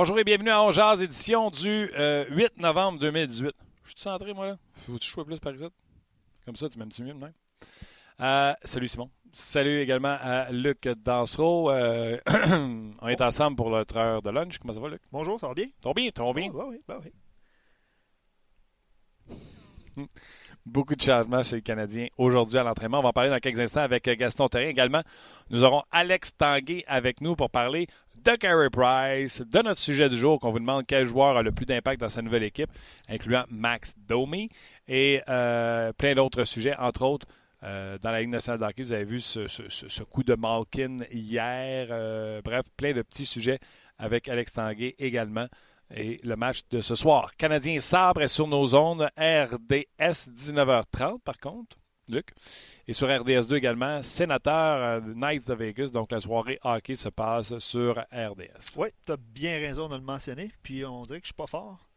Bonjour 0.00 0.18
et 0.18 0.24
bienvenue 0.24 0.48
à 0.48 0.62
Ongeaz, 0.62 1.02
édition 1.02 1.50
du 1.50 1.90
euh, 1.94 2.24
8 2.30 2.56
novembre 2.56 2.98
2018. 3.00 3.54
Je 3.84 3.90
suis 3.90 4.00
centré, 4.00 4.32
moi, 4.32 4.46
là? 4.46 4.58
Faut-tu 4.86 5.06
choisir 5.06 5.26
plus 5.26 5.38
par 5.38 5.52
exemple? 5.52 5.74
Comme 6.46 6.56
ça, 6.56 6.70
tu 6.70 6.78
m'aimes-tu 6.78 7.02
mieux, 7.02 7.12
même? 7.12 7.34
Euh, 8.18 8.54
salut, 8.64 8.88
Simon. 8.88 9.10
Salut 9.30 9.78
également 9.78 10.16
à 10.18 10.50
Luc 10.52 10.88
Dansereau. 10.88 11.70
Euh, 11.70 12.16
on 13.02 13.08
est 13.08 13.20
ensemble 13.20 13.56
pour 13.58 13.68
notre 13.68 13.98
heure 13.98 14.22
de 14.22 14.30
lunch. 14.30 14.56
Comment 14.56 14.72
ça 14.72 14.80
va, 14.80 14.88
Luc? 14.88 15.02
Bonjour, 15.12 15.38
ça 15.38 15.48
va 15.48 15.52
bien? 15.52 15.66
Ça 15.82 15.90
va 15.90 15.92
bien, 15.92 16.10
ça 16.16 16.24
va 16.24 16.32
bien? 16.32 16.50
Oh, 16.54 16.64
oui, 16.70 16.80
oui. 16.88 17.12
Beaucoup 20.66 20.94
de 20.94 21.02
changements 21.02 21.42
chez 21.42 21.56
les 21.56 21.62
Canadiens 21.62 22.08
aujourd'hui 22.18 22.58
à 22.58 22.62
l'entraînement. 22.62 22.98
On 22.98 23.02
va 23.02 23.08
en 23.08 23.12
parler 23.12 23.30
dans 23.30 23.38
quelques 23.38 23.60
instants 23.60 23.80
avec 23.80 24.04
Gaston 24.04 24.48
Terrien 24.48 24.68
également. 24.68 25.00
Nous 25.50 25.64
aurons 25.64 25.82
Alex 25.90 26.36
Tanguay 26.36 26.84
avec 26.86 27.20
nous 27.20 27.34
pour 27.34 27.50
parler 27.50 27.86
de 28.24 28.36
Carey 28.36 28.70
Price, 28.70 29.40
de 29.40 29.62
notre 29.62 29.80
sujet 29.80 30.08
du 30.08 30.16
jour 30.16 30.38
qu'on 30.40 30.50
vous 30.50 30.58
demande 30.58 30.84
quel 30.86 31.06
joueur 31.06 31.36
a 31.36 31.42
le 31.42 31.52
plus 31.52 31.66
d'impact 31.66 32.00
dans 32.00 32.08
sa 32.08 32.22
nouvelle 32.22 32.42
équipe, 32.42 32.70
incluant 33.08 33.44
Max 33.50 33.94
Domi 33.96 34.48
et 34.88 35.22
euh, 35.28 35.92
plein 35.92 36.14
d'autres 36.14 36.44
sujets, 36.44 36.76
entre 36.76 37.02
autres. 37.02 37.26
Euh, 37.62 37.98
dans 37.98 38.10
la 38.10 38.20
Ligue 38.20 38.30
nationale 38.30 38.60
d'hockey, 38.60 38.82
vous 38.82 38.92
avez 38.92 39.04
vu 39.04 39.20
ce, 39.20 40.02
coup 40.04 40.22
de 40.22 40.34
Malkin 40.34 40.98
hier. 41.12 41.88
Euh, 41.90 42.40
bref, 42.42 42.64
plein 42.76 42.92
de 42.92 43.02
petits 43.02 43.26
sujets 43.26 43.58
avec 43.98 44.28
Alex 44.28 44.52
Tanguay 44.52 44.94
également 44.98 45.46
et 45.94 46.20
le 46.22 46.36
match 46.36 46.60
de 46.70 46.80
ce 46.80 46.94
soir. 46.94 47.34
Canadien 47.36 47.78
Sabre 47.78 48.22
est 48.22 48.28
sur 48.28 48.46
nos 48.46 48.66
zones 48.66 49.08
RDS 49.18 50.30
19h30 50.30 51.20
par 51.20 51.38
contre, 51.38 51.76
Luc. 52.10 52.32
Et 52.88 52.92
sur 52.92 53.08
RDS2 53.08 53.54
également, 53.56 54.02
Sénateur 54.02 55.02
Knights 55.02 55.48
de 55.48 55.54
Vegas. 55.54 55.88
Donc 55.88 56.12
la 56.12 56.20
soirée 56.20 56.58
hockey 56.64 56.94
se 56.94 57.08
passe 57.08 57.58
sur 57.58 57.98
RDS. 58.12 58.76
Oui, 58.76 58.88
tu 59.06 59.12
as 59.12 59.16
bien 59.16 59.58
raison 59.58 59.88
de 59.88 59.96
le 59.96 60.02
mentionner. 60.02 60.50
Puis 60.62 60.84
on 60.84 61.02
dirait 61.04 61.20
que 61.20 61.26
je 61.26 61.32
suis 61.32 61.34
pas 61.34 61.46
fort. 61.46 61.90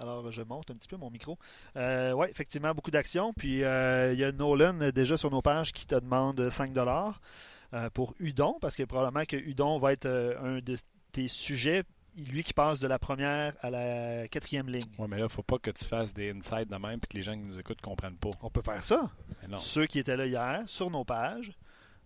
Alors, 0.00 0.30
je 0.30 0.42
monte 0.42 0.70
un 0.70 0.74
petit 0.74 0.88
peu 0.88 0.96
mon 0.96 1.10
micro. 1.10 1.38
Euh, 1.76 2.12
oui, 2.12 2.28
effectivement, 2.30 2.72
beaucoup 2.72 2.92
d'actions. 2.92 3.32
Puis, 3.32 3.64
euh, 3.64 4.12
il 4.12 4.18
y 4.18 4.24
a 4.24 4.30
Nolan 4.30 4.90
déjà 4.94 5.16
sur 5.16 5.30
nos 5.30 5.42
pages 5.42 5.72
qui 5.72 5.86
te 5.86 5.96
demande 5.96 6.48
5 6.50 6.72
euh, 6.78 7.90
pour 7.90 8.14
Udon, 8.20 8.56
parce 8.60 8.76
que 8.76 8.84
probablement 8.84 9.24
que 9.24 9.36
Udon 9.36 9.78
va 9.78 9.92
être 9.92 10.06
un 10.06 10.60
de 10.60 10.76
tes 11.10 11.26
sujets 11.26 11.82
lui 12.24 12.42
qui 12.42 12.52
passe 12.52 12.80
de 12.80 12.88
la 12.88 12.98
première 12.98 13.54
à 13.60 13.70
la 13.70 14.28
quatrième 14.28 14.68
ligne. 14.68 14.90
Oui, 14.98 15.06
mais 15.08 15.16
là, 15.16 15.22
il 15.22 15.24
ne 15.24 15.28
faut 15.28 15.42
pas 15.42 15.58
que 15.58 15.70
tu 15.70 15.84
fasses 15.84 16.12
des 16.12 16.30
insides 16.30 16.68
de 16.68 16.76
même 16.76 16.98
et 17.02 17.06
que 17.06 17.16
les 17.16 17.22
gens 17.22 17.32
qui 17.32 17.40
nous 17.40 17.58
écoutent 17.58 17.82
ne 17.82 17.88
comprennent 17.88 18.16
pas. 18.16 18.30
On 18.42 18.50
peut 18.50 18.62
faire 18.62 18.82
ça. 18.82 19.10
Mais 19.42 19.48
non. 19.48 19.58
Ceux 19.58 19.86
qui 19.86 19.98
étaient 19.98 20.16
là 20.16 20.26
hier, 20.26 20.62
sur 20.66 20.90
nos 20.90 21.04
pages, 21.04 21.52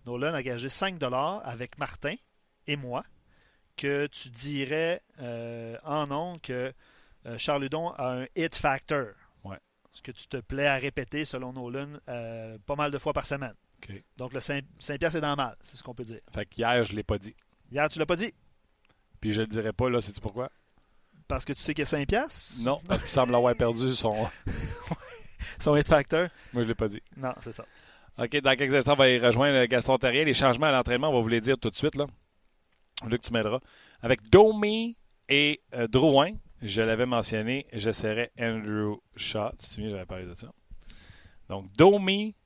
Nolan 0.07 0.35
a 0.35 0.43
gagé 0.43 0.69
5 0.69 1.03
avec 1.45 1.79
Martin 1.79 2.15
et 2.67 2.77
moi, 2.77 3.03
que 3.77 4.07
tu 4.07 4.31
dirais 4.31 5.03
euh, 5.21 5.77
en 5.85 6.07
nom 6.07 6.39
que 6.39 6.73
euh, 7.27 7.39
Charles 7.39 7.65
Hudon 7.65 7.91
a 7.91 8.23
un 8.23 8.27
hit 8.37 8.55
factor. 8.55 9.07
Ouais. 9.45 9.59
Ce 9.93 10.03
que 10.03 10.13
tu 10.13 10.27
te 10.27 10.39
plais 10.39 10.67
à 10.67 10.77
répéter, 10.77 11.25
selon 11.25 11.53
Nolan, 11.53 11.99
euh, 12.09 12.59
pas 12.67 12.77
mal 12.77 12.91
de 12.91 12.99
fois 12.99 13.13
par 13.13 13.27
semaine. 13.27 13.55
Donc, 14.17 14.33
le 14.33 14.41
5, 14.41 14.65
piastres 14.99 15.17
est 15.17 15.21
dans 15.21 15.31
le 15.31 15.37
mal, 15.37 15.57
c'est 15.63 15.77
ce 15.77 15.83
qu'on 15.83 15.95
peut 15.95 16.05
dire. 16.05 16.21
Fait 16.33 16.47
qu'hier, 16.47 16.85
je 16.85 16.93
ne 16.93 16.97
l'ai 16.97 17.03
pas 17.03 17.19
dit. 17.19 17.35
Hier, 17.71 17.89
tu 17.89 17.99
l'as 17.99 18.07
pas 18.07 18.17
dit. 18.17 18.33
Puis 19.23 19.33
je 19.33 19.41
ne 19.41 19.47
le 19.47 19.53
dirai 19.53 19.73
pas, 19.73 19.89
là, 19.89 20.01
sais-tu 20.03 20.21
pourquoi? 20.21 20.51
Parce 21.29 21.47
que 21.47 21.55
tu 21.55 21.63
sais 21.63 21.73
qu'il 21.73 21.83
y 21.83 21.87
a 21.87 21.87
5 21.87 22.07
piastres? 22.07 22.63
Non, 22.63 22.81
parce 22.87 23.01
qu'il 23.01 23.09
semble 23.09 23.35
avoir 23.35 23.55
perdu 23.57 23.95
son. 23.95 24.15
Son 25.59 25.77
hit 25.77 25.87
factor? 25.87 26.29
Moi, 26.53 26.63
je 26.63 26.67
ne 26.67 26.69
l'ai 26.69 26.75
pas 26.75 26.89
dit. 26.89 27.01
Non, 27.17 27.33
c'est 27.41 27.53
ça. 27.53 27.65
OK, 28.19 28.37
dans 28.41 28.57
quelques 28.57 28.75
instants, 28.75 28.93
on 28.93 28.97
va 28.97 29.09
y 29.09 29.19
rejoindre 29.19 29.65
Gaston 29.67 29.97
Terrien. 29.97 30.25
Les 30.25 30.35
changements 30.35 30.67
à 30.67 30.73
l'entraînement, 30.73 31.09
on 31.11 31.15
va 31.15 31.21
vous 31.21 31.29
les 31.29 31.41
dire 31.41 31.57
tout 31.57 31.71
de 31.71 31.77
suite. 31.77 31.95
Là. 31.95 32.07
Luc, 33.07 33.23
tu 33.23 33.33
m'aideras. 33.33 33.61
Avec 34.01 34.29
Domi 34.29 34.99
et 35.29 35.61
euh, 35.75 35.87
Drouin, 35.87 36.33
je 36.61 36.83
l'avais 36.83 37.07
mentionné, 37.07 37.67
j'essaierai 37.73 38.31
Andrew 38.39 38.97
Shaw. 39.17 39.51
Tu 39.53 39.69
te 39.69 39.75
souviens, 39.75 39.91
j'avais 39.91 40.07
parlé 40.07 40.27
de 40.27 40.35
ça. 40.35 40.53
Donc, 41.49 41.73
Domi, 41.73 42.37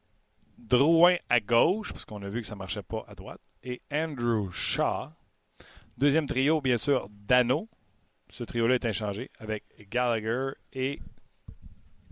Drouin 0.58 1.16
à 1.28 1.40
gauche, 1.40 1.92
parce 1.92 2.04
qu'on 2.04 2.22
a 2.22 2.28
vu 2.28 2.40
que 2.42 2.46
ça 2.46 2.54
ne 2.54 2.60
marchait 2.60 2.82
pas 2.82 3.04
à 3.08 3.14
droite, 3.14 3.40
et 3.62 3.82
Andrew 3.90 4.50
Shaw. 4.50 5.10
Deuxième 5.96 6.26
trio, 6.26 6.60
bien 6.60 6.76
sûr, 6.76 7.08
Dano. 7.10 7.68
Ce 8.28 8.44
trio-là 8.44 8.74
est 8.74 8.84
inchangé 8.84 9.30
avec 9.38 9.64
Gallagher 9.88 10.50
et 10.72 11.00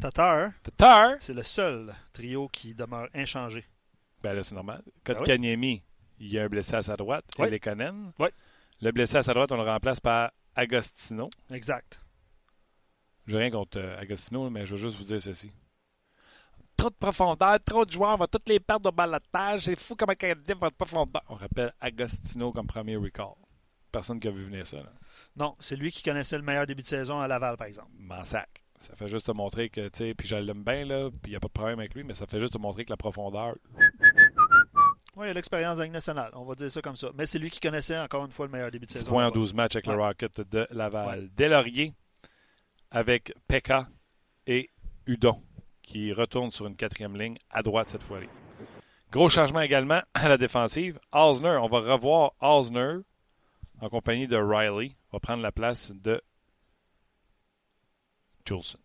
Tatar, 0.01 0.53
Tatar. 0.63 1.17
c'est 1.21 1.35
le 1.35 1.43
seul 1.43 1.95
trio 2.13 2.49
qui 2.49 2.75
demeure 2.75 3.09
inchangé. 3.15 3.65
Ben 4.23 4.33
là, 4.33 4.43
c'est 4.43 4.55
normal. 4.55 4.83
Ah 4.85 4.89
oui. 4.89 5.03
Kotkaniemi, 5.05 5.83
il 6.19 6.33
y 6.33 6.39
a 6.39 6.45
un 6.45 6.49
blessé 6.49 6.77
à 6.77 6.83
sa 6.83 6.97
droite. 6.97 7.25
Oui. 7.39 7.49
Oui. 8.19 8.29
Le 8.81 8.93
blessé 8.93 9.19
à 9.19 9.23
sa 9.23 9.35
droite, 9.35 9.53
on 9.53 9.57
le 9.57 9.63
remplace 9.63 10.01
par 10.01 10.33
Agostino. 10.55 11.31
Exact. 11.51 12.01
Je 13.27 13.37
rien 13.37 13.51
contre 13.51 13.79
euh, 13.79 13.99
Agostino, 13.99 14.51
mais 14.51 14.67
je 14.67 14.73
veux 14.73 14.79
juste 14.79 14.97
vous 14.97 15.05
dire 15.05 15.21
ceci. 15.21 15.51
Trop 16.77 16.91
de 16.91 16.95
profondeur, 16.95 17.59
trop 17.65 17.85
de 17.85 17.91
joueurs, 17.91 18.15
on 18.15 18.19
va 18.19 18.27
toutes 18.27 18.49
les 18.49 18.61
perdre 18.61 18.89
au 18.89 18.93
balotage. 18.93 19.63
C'est 19.63 19.79
fou 19.79 19.95
comme 19.95 20.11
un 20.11 20.15
Canadien 20.15 20.57
va 20.57 20.71
de 20.71 20.75
profondeur. 20.75 21.23
On 21.29 21.35
rappelle 21.35 21.73
Agostino 21.81 22.53
comme 22.53 22.67
premier 22.67 22.97
recall. 22.97 23.35
Personne 23.95 24.19
qui 24.19 24.27
a 24.27 24.33
vu 24.33 24.45
venir 24.45 24.67
ça. 24.67 24.79
Là. 24.79 24.93
Non, 25.37 25.55
c'est 25.61 25.77
lui 25.77 25.93
qui 25.93 26.03
connaissait 26.03 26.37
le 26.37 26.43
meilleur 26.43 26.67
début 26.67 26.83
de 26.83 26.87
saison 26.87 27.21
à 27.21 27.29
Laval, 27.29 27.57
par 27.57 27.69
exemple. 27.69 27.91
M'en 27.97 28.25
sac. 28.25 28.49
Ça 28.81 28.97
fait 28.97 29.09
juste 29.09 29.27
te 29.27 29.31
montrer 29.33 29.69
que, 29.71 29.83
tu 29.89 29.99
sais, 29.99 30.15
puis 30.15 30.27
je 30.27 30.35
l'aime 30.35 30.65
bien, 30.65 30.85
là, 30.85 31.11
puis 31.11 31.21
il 31.27 31.31
n'y 31.31 31.37
a 31.37 31.41
pas 31.41 31.47
de 31.47 31.53
problème 31.53 31.79
avec 31.79 31.95
lui, 31.95 32.03
mais 32.03 32.13
ça 32.13 32.27
fait 32.27 32.41
juste 32.41 32.53
te 32.55 32.59
montrer 32.59 32.85
que 32.85 32.91
la 32.91 32.97
profondeur, 32.97 33.55
Oui, 35.17 35.27
il 35.29 35.31
a 35.31 35.33
l'expérience 35.33 35.79
de 35.79 35.85
nationale, 35.87 36.31
on 36.35 36.45
va 36.45 36.57
dire 36.57 36.69
ça 36.71 36.83
comme 36.83 36.97
ça. 36.97 37.09
Mais 37.15 37.25
c'est 37.25 37.39
lui 37.39 37.51
qui 37.51 37.61
connaissait 37.61 37.97
encore 37.97 38.25
une 38.25 38.33
fois 38.33 38.47
le 38.47 38.53
meilleur 38.53 38.71
début 38.73 38.85
de 38.87 38.91
10 38.91 38.99
saison. 38.99 39.11
points 39.11 39.23
en 39.23 39.27
là-bas. 39.27 39.35
12 39.39 39.55
matchs 39.55 39.77
avec 39.77 39.87
le. 39.87 39.95
Rocket 39.95 40.41
de 40.51 40.67
Laval. 40.73 41.21
Ouais. 41.21 41.29
Delaurier 41.37 41.95
avec 42.91 43.33
Pekka 43.47 43.87
et 44.49 44.69
Udon 45.07 45.41
qui 45.83 46.13
retourne 46.13 46.51
sur 46.51 46.67
une 46.67 46.75
quatrième 46.75 47.17
ligne 47.17 47.37
à 47.49 47.63
droite 47.63 47.89
cette 47.89 48.03
fois-là. 48.03 48.27
Gros 49.13 49.31
changement 49.31 49.61
également 49.61 50.01
à 50.15 50.29
la 50.29 50.37
défensive. 50.37 50.99
Osner, 51.13 51.59
on 51.63 51.69
va 51.69 51.79
revoir 51.79 52.33
Osner 52.41 52.97
en 53.81 53.89
compagnie 53.89 54.27
de 54.27 54.37
Riley. 54.37 54.93
va 55.13 55.21
prendre 55.21 55.43
la 55.43 55.53
place 55.53 55.93
de 55.93 56.21
Juleson. 58.45 58.79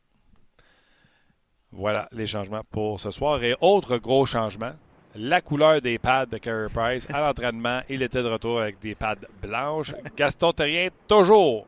Voilà 1.71 2.07
les 2.11 2.25
changements 2.25 2.63
pour 2.71 2.99
ce 2.99 3.11
soir. 3.11 3.43
Et 3.43 3.55
autre 3.61 3.97
gros 3.97 4.25
changement, 4.25 4.71
la 5.15 5.41
couleur 5.41 5.81
des 5.81 5.99
pads 5.99 6.25
de 6.25 6.37
Carey 6.37 6.67
Price 6.73 7.07
à 7.13 7.19
l'entraînement. 7.19 7.81
Il 7.89 8.01
était 8.01 8.23
de 8.23 8.27
retour 8.27 8.61
avec 8.61 8.79
des 8.79 8.95
pads 8.95 9.15
blanches. 9.41 9.93
Gaston 10.15 10.51
Terrien, 10.51 10.89
toujours, 11.07 11.67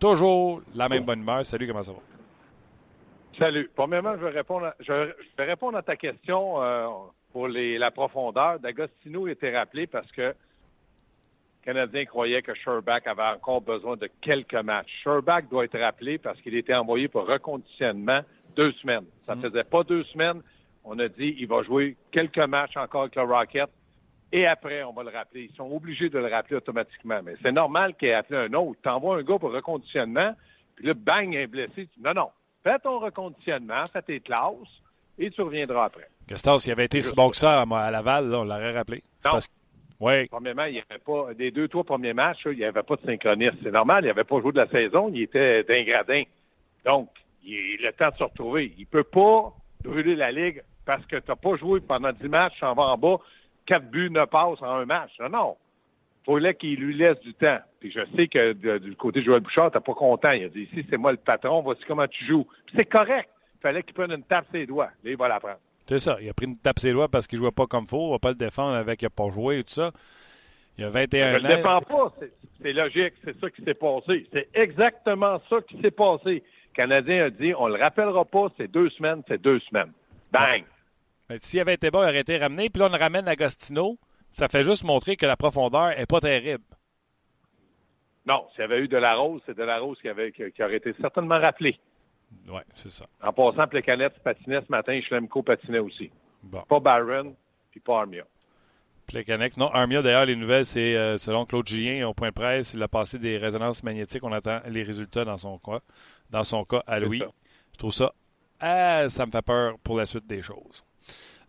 toujours 0.00 0.62
la 0.74 0.88
même 0.88 1.04
bonne 1.04 1.20
humeur. 1.20 1.44
Salut, 1.44 1.66
comment 1.66 1.82
ça 1.82 1.92
va? 1.92 1.98
Salut. 3.38 3.70
Premièrement, 3.74 4.14
je 4.14 4.24
vais 4.24 5.44
répondre 5.44 5.76
à, 5.76 5.82
ta 5.82 5.96
question 5.96 6.62
euh, 6.62 6.88
pour 7.32 7.48
la 7.48 7.90
profondeur. 7.90 8.58
D'Agostino 8.58 9.28
était 9.28 9.56
rappelé 9.56 9.86
parce 9.86 10.10
que 10.10 10.34
Canadien 11.68 12.06
croyait 12.06 12.40
que 12.40 12.54
Sherback 12.54 13.06
avait 13.06 13.36
encore 13.36 13.60
besoin 13.60 13.94
de 13.98 14.08
quelques 14.22 14.54
matchs. 14.54 14.88
Sherback 15.04 15.50
doit 15.50 15.66
être 15.66 15.78
rappelé 15.78 16.16
parce 16.16 16.40
qu'il 16.40 16.54
était 16.54 16.72
envoyé 16.74 17.08
pour 17.08 17.26
reconditionnement 17.26 18.20
deux 18.56 18.72
semaines. 18.80 19.04
Ça 19.26 19.34
Mm. 19.34 19.42
faisait 19.42 19.64
pas 19.64 19.82
deux 19.82 20.02
semaines. 20.04 20.40
On 20.82 20.98
a 20.98 21.08
dit 21.08 21.36
il 21.38 21.46
va 21.46 21.62
jouer 21.64 21.94
quelques 22.10 22.38
matchs 22.38 22.78
encore 22.78 23.02
avec 23.02 23.16
le 23.16 23.22
Rocket. 23.24 23.68
Et 24.32 24.46
après, 24.46 24.82
on 24.82 24.94
va 24.94 25.02
le 25.02 25.10
rappeler. 25.10 25.48
Ils 25.50 25.56
sont 25.56 25.70
obligés 25.70 26.08
de 26.08 26.18
le 26.18 26.28
rappeler 26.28 26.56
automatiquement. 26.56 27.20
Mais 27.22 27.34
c'est 27.42 27.52
normal 27.52 27.94
qu'il 27.96 28.08
ait 28.08 28.14
appelé 28.14 28.38
un 28.48 28.54
autre. 28.54 28.80
T'envoies 28.82 29.18
un 29.18 29.22
gars 29.22 29.38
pour 29.38 29.52
reconditionnement, 29.52 30.34
puis 30.74 30.86
là, 30.86 30.94
bang, 30.94 31.34
il 31.34 31.36
est 31.38 31.46
blessé. 31.48 31.86
Non, 32.02 32.14
non. 32.14 32.30
Fais 32.64 32.78
ton 32.78 32.98
reconditionnement, 32.98 33.84
fais 33.92 34.00
tes 34.00 34.20
classes, 34.20 34.54
et 35.18 35.28
tu 35.28 35.42
reviendras 35.42 35.84
après. 35.84 36.08
Gaston, 36.28 36.56
s'il 36.58 36.72
avait 36.72 36.86
été 36.86 37.02
si 37.02 37.14
bon 37.14 37.28
que 37.28 37.36
ça 37.36 37.60
à, 37.60 37.90
Laval, 37.90 38.28
là, 38.30 38.38
on 38.40 38.44
l'aurait 38.44 38.72
rappelé. 38.72 39.02
Non. 39.24 39.32
parce 39.32 39.48
Oui, 40.00 40.28
Premièrement, 40.28 40.64
il 40.64 40.74
n'y 40.74 40.82
avait 40.88 41.00
pas, 41.00 41.34
des 41.34 41.50
deux, 41.50 41.66
trois 41.66 41.82
premiers 41.82 42.12
matchs, 42.12 42.44
là, 42.44 42.52
il 42.52 42.58
n'y 42.58 42.64
avait 42.64 42.82
pas 42.82 42.96
de 42.96 43.02
synchroniste. 43.02 43.56
C'est 43.62 43.72
normal, 43.72 44.04
il 44.04 44.08
n'avait 44.08 44.24
pas 44.24 44.40
joué 44.40 44.52
de 44.52 44.58
la 44.58 44.68
saison, 44.68 45.10
il 45.12 45.22
était 45.22 45.64
d'un 45.64 45.82
gradin. 45.82 46.22
Donc, 46.84 47.08
il 47.44 47.84
a 47.84 47.88
le 47.88 47.92
temps 47.92 48.10
de 48.10 48.16
se 48.16 48.22
retrouver. 48.22 48.72
Il 48.78 48.86
peut 48.86 49.04
pas 49.04 49.52
brûler 49.82 50.14
la 50.14 50.30
Ligue 50.30 50.62
parce 50.86 51.04
que 51.06 51.16
tu 51.16 51.28
n'as 51.28 51.36
pas 51.36 51.56
joué 51.56 51.80
pendant 51.80 52.12
10 52.12 52.28
matchs, 52.28 52.62
en 52.62 52.74
vas 52.74 52.84
en 52.84 52.96
bas, 52.96 53.16
quatre 53.66 53.90
buts, 53.90 54.10
ne 54.10 54.24
passes 54.24 54.62
en 54.62 54.76
un 54.76 54.84
match. 54.86 55.10
Non, 55.20 55.28
non. 55.28 55.56
faut 56.24 56.38
qu'il 56.58 56.76
lui 56.76 56.96
laisse 56.96 57.18
du 57.20 57.34
temps. 57.34 57.58
Puis 57.80 57.90
je 57.90 58.00
sais 58.16 58.28
que 58.28 58.52
du 58.78 58.94
côté 58.96 59.20
de 59.20 59.24
Joël 59.24 59.40
Bouchard, 59.40 59.70
t'es 59.70 59.80
pas 59.80 59.94
content. 59.94 60.30
Il 60.30 60.44
a 60.44 60.48
dit 60.48 60.68
ici, 60.72 60.86
c'est 60.88 60.96
moi 60.96 61.10
le 61.10 61.18
patron, 61.18 61.60
voici 61.62 61.82
comment 61.86 62.06
tu 62.06 62.24
joues. 62.24 62.46
C'est 62.74 62.86
correct. 62.86 63.28
Fallait 63.60 63.82
qu'il 63.82 63.94
prenne 63.94 64.12
une 64.12 64.22
tape 64.22 64.46
ses 64.52 64.66
doigts. 64.66 64.90
Là, 65.02 65.10
il 65.10 65.16
va 65.16 65.28
la 65.28 65.40
prendre. 65.40 65.58
C'est 65.88 65.98
ça. 66.00 66.18
Il 66.20 66.28
a 66.28 66.34
pris 66.34 66.46
une 66.46 66.56
tape 66.58 66.78
ses 66.78 66.92
doigts 66.92 67.08
parce 67.08 67.26
qu'il 67.26 67.38
jouait 67.38 67.50
pas 67.50 67.66
comme 67.66 67.86
faut. 67.86 68.08
On 68.08 68.10
va 68.12 68.18
pas 68.18 68.30
le 68.30 68.34
défendre 68.36 68.74
avec 68.76 69.02
il 69.02 69.06
n'a 69.06 69.10
pas 69.10 69.28
joué 69.30 69.58
et 69.60 69.64
tout 69.64 69.74
ça. 69.74 69.90
Il 70.76 70.84
a 70.84 70.90
21 70.90 71.32
Je 71.34 71.38
le 71.38 71.44
ans. 71.44 71.56
défends 71.56 71.80
pas, 71.80 72.14
c'est- 72.20 72.72
logique, 72.72 73.14
c'est 73.24 73.38
ça 73.40 73.50
qui 73.50 73.62
s'est 73.64 73.74
passé. 73.74 74.26
C'est 74.32 74.48
exactement 74.54 75.40
ça 75.50 75.56
qui 75.68 75.80
s'est 75.80 75.90
passé. 75.90 76.42
Le 76.70 76.74
Canadien 76.74 77.24
a 77.24 77.30
dit, 77.30 77.52
on 77.58 77.66
le 77.66 77.74
rappellera 77.80 78.24
pas, 78.24 78.46
c'est 78.56 78.68
deux 78.70 78.88
semaines, 78.90 79.22
c'est 79.26 79.40
deux 79.42 79.58
semaines. 79.60 79.92
Bang! 80.30 80.64
S'il 81.38 81.58
avait 81.60 81.74
été 81.74 81.90
bon, 81.90 82.00
il 82.02 82.08
aurait 82.10 82.20
été 82.20 82.36
ramené. 82.38 82.70
Puis 82.70 82.80
là, 82.80 82.86
on 82.86 82.92
le 82.92 82.98
ramène 82.98 83.26
Agostino. 83.26 83.98
Ça 84.34 84.48
fait 84.48 84.62
juste 84.62 84.84
montrer 84.84 85.16
que 85.16 85.26
la 85.26 85.36
profondeur 85.36 85.98
est 85.98 86.06
pas 86.06 86.20
terrible. 86.20 86.62
Non, 88.26 88.46
s'il 88.52 88.60
y 88.60 88.64
avait 88.64 88.78
eu 88.80 88.88
de 88.88 88.96
la 88.96 89.14
rose, 89.14 89.40
c'est 89.46 89.56
de 89.56 89.62
la 89.64 89.78
rose 89.78 89.98
qui, 90.00 90.08
avait, 90.08 90.32
qui, 90.32 90.62
aurait 90.62 90.76
été 90.76 90.92
certainement 91.00 91.38
rappelé. 91.40 91.78
Oui, 92.48 92.60
c'est 92.74 92.90
ça. 92.90 93.06
En 93.22 93.32
passant, 93.32 93.66
Plekanec 93.66 94.18
patinait 94.22 94.60
ce 94.60 94.70
matin, 94.70 94.98
Schlemko 95.00 95.42
patinait 95.42 95.78
aussi. 95.78 96.10
Bon. 96.42 96.62
Pas 96.68 96.80
Byron, 96.80 97.34
puis 97.70 97.80
pas 97.80 98.00
Armia. 98.00 98.24
Plekanec. 99.06 99.56
Non, 99.56 99.68
Armia, 99.68 100.02
d'ailleurs, 100.02 100.26
les 100.26 100.36
nouvelles, 100.36 100.64
c'est 100.64 100.96
euh, 100.96 101.16
selon 101.16 101.46
Claude 101.46 101.66
Julien, 101.66 102.06
au 102.06 102.14
point 102.14 102.28
de 102.28 102.34
presse, 102.34 102.74
il 102.74 102.82
a 102.82 102.88
passé 102.88 103.18
des 103.18 103.38
résonances 103.38 103.82
magnétiques. 103.82 104.22
On 104.22 104.32
attend 104.32 104.60
les 104.68 104.82
résultats 104.82 105.24
dans 105.24 105.38
son 105.38 105.58
cas, 105.58 105.80
dans 106.30 106.44
son 106.44 106.64
cas 106.64 106.82
à 106.86 107.00
Louis. 107.00 107.22
Je 107.72 107.78
trouve 107.78 107.92
ça, 107.92 108.12
ah, 108.60 109.08
ça 109.08 109.24
me 109.24 109.30
fait 109.30 109.42
peur 109.42 109.78
pour 109.82 109.96
la 109.96 110.06
suite 110.06 110.26
des 110.26 110.42
choses. 110.42 110.84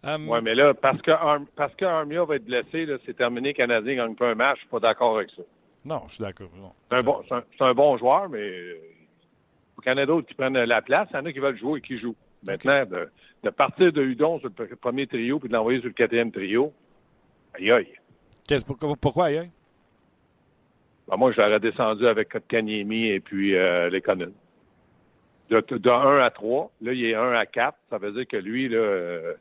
Um, 0.04 0.30
oui, 0.30 0.40
mais 0.42 0.56
là, 0.56 0.74
parce 0.74 1.02
que, 1.02 1.12
parce 1.56 1.76
que 1.76 1.84
Armia 1.84 2.24
va 2.24 2.38
être 2.38 2.46
blessé, 2.46 2.88
c'est 3.06 3.18
terminé, 3.18 3.54
Canadien 3.54 3.96
gagne 3.96 4.16
pas 4.16 4.30
un 4.30 4.36
match, 4.36 4.56
je 4.56 4.60
suis 4.62 4.70
pas 4.70 4.80
d'accord 4.80 5.18
avec 5.18 5.30
ça. 5.32 5.42
Non, 5.84 6.04
je 6.08 6.16
suis 6.16 6.24
d'accord. 6.24 6.50
C'est 6.90 6.96
un, 6.96 7.04
bon, 7.04 7.22
un, 7.32 7.44
un, 7.60 7.74
bon 7.74 7.98
joueur, 7.98 8.30
mais 8.30 8.50
au 9.80 9.82
Canada 9.82 10.14
qui 10.28 10.34
prennent 10.34 10.62
la 10.62 10.82
place, 10.82 11.08
il 11.12 11.16
y 11.16 11.20
en 11.20 11.26
a 11.26 11.32
qui 11.32 11.40
veulent 11.40 11.58
jouer 11.58 11.80
et 11.80 11.82
qui 11.82 11.98
jouent. 11.98 12.16
Maintenant, 12.48 12.86
de, 12.86 13.10
de, 13.44 13.50
partir 13.50 13.92
de 13.94 14.02
Hudon 14.02 14.40
sur 14.40 14.50
le 14.58 14.76
premier 14.76 15.08
trio 15.08 15.40
puis 15.40 15.48
de 15.48 15.54
l'envoyer 15.54 15.80
sur 15.80 15.88
le 15.88 15.94
quatrième 15.94 16.32
trio, 16.32 16.74
aïe 17.54 17.72
aïe. 17.72 17.94
Pourquoi, 18.66 18.96
pourquoi 19.00 19.26
aïe 19.26 19.38
aïe? 19.38 19.52
Ben, 21.08 21.18
moi, 21.18 21.32
je 21.32 21.42
l'aurais 21.42 21.60
descendu 21.60 22.08
avec 22.08 22.36
Kanyemi 22.48 23.08
et 23.08 23.20
puis 23.20 23.56
euh, 23.56 23.90
les 23.90 24.02
De, 24.02 25.78
de 25.78 25.90
1 25.90 26.20
à 26.20 26.30
3, 26.30 26.72
là, 26.82 26.94
il 26.94 27.06
est 27.06 27.16
1 27.16 27.32
à 27.34 27.46
4. 27.46 27.78
Ça 27.90 27.98
veut 27.98 28.12
dire 28.12 28.28
que 28.28 28.38
lui, 28.38 28.68
là, 28.68 28.78
euh, 28.78 29.34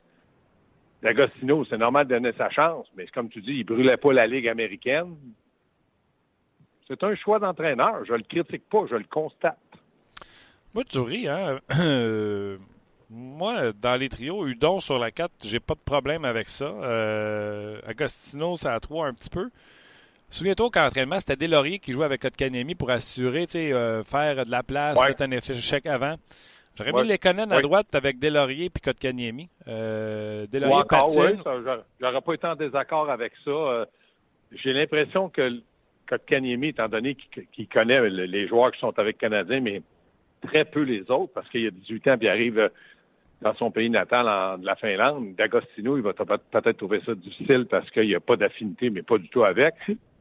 D'Agostino, 1.03 1.65
c'est 1.65 1.79
normal 1.79 2.07
de 2.07 2.15
donner 2.15 2.33
sa 2.39 2.49
chance, 2.51 2.87
mais 2.97 3.07
comme 3.09 3.29
tu 3.29 3.41
dis, 3.41 3.53
il 3.53 3.65
brûlait 3.65 3.97
pas 3.97 4.13
la 4.13 4.27
Ligue 4.27 4.49
américaine. 4.49 5.17
C'est 6.87 7.03
un 7.03 7.15
choix 7.17 7.39
d'entraîneur. 7.39 8.05
Je 8.05 8.15
le 8.15 8.23
critique 8.23 8.69
pas, 8.69 8.87
je 8.89 8.97
le 8.97 9.05
constate. 9.05 9.59
Moi, 10.75 10.85
tu 10.85 11.01
ris, 11.01 11.29
hein? 11.29 11.59
moi, 13.11 13.73
dans 13.73 13.97
les 13.97 14.09
trios, 14.09 14.47
Udon 14.47 14.81
sur 14.81 14.99
la 14.99 15.11
4, 15.11 15.33
j'ai 15.45 15.61
pas 15.61 15.75
de 15.75 15.81
problème 15.81 16.25
avec 16.25 16.49
ça. 16.49 16.67
Euh, 16.67 17.81
Agostino, 17.87 18.57
c'est 18.57 18.69
à 18.69 18.81
3 18.81 19.07
un 19.07 19.15
petit 19.15 19.31
peu. 19.31 19.51
Souviens-toi 20.31 20.69
qu'en 20.71 20.87
entraînement, 20.87 21.19
c'était 21.21 21.37
Delaurier 21.37 21.79
qui 21.79 21.93
jouait 21.93 22.05
avec 22.05 22.21
Kotkanemi 22.21 22.75
pour 22.75 22.91
assurer, 22.91 23.47
tu 23.47 23.53
sais, 23.53 23.73
euh, 23.73 24.05
faire 24.05 24.45
de 24.45 24.51
la 24.51 24.63
place, 24.63 25.01
mettre 25.03 25.23
un 25.23 25.31
échec 25.31 25.87
avant. 25.87 26.17
J'aurais 26.79 26.93
mis 26.93 27.09
les 27.09 27.15
Lekonen 27.15 27.51
à 27.51 27.61
droite 27.61 27.93
avec 27.95 28.21
Delaurier 28.21 28.67
et 28.67 28.81
Kotkaniemi. 28.81 29.49
Euh, 29.67 30.47
Delaurier 30.47 30.85
patine. 30.89 31.43
J'aurais 32.01 32.21
pas 32.21 32.35
été 32.35 32.47
en 32.47 32.55
désaccord 32.55 33.11
avec 33.11 33.33
ça. 33.45 33.51
Euh, 33.51 33.85
j'ai 34.53 34.73
l'impression 34.73 35.29
que 35.29 35.61
Kotkaniemi, 36.09 36.69
étant 36.69 36.89
donné 36.89 37.17
qu'il 37.53 37.69
connaît 37.69 38.09
les 38.09 38.47
joueurs 38.47 38.71
qui 38.71 38.79
sont 38.79 38.97
avec 38.97 39.19
Canadiens, 39.19 39.61
mais 39.61 39.83
très 40.43 40.65
peu 40.65 40.83
les 40.83 41.11
autres, 41.11 41.33
parce 41.35 41.49
qu'il 41.49 41.63
y 41.63 41.67
a 41.67 41.71
18 41.71 42.09
ans, 42.09 42.19
puis 42.19 42.27
il 42.27 42.31
arrive 42.31 42.59
euh, 42.59 42.69
dans 43.43 43.55
son 43.55 43.71
pays 43.71 43.91
natal, 43.91 44.27
de 44.61 44.67
la 44.67 44.77
Finlande. 44.77 45.35
D'Agostino, 45.37 45.97
il 45.97 46.03
va 46.03 46.13
peut-être 46.13 46.73
trouver 46.73 47.01
ça 47.07 47.15
difficile 47.15 47.67
parce 47.71 47.89
qu'il 47.91 48.07
n'y 48.07 48.15
a 48.15 48.21
pas 48.21 48.37
d'affinité, 48.37 48.91
mais 48.91 49.03
pas 49.03 49.19
du 49.19 49.29
tout 49.29 49.45
avec. 49.45 49.75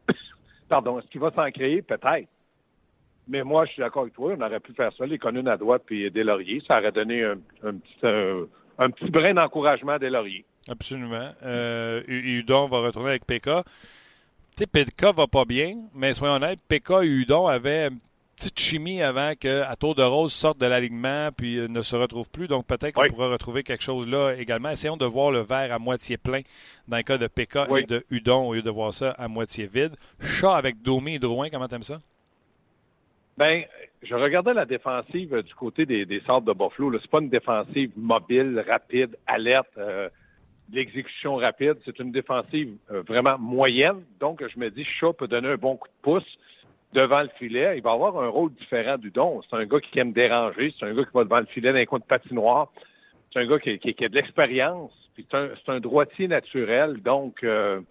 Pardon, 0.69 0.99
est-ce 0.99 1.07
qu'il 1.07 1.21
va 1.21 1.31
s'en 1.31 1.49
créer? 1.51 1.81
Peut-être. 1.81 2.27
Mais 3.27 3.43
moi, 3.43 3.65
je 3.65 3.71
suis 3.71 3.81
d'accord 3.81 4.03
avec 4.03 4.13
toi. 4.13 4.35
On 4.37 4.41
aurait 4.41 4.59
pu 4.59 4.73
faire 4.73 4.91
ça, 4.97 5.05
les 5.05 5.17
connunes 5.17 5.47
à 5.47 5.57
droite 5.57 5.83
puis 5.85 6.09
des 6.11 6.23
lauriers. 6.23 6.61
Ça 6.67 6.79
aurait 6.79 6.91
donné 6.91 7.23
un, 7.23 8.89
petit, 8.89 9.11
brin 9.11 9.33
d'encouragement 9.33 9.93
à 9.93 9.99
des 9.99 10.09
lauriers. 10.09 10.45
Absolument. 10.69 11.31
Euh, 11.43 12.01
Udon 12.07 12.67
va 12.67 12.79
retourner 12.79 13.09
avec 13.09 13.25
PK. 13.25 13.49
Tu 14.55 14.63
sais, 14.63 14.67
PK 14.67 15.15
va 15.15 15.27
pas 15.27 15.45
bien, 15.45 15.75
mais 15.93 16.13
soyons 16.13 16.35
honnêtes, 16.35 16.59
PK 16.67 17.03
et 17.03 17.07
Udon 17.07 17.47
avaient 17.47 17.89
petite 18.37 18.59
chimie 18.59 19.01
avant 19.01 19.33
qu'à 19.33 19.75
tour 19.75 19.95
de 19.95 20.03
rose 20.03 20.31
sorte 20.31 20.59
de 20.59 20.67
l'alignement 20.67 21.29
puis 21.35 21.57
euh, 21.57 21.67
ne 21.67 21.81
se 21.81 21.95
retrouve 21.95 22.29
plus. 22.29 22.47
Donc 22.47 22.67
peut-être 22.67 22.93
qu'on 22.93 23.07
pourra 23.07 23.29
retrouver 23.29 23.63
quelque 23.63 23.83
chose 23.83 24.07
là 24.07 24.33
également. 24.33 24.69
Essayons 24.69 24.95
de 24.95 25.05
voir 25.05 25.31
le 25.31 25.39
verre 25.39 25.73
à 25.73 25.79
moitié 25.79 26.17
plein 26.17 26.41
dans 26.87 26.97
le 26.97 27.03
cas 27.03 27.17
de 27.17 27.27
PK 27.27 27.57
et 27.77 27.83
de 27.83 28.05
Udon 28.11 28.47
au 28.47 28.53
lieu 28.53 28.61
de 28.61 28.69
voir 28.69 28.93
ça 28.93 29.11
à 29.11 29.27
moitié 29.27 29.65
vide. 29.65 29.95
Chat 30.19 30.55
avec 30.55 30.81
Domi 30.83 31.15
et 31.15 31.19
Drouin, 31.19 31.49
comment 31.49 31.67
t'aimes 31.67 31.83
ça? 31.83 31.99
Ben, 33.37 33.63
je 34.03 34.13
regardais 34.13 34.53
la 34.53 34.65
défensive 34.65 35.41
du 35.41 35.55
côté 35.55 35.85
des, 35.85 36.05
des 36.05 36.21
Sables 36.21 36.45
de 36.45 36.53
Buffalo. 36.53 36.97
C'est 36.99 37.09
pas 37.09 37.19
une 37.19 37.29
défensive 37.29 37.91
mobile, 37.95 38.63
rapide, 38.69 39.17
alerte, 39.25 39.77
euh, 39.77 40.09
l'exécution 40.71 41.35
rapide. 41.35 41.75
C'est 41.85 41.97
une 41.99 42.11
défensive 42.11 42.75
euh, 42.91 43.01
vraiment 43.01 43.37
moyenne. 43.37 44.03
Donc, 44.19 44.43
je 44.47 44.59
me 44.59 44.69
dis, 44.69 44.83
Shaw 44.83 45.13
peut 45.13 45.27
donner 45.27 45.49
un 45.49 45.55
bon 45.55 45.75
coup 45.75 45.87
de 45.87 46.01
pouce 46.01 46.37
devant 46.93 47.21
le 47.21 47.29
filet. 47.37 47.77
Il 47.77 47.83
va 47.83 47.91
avoir 47.91 48.17
un 48.19 48.29
rôle 48.29 48.53
différent 48.53 48.97
du 48.97 49.11
don. 49.11 49.41
C'est 49.49 49.55
un 49.55 49.65
gars 49.65 49.79
qui 49.79 49.99
aime 49.99 50.13
déranger. 50.13 50.73
C'est 50.79 50.85
un 50.85 50.93
gars 50.93 51.03
qui 51.03 51.11
va 51.13 51.23
devant 51.23 51.39
le 51.39 51.45
filet 51.47 51.71
dans 51.71 51.79
un 51.79 51.85
coin 51.85 51.99
de 51.99 52.05
patinoire. 52.05 52.71
C'est 53.31 53.39
un 53.39 53.47
gars 53.47 53.59
qui, 53.59 53.77
qui, 53.79 54.05
a 54.05 54.09
de 54.09 54.15
l'expérience. 54.15 54.91
C'est 55.15 55.33
un, 55.33 55.49
un, 55.67 55.79
droitier 55.79 56.27
naturel. 56.27 57.01
Donc, 57.01 57.43
euh, 57.43 57.81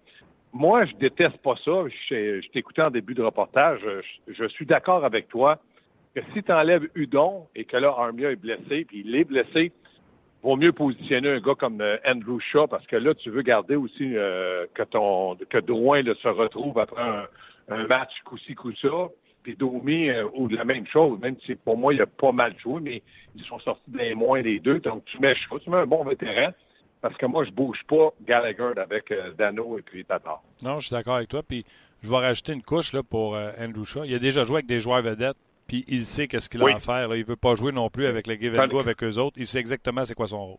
moi, 0.52 0.84
je 0.87 0.94
déteste 0.96 1.37
pas 1.38 1.54
ça. 1.64 1.84
Je, 2.08 2.48
t'écoutais 2.52 2.82
en 2.82 2.90
début 2.90 3.14
de 3.14 3.22
reportage. 3.22 3.81
Je, 4.26 4.48
suis 4.48 4.66
d'accord 4.66 5.04
avec 5.04 5.28
toi 5.28 5.58
que 6.14 6.20
si 6.32 6.43
tu 6.43 6.52
enlèves 6.52 6.88
Udon 6.94 7.46
et 7.54 7.64
que 7.64 7.76
là, 7.76 7.94
Armia 7.96 8.31
est 8.31 8.37
blessé, 8.37 8.87
puis 8.87 9.02
il 9.04 9.14
est 9.14 9.25
blessé, 9.25 9.72
vaut 10.43 10.56
mieux 10.56 10.72
positionner 10.72 11.28
un 11.28 11.40
gars 11.40 11.54
comme 11.58 11.81
euh, 11.81 11.98
Andrew 12.06 12.38
Shaw 12.40 12.69
parce 12.69 12.87
que 12.87 12.96
là, 12.96 13.14
tu 13.14 13.31
veux 13.31 13.43
garder 13.43 13.76
aussi 13.76 14.16
euh, 14.16 14.66
que 14.75 14.84
ton 14.84 15.37
que 15.50 15.58
Drouin 15.58 16.02
se 16.04 16.28
retrouve 16.28 16.78
après 16.78 17.02
un, 17.02 17.26
match 17.69 18.13
coup-ci, 18.25 18.55
coup-ça. 18.55 19.09
Puis 19.43 19.55
Domi, 19.55 20.09
euh, 20.09 20.27
ou 20.35 20.49
de 20.49 20.57
la 20.57 20.65
même 20.65 20.87
chose, 20.89 21.21
même 21.21 21.37
si 21.47 21.55
pour 21.55 21.77
moi, 21.77 21.95
il 21.95 22.03
a 22.03 22.07
pas 22.07 22.33
mal 22.33 22.56
joué, 22.58 22.81
mais 22.81 23.03
ils 23.37 23.44
sont 23.44 23.61
sortis 23.61 23.91
des 23.91 24.15
moins 24.15 24.41
les 24.41 24.58
deux. 24.58 24.81
Donc, 24.81 25.05
tu 25.05 25.20
mets 25.20 25.37
Shaw, 25.37 25.61
tu 25.61 25.70
mets 25.70 25.77
un 25.77 25.87
bon 25.87 26.03
vétéran 26.03 26.51
parce 27.01 27.17
que 27.17 27.27
moi, 27.27 27.44
je 27.44 27.51
bouge 27.53 27.79
pas 27.87 28.13
Gallagher 28.27 28.73
avec 28.77 29.13
euh, 29.13 29.32
Dano 29.39 29.79
et 29.79 29.82
puis 29.82 30.05
Tatar. 30.05 30.43
Non, 30.65 30.81
je 30.81 30.87
suis 30.87 30.94
d'accord 30.94 31.17
avec 31.17 31.29
toi. 31.29 31.43
Puis 31.44 31.65
je 32.03 32.11
vais 32.11 32.17
rajouter 32.17 32.55
une 32.55 32.63
couche 32.63 32.93
là, 32.93 33.05
pour 33.05 33.37
euh, 33.37 33.53
Andrew 33.61 33.85
Shaw. 33.85 34.05
Il 34.05 34.15
a 34.15 34.19
déjà 34.19 34.43
joué 34.43 34.56
avec 34.56 34.67
des 34.67 34.81
joueurs 34.81 35.03
vedettes, 35.03 35.37
puis 35.69 35.85
il 35.87 36.05
sait 36.05 36.27
qu'est-ce 36.27 36.51
qu'il 36.51 36.63
a 36.63 36.75
à 36.75 36.81
faire. 36.81 37.08
Là. 37.08 37.17
Il 37.17 37.25
veut 37.25 37.37
pas 37.37 37.55
jouer 37.55 37.70
non 37.70 37.89
plus 37.89 38.06
avec 38.06 38.27
le 38.27 38.35
Give 38.35 38.56
Go 38.69 38.81
avec 38.81 39.03
eux 39.05 39.19
autres. 39.19 39.37
Il 39.39 39.46
sait 39.46 39.61
exactement 39.61 40.05
c'est 40.05 40.15
quoi 40.15 40.27
son 40.27 40.44
rôle. 40.44 40.58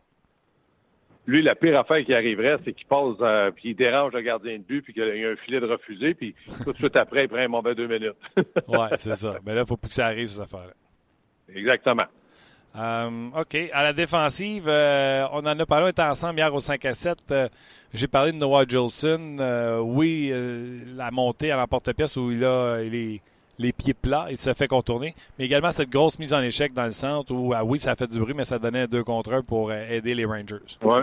Lui, 1.27 1.41
la 1.43 1.55
pire 1.55 1.77
affaire 1.77 2.03
qui 2.05 2.13
arriverait, 2.13 2.57
c'est 2.63 2.73
qu'il 2.73 2.87
passe, 2.87 3.15
euh, 3.19 3.51
puis 3.51 3.71
il 3.71 3.75
dérange 3.75 4.13
le 4.13 4.21
gardien 4.21 4.57
de 4.57 4.63
but, 4.63 4.81
puis 4.81 4.93
qu'il 4.93 5.03
y 5.03 5.25
a 5.25 5.29
un 5.29 5.35
filet 5.35 5.59
de 5.59 5.65
refusé, 5.65 6.13
puis 6.13 6.33
tout 6.63 6.71
de 6.71 6.77
suite 6.77 6.95
après, 6.95 7.25
il 7.25 7.27
prend 7.27 7.39
un 7.39 7.49
mauvais 7.49 7.75
deux 7.75 7.87
minutes. 7.87 8.15
oui, 8.67 8.77
c'est 8.95 9.15
ça. 9.15 9.37
Mais 9.45 9.53
là, 9.53 9.61
il 9.61 9.67
faut 9.67 9.75
plus 9.75 9.89
que 9.89 9.95
ça 9.95 10.05
arrive, 10.07 10.27
cette 10.27 10.43
affaire-là. 10.43 10.73
Exactement. 11.53 12.05
Euh, 12.77 13.29
OK. 13.35 13.57
À 13.73 13.83
la 13.83 13.93
défensive, 13.93 14.65
euh, 14.67 15.25
on 15.31 15.39
en 15.39 15.59
a 15.59 15.65
parlé, 15.65 15.85
on 15.85 15.89
était 15.89 16.01
ensemble 16.03 16.39
hier 16.39 16.53
au 16.53 16.59
5 16.59 16.85
à 16.85 16.93
7. 16.93 17.17
Euh, 17.31 17.49
j'ai 17.93 18.07
parlé 18.07 18.31
de 18.31 18.37
Noah 18.37 18.65
Jolson. 18.67 19.37
oui, 19.83 20.31
la 20.95 21.11
montée 21.11 21.51
à 21.51 21.57
l'emporte-pièce 21.57 22.17
où 22.17 22.31
il 22.31 22.43
a 22.43 22.79
les, 22.81 23.21
les, 23.57 23.73
pieds 23.73 23.95
plats, 23.95 24.27
il 24.29 24.37
se 24.37 24.53
fait 24.53 24.67
contourner. 24.67 25.15
Mais 25.39 25.45
également 25.45 25.71
cette 25.71 25.89
grosse 25.89 26.19
mise 26.19 26.33
en 26.33 26.41
échec 26.41 26.73
dans 26.73 26.85
le 26.85 26.91
centre 26.91 27.33
où, 27.33 27.53
ah 27.53 27.63
oui, 27.63 27.79
ça 27.79 27.91
a 27.91 27.95
fait 27.95 28.07
du 28.07 28.19
bruit, 28.19 28.33
mais 28.35 28.45
ça 28.45 28.59
donnait 28.59 28.87
deux 28.87 29.03
contre 29.03 29.33
un 29.33 29.41
pour 29.41 29.71
aider 29.73 30.13
les 30.13 30.25
Rangers. 30.25 30.77
Oui. 30.83 31.01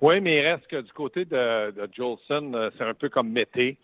Oui, 0.00 0.20
mais 0.20 0.38
il 0.38 0.46
reste 0.46 0.66
que 0.68 0.80
du 0.80 0.92
côté 0.92 1.24
de, 1.24 1.72
de 1.72 1.88
Jolson, 1.92 2.70
c'est 2.76 2.84
un 2.84 2.94
peu 2.94 3.08
comme 3.08 3.30
Mété. 3.30 3.76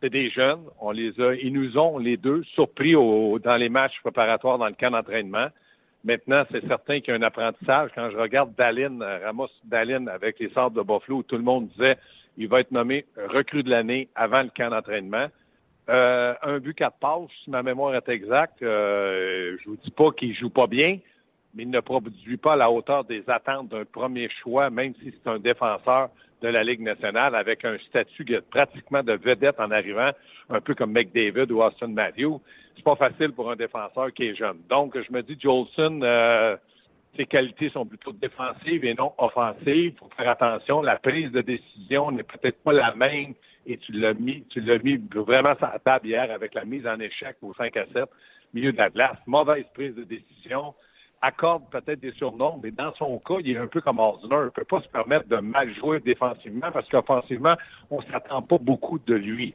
C'est 0.00 0.10
des 0.10 0.30
jeunes. 0.30 0.64
On 0.80 0.92
les 0.92 1.20
a, 1.20 1.34
ils 1.34 1.52
nous 1.52 1.76
ont 1.76 1.98
les 1.98 2.16
deux 2.16 2.42
surpris 2.54 2.94
au, 2.94 3.38
dans 3.38 3.56
les 3.56 3.68
matchs 3.68 4.00
préparatoires 4.00 4.56
dans 4.56 4.66
le 4.66 4.72
camp 4.72 4.90
d'entraînement. 4.90 5.48
Maintenant, 6.04 6.44
c'est 6.50 6.66
certain 6.66 7.00
qu'il 7.00 7.12
y 7.12 7.16
a 7.16 7.20
un 7.20 7.22
apprentissage. 7.22 7.90
Quand 7.94 8.08
je 8.10 8.16
regarde 8.16 8.54
Dalin, 8.56 9.02
euh, 9.02 9.18
Ramos 9.22 9.50
Dalin 9.64 10.06
avec 10.06 10.38
les 10.38 10.48
sortes 10.50 10.72
de 10.72 10.80
Buffalo, 10.80 11.22
tout 11.22 11.36
le 11.36 11.42
monde 11.42 11.68
disait 11.68 11.98
il 12.38 12.48
va 12.48 12.60
être 12.60 12.70
nommé 12.70 13.04
recrue 13.28 13.62
de 13.62 13.68
l'année 13.68 14.08
avant 14.14 14.42
le 14.42 14.48
camp 14.56 14.70
d'entraînement. 14.70 15.26
Euh, 15.90 16.34
un 16.42 16.58
but, 16.58 16.74
quatre 16.74 16.96
passes, 16.98 17.28
si 17.44 17.50
ma 17.50 17.62
mémoire 17.62 17.94
est 17.94 18.08
exacte. 18.08 18.62
Euh, 18.62 19.58
je 19.62 19.68
vous 19.68 19.76
dis 19.84 19.90
pas 19.90 20.10
qu'il 20.12 20.34
joue 20.34 20.48
pas 20.48 20.66
bien, 20.66 20.98
mais 21.54 21.64
il 21.64 21.70
ne 21.70 21.80
produit 21.80 22.36
pas 22.36 22.52
à 22.54 22.56
la 22.56 22.70
hauteur 22.70 23.04
des 23.04 23.22
attentes 23.28 23.68
d'un 23.68 23.84
premier 23.84 24.28
choix, 24.42 24.70
même 24.70 24.94
si 25.02 25.12
c'est 25.12 25.30
un 25.30 25.38
défenseur 25.38 26.10
de 26.42 26.48
la 26.48 26.64
Ligue 26.64 26.80
nationale 26.80 27.34
avec 27.34 27.64
un 27.64 27.76
statut 27.88 28.24
pratiquement 28.50 29.02
de 29.02 29.12
vedette 29.12 29.60
en 29.60 29.70
arrivant, 29.70 30.10
un 30.48 30.60
peu 30.60 30.74
comme 30.74 30.92
McDavid 30.92 31.50
ou 31.52 31.62
Austin 31.62 31.88
Matthews 31.88 32.40
c'est 32.80 32.84
pas 32.84 32.96
facile 32.96 33.32
pour 33.32 33.50
un 33.50 33.56
défenseur 33.56 34.12
qui 34.12 34.24
est 34.24 34.34
jeune. 34.34 34.58
Donc, 34.70 34.96
je 34.96 35.12
me 35.12 35.22
dis, 35.22 35.36
Jolson, 35.38 36.00
euh, 36.02 36.56
ses 37.16 37.26
qualités 37.26 37.68
sont 37.70 37.84
plutôt 37.84 38.12
défensives 38.12 38.84
et 38.84 38.94
non 38.94 39.12
offensives. 39.18 39.92
Il 39.92 39.98
faut 39.98 40.08
faire 40.16 40.30
attention. 40.30 40.80
La 40.80 40.96
prise 40.96 41.30
de 41.30 41.42
décision 41.42 42.10
n'est 42.10 42.22
peut-être 42.22 42.62
pas 42.62 42.72
la 42.72 42.94
même 42.94 43.34
et 43.66 43.76
tu 43.76 43.92
l'as 43.92 44.14
mis, 44.14 44.44
tu 44.48 44.60
l'as 44.60 44.78
mis 44.78 44.96
vraiment 45.14 45.54
sur 45.56 45.66
la 45.66 45.78
table 45.78 46.06
hier 46.06 46.30
avec 46.30 46.54
la 46.54 46.64
mise 46.64 46.86
en 46.86 46.98
échec 46.98 47.36
au 47.42 47.52
5 47.52 47.76
à 47.76 47.84
7, 47.92 48.04
milieu 48.54 48.72
de 48.72 48.78
la 48.78 48.88
glace. 48.88 49.18
Mauvaise 49.26 49.66
prise 49.74 49.94
de 49.94 50.04
décision. 50.04 50.74
Accorde 51.22 51.64
peut-être 51.70 52.00
des 52.00 52.12
surnoms, 52.12 52.58
mais 52.62 52.70
dans 52.70 52.94
son 52.94 53.18
cas, 53.18 53.34
il 53.44 53.50
est 53.50 53.58
un 53.58 53.66
peu 53.66 53.82
comme 53.82 54.00
Osner. 54.00 54.28
Il 54.30 54.44
ne 54.44 54.48
peut 54.48 54.64
pas 54.64 54.80
se 54.80 54.88
permettre 54.88 55.28
de 55.28 55.36
mal 55.36 55.74
jouer 55.74 56.00
défensivement 56.00 56.72
parce 56.72 56.88
qu'offensivement, 56.88 57.56
on 57.90 58.00
ne 58.00 58.06
s'attend 58.06 58.40
pas 58.40 58.56
beaucoup 58.56 58.98
de 58.98 59.14
lui. 59.14 59.54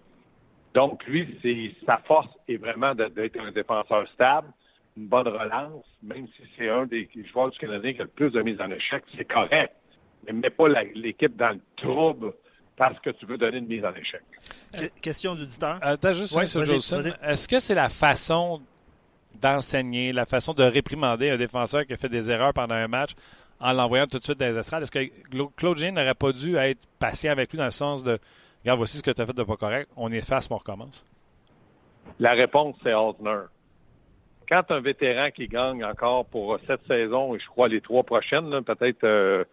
Donc, 0.75 1.03
lui, 1.05 1.39
c'est 1.41 1.71
sa 1.85 1.97
force 1.99 2.29
est 2.47 2.57
vraiment 2.57 2.93
d'être 2.93 3.39
un 3.39 3.51
défenseur 3.51 4.07
stable, 4.09 4.49
une 4.95 5.07
bonne 5.07 5.27
relance, 5.27 5.85
même 6.03 6.27
si 6.35 6.43
c'est 6.57 6.69
un 6.69 6.85
des 6.85 7.09
joueurs 7.31 7.49
du 7.49 7.57
Canadien 7.57 7.93
qui 7.93 8.01
a 8.01 8.03
le 8.03 8.09
plus 8.09 8.29
de 8.29 8.41
mise 8.41 8.61
en 8.61 8.69
échec, 8.69 9.03
c'est 9.17 9.25
correct. 9.25 9.73
Mais 10.27 10.33
mets 10.33 10.49
pas 10.49 10.67
l'équipe 10.67 11.35
dans 11.35 11.51
le 11.51 11.61
trouble 11.77 12.33
parce 12.77 12.99
que 12.99 13.09
tu 13.11 13.25
veux 13.25 13.37
donner 13.37 13.57
une 13.57 13.67
mise 13.67 13.85
en 13.85 13.93
échec. 13.93 14.21
Question 15.01 15.35
d'auditeur. 15.35 15.79
Attends 15.81 16.13
juste 16.13 16.35
Est-ce 16.37 17.47
que 17.47 17.59
c'est 17.59 17.75
la 17.75 17.89
façon 17.89 18.61
d'enseigner, 19.41 20.11
la 20.11 20.25
façon 20.25 20.53
de 20.53 20.63
réprimander 20.63 21.29
un 21.29 21.37
défenseur 21.37 21.85
qui 21.85 21.93
a 21.93 21.97
fait 21.97 22.09
des 22.09 22.31
erreurs 22.31 22.53
pendant 22.53 22.75
un 22.75 22.87
match 22.87 23.11
en 23.59 23.73
l'envoyant 23.73 24.05
tout 24.07 24.19
de 24.19 24.23
suite 24.23 24.39
dans 24.39 24.47
les 24.47 24.57
estrades? 24.57 24.83
Est-ce 24.83 24.91
que 24.91 25.09
Claude 25.55 25.77
Jean 25.77 25.93
n'aurait 25.93 26.15
pas 26.15 26.31
dû 26.31 26.55
être 26.57 26.79
patient 26.99 27.31
avec 27.31 27.51
lui 27.51 27.57
dans 27.57 27.65
le 27.65 27.71
sens 27.71 28.03
de 28.03 28.19
Regarde, 28.65 28.79
voici 28.79 28.97
ce 28.97 29.03
que 29.03 29.11
tu 29.11 29.21
as 29.21 29.27
fait 29.27 29.37
de 29.37 29.43
pas 29.43 29.57
correct, 29.57 29.91
on 29.95 30.11
efface, 30.11 30.49
on 30.49 30.57
recommence? 30.57 31.05
La 32.19 32.31
réponse, 32.31 32.75
c'est 32.81 32.95
Osner. 32.95 33.43
Quand 34.49 34.71
un 34.71 34.79
vétéran 34.79 35.29
qui 35.29 35.47
gagne 35.47 35.85
encore 35.85 36.25
pour 36.25 36.57
cette 36.65 36.83
saison, 36.87 37.35
et 37.35 37.39
je 37.39 37.45
crois 37.45 37.67
les 37.67 37.79
trois 37.79 38.01
prochaines, 38.01 38.63
peut-être 38.63 39.03
euh, 39.03 39.43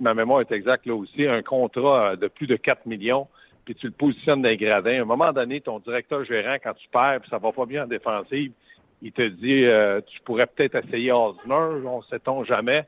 ma 0.00 0.14
mémoire 0.14 0.40
est 0.40 0.52
exacte 0.52 0.86
là 0.86 0.94
aussi, 0.94 1.26
un 1.26 1.42
contrat 1.42 2.16
de 2.16 2.28
plus 2.28 2.46
de 2.46 2.56
4 2.56 2.86
millions, 2.86 3.28
puis 3.66 3.74
tu 3.74 3.88
le 3.88 3.92
positionnes 3.92 4.40
dans 4.40 4.48
les 4.48 4.56
gradins. 4.56 5.00
À 5.00 5.02
un 5.02 5.04
moment 5.04 5.34
donné, 5.34 5.60
ton 5.60 5.78
directeur 5.78 6.24
gérant, 6.24 6.56
quand 6.62 6.72
tu 6.72 6.88
perds, 6.88 7.20
puis 7.20 7.28
ça 7.28 7.36
va 7.36 7.52
pas 7.52 7.66
bien 7.66 7.84
en 7.84 7.86
défensive, 7.86 8.52
il 9.02 9.12
te 9.12 9.28
dit 9.28 9.64
euh, 9.64 10.00
tu 10.06 10.20
pourrais 10.22 10.46
peut-être 10.46 10.76
essayer 10.76 11.12
Osner, 11.12 11.84
on 11.84 11.98
ne 11.98 12.02
sait-on 12.04 12.44
jamais. 12.44 12.86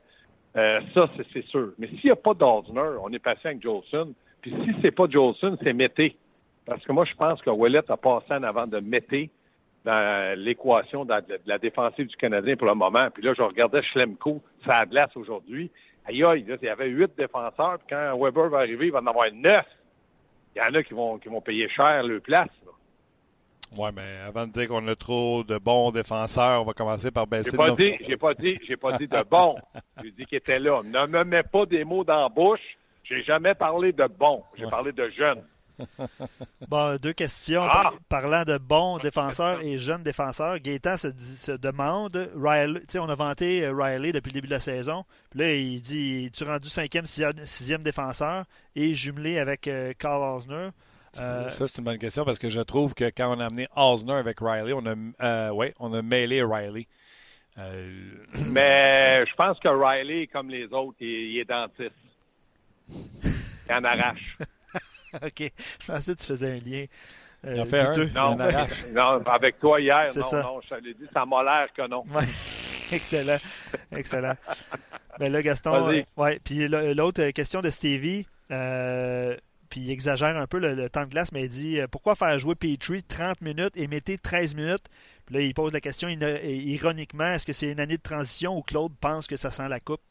Euh, 0.55 0.79
ça, 0.93 1.09
c'est 1.33 1.45
sûr. 1.47 1.73
Mais 1.77 1.87
s'il 1.87 2.05
n'y 2.05 2.11
a 2.11 2.15
pas 2.15 2.33
d'Osner, 2.33 2.97
on 3.01 3.11
est 3.11 3.19
passé 3.19 3.41
avec 3.49 3.61
Jolson. 3.61 4.13
Puis 4.41 4.55
si 4.63 4.71
c'est 4.81 4.91
pas 4.91 5.07
Jolson, 5.09 5.57
c'est 5.61 5.73
Mété. 5.73 6.15
Parce 6.65 6.83
que 6.85 6.91
moi, 6.93 7.03
je 7.05 7.13
pense 7.15 7.41
que 7.41 7.49
Ouellet 7.49 7.83
a 7.89 7.97
passé 7.97 8.31
en 8.31 8.43
avant 8.43 8.65
de 8.65 8.79
Mété 8.79 9.29
dans 9.83 10.39
l'équation 10.39 11.03
de, 11.05 11.13
la 11.45 11.59
défensive 11.59 12.07
du 12.07 12.15
Canadien 12.15 12.55
pour 12.55 12.67
le 12.67 12.73
moment. 12.73 13.09
Puis 13.13 13.21
là, 13.21 13.33
je 13.37 13.41
regardais 13.41 13.83
Schlemko, 13.83 14.41
ça 14.65 14.85
glace 14.85 15.15
aujourd'hui. 15.15 15.69
Aïe, 16.05 16.23
aïe, 16.23 16.45
il 16.47 16.65
y 16.65 16.69
avait 16.69 16.87
huit 16.87 17.11
défenseurs. 17.17 17.77
Puis 17.79 17.87
quand 17.89 18.17
Weber 18.17 18.49
va 18.49 18.59
arriver, 18.59 18.87
il 18.87 18.91
va 18.91 18.99
en 18.99 19.07
avoir 19.07 19.27
neuf. 19.33 19.65
Il 20.55 20.59
y 20.59 20.61
en 20.61 20.73
a 20.73 20.81
qui 20.81 20.93
vont, 20.93 21.17
qui 21.17 21.27
vont 21.27 21.41
payer 21.41 21.67
cher 21.67 22.01
le 22.03 22.19
place. 22.21 22.49
Oui, 23.71 23.89
mais 23.93 24.19
avant 24.27 24.47
de 24.47 24.51
dire 24.51 24.67
qu'on 24.67 24.87
a 24.87 24.95
trop 24.95 25.43
de 25.43 25.57
bons 25.57 25.91
défenseurs, 25.91 26.61
on 26.61 26.65
va 26.65 26.73
commencer 26.73 27.11
par 27.11 27.27
baisser 27.27 27.51
j'ai 27.51 27.57
pas 27.57 27.71
dit, 27.71 27.93
J'ai 28.07 28.17
pas 28.17 28.33
dit, 28.33 28.59
j'ai 28.67 28.77
pas 28.77 28.97
dit 28.97 29.07
de 29.07 29.23
bons. 29.23 29.55
j'ai 30.03 30.11
dit 30.11 30.25
qu'ils 30.25 30.37
étaient 30.37 30.59
là. 30.59 30.81
Ne 30.83 31.07
me 31.07 31.23
mets 31.23 31.43
pas 31.43 31.65
des 31.65 31.83
mots 31.83 32.03
dans 32.03 32.21
la 32.21 32.29
bouche. 32.29 32.77
J'ai 33.03 33.23
jamais 33.23 33.53
parlé 33.53 33.91
de 33.91 34.07
bons. 34.07 34.43
J'ai 34.57 34.67
parlé 34.67 34.91
de 34.91 35.09
jeunes. 35.09 35.43
Bon, 36.69 36.97
deux 36.97 37.13
questions. 37.13 37.63
Ah! 37.63 37.91
Parlant 38.09 38.43
de 38.43 38.57
bons 38.57 38.97
défenseurs 38.97 39.61
et 39.61 39.77
jeunes 39.77 40.03
défenseurs, 40.03 40.59
Gaétan 40.59 40.97
se, 40.97 41.09
se 41.19 41.51
demande, 41.51 42.31
Riley, 42.35 42.81
on 42.97 43.09
a 43.09 43.15
vanté 43.15 43.65
euh, 43.65 43.73
Riley 43.73 44.11
depuis 44.11 44.29
le 44.29 44.35
début 44.35 44.47
de 44.47 44.53
la 44.53 44.59
saison. 44.59 45.03
Puis 45.29 45.39
là, 45.39 45.53
il 45.53 45.81
dit, 45.81 46.31
tu 46.31 46.43
rendu 46.43 46.69
cinquième, 46.69 47.05
sixième 47.05 47.83
défenseur? 47.83 48.45
Et 48.75 48.93
jumelé 48.93 49.37
avec 49.37 49.67
euh, 49.67 49.93
Carl 49.97 50.23
Osner. 50.37 50.69
Euh, 51.19 51.49
ça, 51.49 51.67
c'est 51.67 51.79
une 51.79 51.85
bonne 51.85 51.97
question 51.97 52.25
parce 52.25 52.39
que 52.39 52.49
je 52.49 52.59
trouve 52.59 52.93
que 52.93 53.05
quand 53.05 53.35
on 53.35 53.39
a 53.39 53.45
amené 53.45 53.67
Osner 53.75 54.13
avec 54.13 54.37
Riley, 54.39 54.73
on 54.73 54.83
a, 54.85 55.51
ouais, 55.51 55.73
on 55.79 55.93
a 55.93 56.01
mêlé 56.01 56.43
Riley. 56.43 56.87
Mais 57.57 59.25
je 59.29 59.35
pense 59.35 59.59
que 59.59 59.67
Riley, 59.67 60.27
comme 60.27 60.49
les 60.49 60.65
autres, 60.65 60.97
il 60.99 61.37
est 61.39 61.45
dentiste. 61.45 61.91
Il 62.89 63.73
en 63.73 63.83
arrache. 63.83 64.37
OK. 65.23 65.51
Je 65.81 65.85
pensais 65.87 66.15
que 66.15 66.19
tu 66.19 66.27
faisais 66.27 66.51
un 66.51 66.59
lien. 66.59 66.85
Euh, 67.45 67.53
il 67.55 67.61
en 67.61 67.65
fait 67.65 67.79
un? 67.79 68.05
Non, 68.07 68.35
non, 68.93 69.23
avec 69.25 69.59
toi 69.59 69.79
hier, 69.79 70.11
non, 70.15 70.23
ça. 70.23 70.41
non, 70.41 70.61
je 70.63 70.69
t'avais 70.69 70.93
dit, 70.93 71.05
ça 71.13 71.25
m'a 71.25 71.43
l'air 71.43 71.67
que 71.73 71.87
non. 71.87 72.03
Excellent. 72.91 73.37
Excellent. 73.95 74.35
Mais 75.19 75.29
là, 75.29 75.41
Gaston, 75.41 76.01
ouais. 76.17 76.39
Puis 76.43 76.67
l'autre 76.67 77.29
question 77.31 77.61
de 77.61 77.69
Stevie, 77.69 78.27
euh, 78.51 79.35
puis 79.69 79.81
il 79.81 79.91
exagère 79.91 80.37
un 80.37 80.47
peu 80.47 80.59
le, 80.59 80.89
temps 80.89 81.05
de 81.05 81.09
glace, 81.09 81.31
mais 81.31 81.43
il 81.43 81.49
dit 81.49 81.79
euh, 81.79 81.87
pourquoi 81.87 82.15
faire 82.15 82.37
jouer 82.39 82.55
Petrie 82.55 83.03
30 83.03 83.41
minutes 83.41 83.75
et 83.75 83.87
mettez 83.87 84.17
13 84.17 84.55
minutes? 84.55 84.89
Puis 85.25 85.35
là, 85.35 85.41
il 85.41 85.53
pose 85.53 85.73
la 85.73 85.81
question 85.81 86.07
ironiquement 86.09 87.31
est-ce 87.31 87.45
que 87.45 87.53
c'est 87.53 87.71
une 87.71 87.79
année 87.79 87.97
de 87.97 88.01
transition 88.01 88.57
ou 88.57 88.61
Claude 88.61 88.93
pense 88.99 89.27
que 89.27 89.35
ça 89.35 89.49
sent 89.49 89.67
la 89.67 89.79
coupe? 89.79 90.01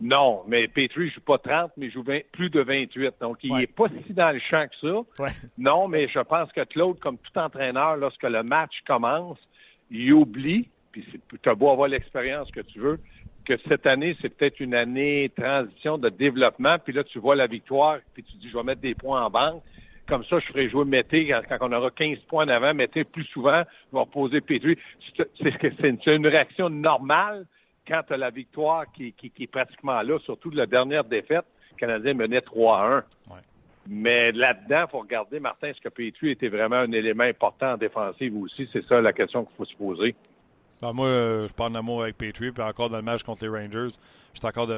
Non, 0.00 0.44
mais 0.46 0.66
Petrie 0.66 1.06
ne 1.06 1.10
joue 1.10 1.20
pas 1.20 1.38
30, 1.38 1.72
mais 1.76 1.90
joue 1.90 2.04
plus 2.32 2.48
de 2.48 2.60
28. 2.60 3.14
Donc, 3.20 3.38
il 3.42 3.54
n'est 3.54 3.66
pas 3.66 3.86
si 4.06 4.14
dans 4.14 4.30
le 4.30 4.40
champ 4.40 4.66
que 4.66 5.06
ça. 5.16 5.26
Non, 5.58 5.88
mais 5.88 6.08
je 6.08 6.20
pense 6.20 6.50
que 6.52 6.64
Claude, 6.64 6.98
comme 7.00 7.18
tout 7.18 7.38
entraîneur, 7.38 7.96
lorsque 7.96 8.22
le 8.22 8.42
match 8.42 8.72
commence, 8.86 9.38
il 9.90 10.12
oublie, 10.14 10.68
puis 10.90 11.04
tu 11.42 11.48
as 11.48 11.54
beau 11.54 11.70
avoir 11.70 11.88
l'expérience 11.88 12.50
que 12.50 12.60
tu 12.60 12.80
veux, 12.80 12.98
que 13.56 13.68
cette 13.68 13.86
année, 13.86 14.16
c'est 14.20 14.28
peut-être 14.28 14.60
une 14.60 14.74
année 14.74 15.30
transition 15.36 15.98
de 15.98 16.08
développement, 16.08 16.76
puis 16.78 16.92
là, 16.92 17.02
tu 17.02 17.18
vois 17.18 17.34
la 17.34 17.48
victoire, 17.48 17.98
puis 18.14 18.22
tu 18.22 18.36
dis, 18.36 18.48
je 18.48 18.56
vais 18.56 18.62
mettre 18.62 18.80
des 18.80 18.94
points 18.94 19.24
en 19.24 19.30
banque. 19.30 19.62
Comme 20.08 20.24
ça, 20.24 20.38
je 20.38 20.46
ferai 20.46 20.68
jouer 20.68 20.84
Mété 20.84 21.32
quand, 21.48 21.58
on 21.60 21.72
aura 21.72 21.90
15 21.90 22.18
points 22.28 22.44
en 22.44 22.48
avant. 22.48 22.74
Mété, 22.74 23.02
plus 23.04 23.24
souvent, 23.24 23.62
je 23.90 23.96
vais 23.96 24.00
reposer 24.00 24.40
Petrie. 24.40 24.78
C'est 25.16 26.06
une 26.06 26.26
réaction 26.26 26.70
normale 26.70 27.46
quand 27.86 28.02
tu 28.06 28.12
as 28.12 28.16
la 28.16 28.30
victoire 28.30 28.84
qui, 28.92 29.14
est 29.18 29.50
pratiquement 29.50 30.00
là, 30.02 30.18
surtout 30.20 30.50
de 30.50 30.56
la 30.56 30.66
dernière 30.66 31.04
défaite, 31.04 31.44
le 31.72 31.76
Canadien 31.76 32.14
menait 32.14 32.40
3 32.40 33.04
1. 33.28 33.34
Mais 33.88 34.30
là-dedans, 34.30 34.84
il 34.86 34.90
faut 34.90 34.98
regarder, 35.00 35.40
Martin, 35.40 35.68
est-ce 35.68 35.80
que 35.80 35.88
Petrie 35.88 36.30
était 36.30 36.48
vraiment 36.48 36.76
un 36.76 36.92
élément 36.92 37.24
important 37.24 37.72
en 37.72 37.76
défensive 37.76 38.36
aussi? 38.36 38.68
C'est 38.72 38.84
ça 38.84 39.00
la 39.00 39.12
question 39.12 39.44
qu'il 39.44 39.56
faut 39.56 39.64
se 39.64 39.76
poser. 39.76 40.14
Ben, 40.80 40.92
moi, 40.92 41.06
euh, 41.06 41.48
je 41.48 41.52
parle 41.52 41.72
d'amour 41.72 42.02
avec 42.02 42.16
Petrie, 42.16 42.52
puis 42.52 42.62
encore 42.62 42.88
dans 42.88 42.96
le 42.96 43.02
match 43.02 43.22
contre 43.22 43.44
les 43.44 43.50
Rangers, 43.50 43.94
je 44.32 44.38
suis 44.38 44.46
encore 44.46 44.68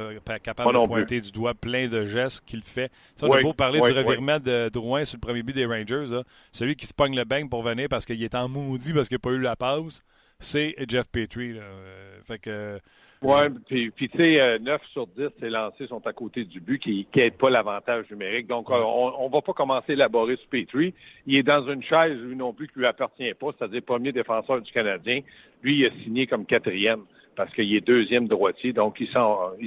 capable 0.42 0.73
de 0.73 0.87
pointer 0.87 1.21
du 1.21 1.30
doigt 1.30 1.54
plein 1.54 1.87
de 1.88 2.04
gestes 2.06 2.42
qu'il 2.44 2.62
fait. 2.62 2.90
Ça, 3.14 3.26
on 3.26 3.32
a 3.32 3.40
beau 3.40 3.52
parler 3.52 3.80
du 3.80 3.92
revirement 3.92 4.38
de 4.38 4.68
Drouin 4.68 5.04
sur 5.04 5.16
le 5.16 5.21
premier 5.21 5.42
but 5.42 5.54
des 5.54 5.66
Rangers, 5.66 6.23
celui 6.50 6.75
qui 6.75 6.87
se 6.87 6.94
pogne 6.94 7.14
le 7.14 7.25
bang 7.25 7.49
pour 7.49 7.62
venir 7.62 7.88
parce 7.88 8.04
qu'il 8.04 8.23
est 8.23 8.35
en 8.35 8.49
maudit 8.49 8.92
parce 8.92 9.09
qu'il 9.09 9.16
n'a 9.16 9.21
pas 9.21 9.30
eu 9.30 9.40
la 9.40 9.56
pause 9.56 10.02
c'est 10.42 10.75
Jeff 10.88 11.09
Petrie. 11.11 11.59
Euh, 11.59 12.21
fait 12.26 12.38
que. 12.38 12.78
Ouais, 13.23 13.49
puis, 13.68 13.92
tu 13.97 14.09
sais, 14.16 14.59
9 14.59 14.68
euh, 14.68 14.85
sur 14.92 15.06
10, 15.06 15.28
ces 15.38 15.49
lancés 15.49 15.87
sont 15.87 16.04
à 16.09 16.12
côté 16.12 16.44
du 16.44 16.59
but 16.61 16.80
qui 16.80 17.06
n'aident 17.14 17.38
pas 17.38 17.50
l'avantage 17.50 18.11
numérique. 18.11 18.49
Donc, 18.49 18.68
on 18.68 19.28
ne 19.28 19.32
va 19.32 19.40
pas 19.40 19.52
commencer 19.52 19.92
à 19.92 19.92
élaborer 19.92 20.37
ce 20.37 20.49
Petrie. 20.49 20.92
Il 21.26 21.38
est 21.38 21.44
dans 21.44 21.64
une 21.68 21.85
chaise, 21.85 22.18
lui 22.18 22.35
non 22.35 22.52
plus, 22.52 22.66
qui 22.66 22.80
lui 22.80 22.87
appartient 22.87 23.32
pas, 23.35 23.50
c'est-à-dire 23.56 23.80
premier 23.82 24.11
défenseur 24.11 24.61
du 24.61 24.73
Canadien. 24.73 25.21
Lui, 25.62 25.78
il 25.78 25.87
a 25.87 25.90
signé 26.04 26.26
comme 26.26 26.47
quatrième 26.47 27.02
parce 27.37 27.52
qu'il 27.54 27.75
est 27.75 27.81
deuxième 27.81 28.28
droitier. 28.28 28.73
Donc, 28.73 29.00
il 29.00 29.09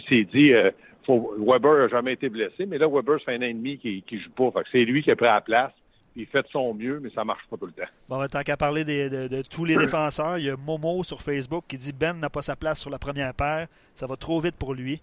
s'est 0.10 0.28
dit, 0.34 0.54
euh, 0.54 0.72
faut, 1.06 1.34
Weber 1.40 1.78
n'a 1.78 1.88
jamais 1.88 2.14
été 2.14 2.30
blessé, 2.30 2.66
mais 2.66 2.78
là, 2.78 2.88
Weber, 2.88 3.20
fait 3.22 3.36
un 3.36 3.40
demi 3.40 3.78
qu'il 3.78 4.04
ne 4.12 4.18
joue 4.18 4.52
pas. 4.52 4.62
c'est 4.72 4.86
lui 4.86 5.04
qui 5.04 5.12
a 5.12 5.16
pris 5.16 5.28
la 5.28 5.42
place 5.42 5.72
il 6.16 6.25
fait 6.28 6.42
de 6.42 6.48
son 6.48 6.74
mieux, 6.74 7.00
mais 7.02 7.10
ça 7.14 7.24
marche 7.24 7.44
pas 7.50 7.58
tout 7.58 7.66
le 7.66 7.74
temps. 7.74 7.90
Bon, 8.08 8.25
tant 8.28 8.42
qu'à 8.42 8.58
parler 8.58 8.86
de, 8.86 9.42
tous 9.44 9.66
les 9.66 9.75
défenseurs, 9.75 10.38
il 10.38 10.46
y 10.46 10.50
a 10.50 10.56
Momo 10.56 11.04
sur 11.04 11.22
Facebook 11.22 11.66
qui 11.68 11.78
dit 11.78 11.92
Ben 11.92 12.14
n'a 12.14 12.30
pas 12.30 12.42
sa 12.42 12.56
place 12.56 12.80
sur 12.80 12.90
la 12.90 13.00
première 13.00 13.34
paire. 13.34 13.68
Ça 13.94 14.08
va 14.08 14.16
trop 14.16 14.40
vite 14.40 14.56
pour 14.56 14.74
lui. 14.74 15.02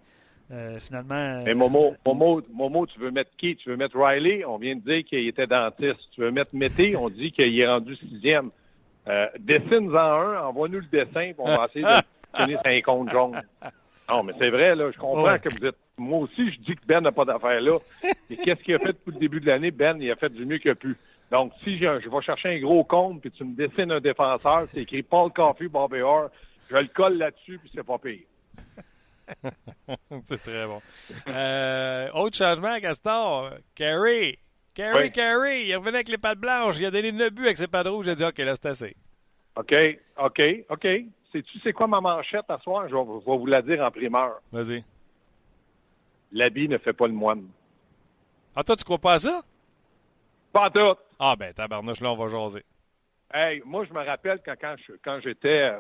Euh, 0.51 0.79
finalement. 0.81 1.15
Euh, 1.15 1.41
mais 1.47 1.55
Momo, 1.55 1.95
Momo, 2.05 2.43
Momo, 2.53 2.87
tu 2.87 2.99
veux 2.99 3.11
mettre 3.11 3.31
qui? 3.39 3.57
Tu 3.57 3.71
veux 3.71 3.77
mettre 3.77 3.97
Riley? 3.99 4.45
On 4.45 4.59
vient 4.59 4.77
de 4.77 4.81
dire 4.81 5.05
qu'il 5.05 5.27
était 5.27 5.47
dentiste. 5.47 6.01
Tu 6.15 6.21
veux 6.21 6.31
mettre 6.31 6.55
Mété? 6.55 6.95
On 6.97 7.09
dit 7.09 7.33
qu'il 7.33 7.59
est 7.59 7.67
rendu 7.67 7.97
sixième. 7.97 8.51
Euh, 9.09 9.27
Dessine-en 9.39 9.97
un, 9.97 10.41
envoie-nous 10.43 10.81
le 10.81 10.87
dessin, 10.87 11.33
puis 11.33 11.35
on 11.39 11.57
va 11.57 11.67
essayer 11.69 11.85
de 11.85 12.39
tenir 12.39 12.61
un 12.65 12.81
compte 12.83 13.11
jaune. 13.11 13.43
Non, 14.09 14.23
mais 14.23 14.33
c'est 14.39 14.51
vrai, 14.51 14.75
là, 14.75 14.91
je 14.91 14.99
comprends 14.99 15.39
que 15.39 15.49
vous 15.49 15.67
êtes. 15.67 15.77
Moi 15.99 16.21
aussi, 16.21 16.51
je 16.53 16.59
dis 16.61 16.75
que 16.75 16.87
Ben 16.87 17.01
n'a 17.01 17.13
pas 17.13 17.25
d'affaires 17.25 17.61
là. 17.61 17.79
Et 18.31 18.37
qu'est-ce 18.37 18.63
qu'il 18.63 18.75
a 18.75 18.79
fait 18.79 18.93
depuis 18.93 19.13
le 19.13 19.19
début 19.19 19.41
de 19.41 19.47
l'année? 19.47 19.71
Ben, 19.71 20.01
il 20.01 20.11
a 20.11 20.17
fait 20.17 20.31
du 20.31 20.45
mieux 20.45 20.59
qu'il 20.59 20.71
a 20.71 20.75
pu. 20.75 20.97
Donc, 21.31 21.53
si 21.65 21.79
je, 21.79 22.01
je 22.01 22.09
vais 22.09 22.23
chercher 22.23 22.57
un 22.57 22.61
gros 22.61 22.85
compte, 22.85 23.21
puis 23.21 23.31
tu 23.31 23.45
me 23.45 23.55
dessines 23.55 23.91
un 23.91 24.01
défenseur, 24.01 24.67
c'est 24.69 24.83
écrit 24.83 25.03
Paul 25.03 25.31
Coffey, 25.33 25.69
Bobby 25.69 26.01
Orr, 26.01 26.29
je 26.71 26.77
le 26.77 26.89
colle 26.89 27.19
là-dessus, 27.19 27.59
puis 27.59 27.71
c'est 27.75 27.85
pas 27.85 27.99
pire. 27.99 28.21
c'est 30.25 30.43
très 30.43 30.67
bon. 30.67 30.81
Euh, 31.29 32.09
autre 32.15 32.37
changement, 32.37 32.79
Gaston. 32.79 33.51
Carey. 34.75 34.93
Carey, 34.93 35.11
Carey. 35.11 35.67
Il 35.67 35.77
revenait 35.77 35.99
avec 35.99 36.09
les 36.09 36.19
pattes 36.19 36.39
blanches. 36.39 36.79
Il 36.79 36.87
a 36.87 36.91
donné 36.91 37.09
une 37.09 37.29
but 37.29 37.45
avec 37.45 37.57
ses 37.57 37.67
pattes 37.67 37.89
rouges. 37.89 38.07
J'ai 38.07 38.15
dit, 38.15 38.25
OK, 38.25 38.39
là, 38.39 38.55
c'est 38.55 38.67
assez. 38.67 38.97
OK, 39.57 39.75
OK, 40.19 40.43
OK. 40.71 40.87
Sais-tu 41.33 41.59
c'est 41.63 41.73
quoi 41.73 41.87
ma 41.87 42.01
manchette 42.01 42.45
à 42.49 42.59
soir? 42.59 42.89
Je 42.89 42.95
vais, 42.95 43.37
vous 43.39 43.47
la 43.47 43.63
dire 43.63 43.83
en 43.83 43.91
primeur. 43.91 44.41
Vas-y. 44.51 44.85
L'habit 46.33 46.69
ne 46.69 46.79
fait 46.79 46.93
pas 46.93 47.07
le 47.07 47.13
moine. 47.13 47.47
Ah, 48.55 48.63
toi, 48.63 48.77
tu 48.77 48.85
crois 48.85 48.99
pas 48.99 49.15
à 49.15 49.19
ça? 49.19 49.43
Pas 50.53 50.71
tout. 50.71 50.95
Ah, 51.19 51.37
ben, 51.37 51.53
tabarnouche, 51.55 52.01
là, 52.01 52.13
on 52.13 52.17
va 52.17 52.29
jaser. 52.29 52.65
Hey, 53.33 53.63
moi, 53.65 53.85
je 53.85 53.95
me 53.95 54.05
rappelle 54.05 54.41
quand, 54.45 54.77
quand, 55.03 55.21
j'étais 55.21 55.71
euh, 55.71 55.79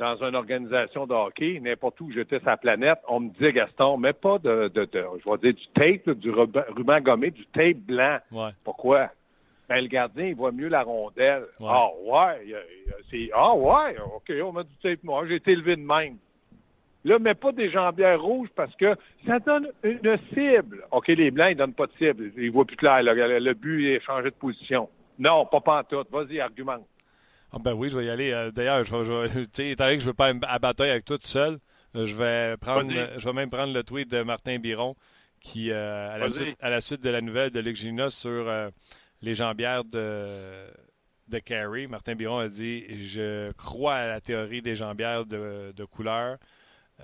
dans 0.00 0.16
une 0.26 0.34
organisation 0.34 1.06
de 1.06 1.12
hockey, 1.12 1.60
n'importe 1.60 2.00
où 2.00 2.10
j'étais 2.10 2.38
sur 2.38 2.48
la 2.48 2.56
planète, 2.56 2.98
on 3.06 3.20
me 3.20 3.28
disait, 3.30 3.52
Gaston, 3.52 3.98
mais 3.98 4.14
pas 4.14 4.38
de, 4.38 4.68
de, 4.68 4.88
je 4.92 5.30
vais 5.30 5.38
dire, 5.38 5.54
du 5.54 5.66
tape, 5.74 6.16
du 6.16 6.30
ruban, 6.30 7.00
gommé, 7.00 7.30
du 7.30 7.44
tape 7.46 7.76
blanc. 7.76 8.18
Ouais. 8.32 8.50
Pourquoi? 8.64 9.10
ben, 9.68 9.82
le 9.82 9.86
gardien, 9.86 10.26
il 10.26 10.34
voit 10.34 10.50
mieux 10.50 10.66
la 10.66 10.82
rondelle. 10.82 11.44
Ah 11.64 11.86
ouais, 12.04 12.44
c'est 13.08 13.30
Ah 13.32 13.54
ouais, 13.54 13.96
OK, 14.16 14.32
on 14.42 14.52
m'a 14.52 14.64
dit 14.64 14.76
tape 14.82 15.04
moi, 15.04 15.24
j'ai 15.28 15.36
été 15.36 15.52
élevé 15.52 15.76
de 15.76 15.82
même. 15.82 16.16
Là, 17.04 17.18
mais 17.20 17.34
pas 17.34 17.52
des 17.52 17.70
jambières 17.70 18.20
rouges 18.20 18.48
parce 18.56 18.74
que 18.76 18.96
ça 19.26 19.38
donne 19.38 19.68
une 19.84 20.18
cible. 20.34 20.84
OK, 20.90 21.06
les 21.08 21.30
blancs, 21.30 21.48
ils 21.50 21.56
donnent 21.56 21.72
pas 21.72 21.86
de 21.86 21.92
cible. 21.98 22.32
Ils 22.36 22.50
voient 22.50 22.64
plus 22.64 22.76
clair. 22.76 23.02
Le, 23.02 23.52
but 23.54 23.94
est 23.94 24.00
changé 24.00 24.30
de 24.30 24.34
position. 24.34 24.88
Non, 25.18 25.46
pas 25.46 25.60
pantoute. 25.60 26.10
Vas-y, 26.10 26.40
argumente. 26.40 26.84
Ah 27.52 27.58
ben 27.58 27.74
oui, 27.74 27.88
je 27.88 27.98
vais 27.98 28.06
y 28.06 28.10
aller. 28.10 28.32
Euh, 28.32 28.50
d'ailleurs, 28.50 28.84
je 28.84 29.26
tu 29.44 29.44
sais, 29.52 29.70
étant 29.70 29.84
donné 29.84 29.96
que 29.96 30.02
je 30.02 30.06
ne 30.06 30.10
veux 30.10 30.14
pas 30.14 30.32
à 30.48 30.58
bataille 30.58 30.90
avec 30.90 31.04
toi 31.04 31.18
tout 31.18 31.26
seul, 31.26 31.58
euh, 31.96 32.06
je 32.06 32.14
vais 32.14 32.56
prendre, 32.58 32.90
je 33.18 33.24
vais 33.24 33.32
même 33.32 33.50
prendre 33.50 33.72
le 33.72 33.82
tweet 33.82 34.10
de 34.10 34.22
Martin 34.22 34.58
Biron 34.58 34.96
qui, 35.40 35.70
euh, 35.70 36.14
à, 36.14 36.18
la 36.18 36.28
suite, 36.28 36.56
à, 36.60 36.70
la 36.70 36.80
suite, 36.80 37.02
de 37.02 37.10
la 37.10 37.20
nouvelle 37.20 37.50
de 37.50 37.60
Luc 37.60 37.76
sur 38.10 38.70
les 39.22 39.34
jambières 39.34 39.84
de, 39.84 40.66
de 41.28 41.38
Carey, 41.38 41.86
Martin 41.86 42.14
Biron 42.14 42.38
a 42.38 42.48
dit 42.48 42.84
Je 43.02 43.50
crois 43.52 43.94
à 43.94 44.06
la 44.06 44.20
théorie 44.20 44.62
des 44.62 44.76
jambières 44.76 45.26
de, 45.26 45.72
de 45.74 45.84
couleur. 45.84 46.36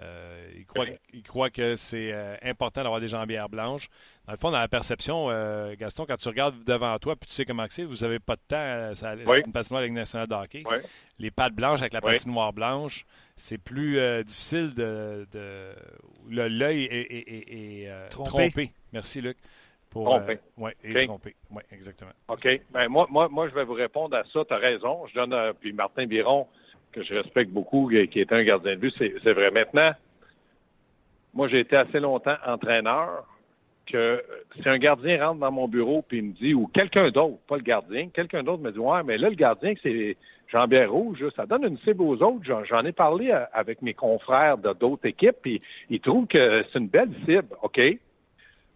Euh, 0.03 0.49
il, 0.57 0.67
croit, 0.67 0.87
il, 1.13 1.23
croit, 1.23 1.51
que 1.51 1.77
c'est 1.77 2.13
euh, 2.13 2.37
important 2.43 2.83
d'avoir 2.83 3.01
des 3.01 3.09
jambières 3.09 3.49
blanches. 3.49 3.89
Dans 4.27 4.33
le 4.33 4.39
fond, 4.39 4.51
dans 4.51 4.59
la 4.59 4.69
perception, 4.69 5.31
euh, 5.31 5.75
Gaston, 5.79 6.05
quand 6.07 6.17
tu 6.17 6.29
regardes 6.29 6.63
devant 6.65 6.99
toi, 6.99 7.17
puis 7.17 7.29
tu 7.29 7.35
sais 7.35 7.45
comment 7.45 7.65
c'est, 7.71 7.85
vous 7.85 7.97
n'avez 7.97 8.19
pas 8.19 8.37
de 8.37 8.41
temps, 8.47 8.95
ça, 8.95 9.15
c'est 9.17 9.47
une 9.47 9.53
patinoire 9.53 9.89
nationale 9.89 10.29
de 10.29 10.35
hockey. 10.35 10.65
Les 11.19 11.31
pattes 11.31 11.55
blanches 11.55 11.81
avec 11.81 11.93
la 11.93 12.01
patinoire 12.01 12.53
blanche, 12.53 13.07
c'est 13.37 13.59
plus 13.59 13.99
difficile 14.25 14.75
de. 14.75 15.27
l'œil 16.29 16.85
est, 16.91 18.09
trompé. 18.11 18.73
Merci, 18.93 19.21
Luc. 19.21 19.39
Pour, 19.89 20.05
trompé. 20.05 20.39
oui, 20.59 20.73
trompé. 21.07 21.35
Oui, 21.51 21.63
exactement. 21.73 22.11
OK. 22.29 22.47
Ben, 22.71 22.89
moi, 22.89 23.07
moi, 23.09 23.29
moi, 23.31 23.49
je 23.49 23.55
vais 23.55 23.65
vous 23.65 23.73
répondre 23.73 24.15
à 24.15 24.25
ça. 24.31 24.45
Tu 24.45 24.53
as 24.53 24.59
raison. 24.59 25.07
Je 25.07 25.15
donne. 25.15 25.55
puis 25.55 25.73
Martin 25.73 26.07
Biron 26.07 26.47
que 26.97 27.05
je 27.05 27.15
respecte 27.15 27.51
beaucoup, 27.51 27.91
qui 27.91 28.21
est 28.21 28.33
un 28.33 28.43
gardien 28.43 28.73
de 28.73 28.81
but, 28.81 28.95
c'est 28.99 29.33
vrai. 29.33 29.51
Maintenant, 29.51 29.93
moi, 31.35 31.47
j'ai 31.49 31.61
été 31.61 31.77
assez 31.77 32.01
longtemps 32.01 32.37
entraîneur 32.47 33.27
que 33.87 34.23
si 34.57 34.69
un 34.69 34.79
gardien 34.79 35.25
rentre 35.25 35.41
dans 35.41 35.53
mon 35.53 35.69
bureau 35.69 36.03
puis 36.03 36.23
me 36.23 36.33
dit, 36.33 36.55
ou 36.55 36.67
quelqu'un 36.67 37.11
d'autre, 37.11 37.39
pas 37.47 37.59
le 37.59 37.63
gardien, 37.63 38.09
quelqu'un 38.09 38.43
d'autre 38.43 38.63
me 38.63 38.73
dit, 38.73 38.79
ouais, 38.79 39.03
mais 39.05 39.19
là, 39.19 39.29
le 39.29 39.37
gardien, 39.37 39.75
c'est 39.83 40.17
Jean-Pierre 40.49 40.91
Rouge, 40.91 41.23
ça 41.37 41.45
donne 41.45 41.65
une 41.65 41.79
cible 41.79 42.03
aux 42.03 42.23
autres. 42.23 42.65
J'en 42.65 42.85
ai 42.85 42.93
parlé 42.93 43.31
avec 43.53 43.83
mes 43.83 43.95
confrères 43.95 44.57
de 44.57 44.73
d'autres 44.73 45.07
équipes, 45.07 45.37
puis 45.43 45.61
ils 45.91 46.01
trouvent 46.01 46.27
que 46.27 46.65
c'est 46.73 46.79
une 46.79 46.89
belle 46.89 47.13
cible, 47.27 47.55
OK? 47.63 47.81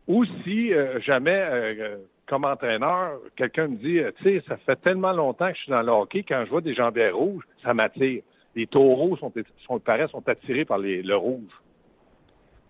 Ou 0.08 0.26
si 0.44 0.74
euh, 0.74 1.00
jamais 1.00 1.40
euh, 1.50 1.96
comme 2.30 2.44
entraîneur, 2.44 3.18
quelqu'un 3.34 3.66
me 3.66 3.76
dit, 3.76 4.00
tu 4.18 4.22
sais, 4.22 4.44
ça 4.46 4.56
fait 4.58 4.76
tellement 4.76 5.10
longtemps 5.10 5.48
que 5.50 5.56
je 5.56 5.62
suis 5.62 5.72
dans 5.72 5.82
le 5.82 5.90
hockey, 5.90 6.22
quand 6.22 6.44
je 6.44 6.50
vois 6.50 6.60
des 6.60 6.74
jambières 6.74 7.16
rouges, 7.16 7.42
ça 7.60 7.74
m'attire. 7.74 8.22
Les 8.54 8.68
taureaux 8.68 9.16
sont, 9.16 9.32
sont, 9.66 9.80
sont 10.10 10.28
attirés 10.28 10.64
par 10.64 10.78
le 10.78 11.16
rouge. 11.16 11.50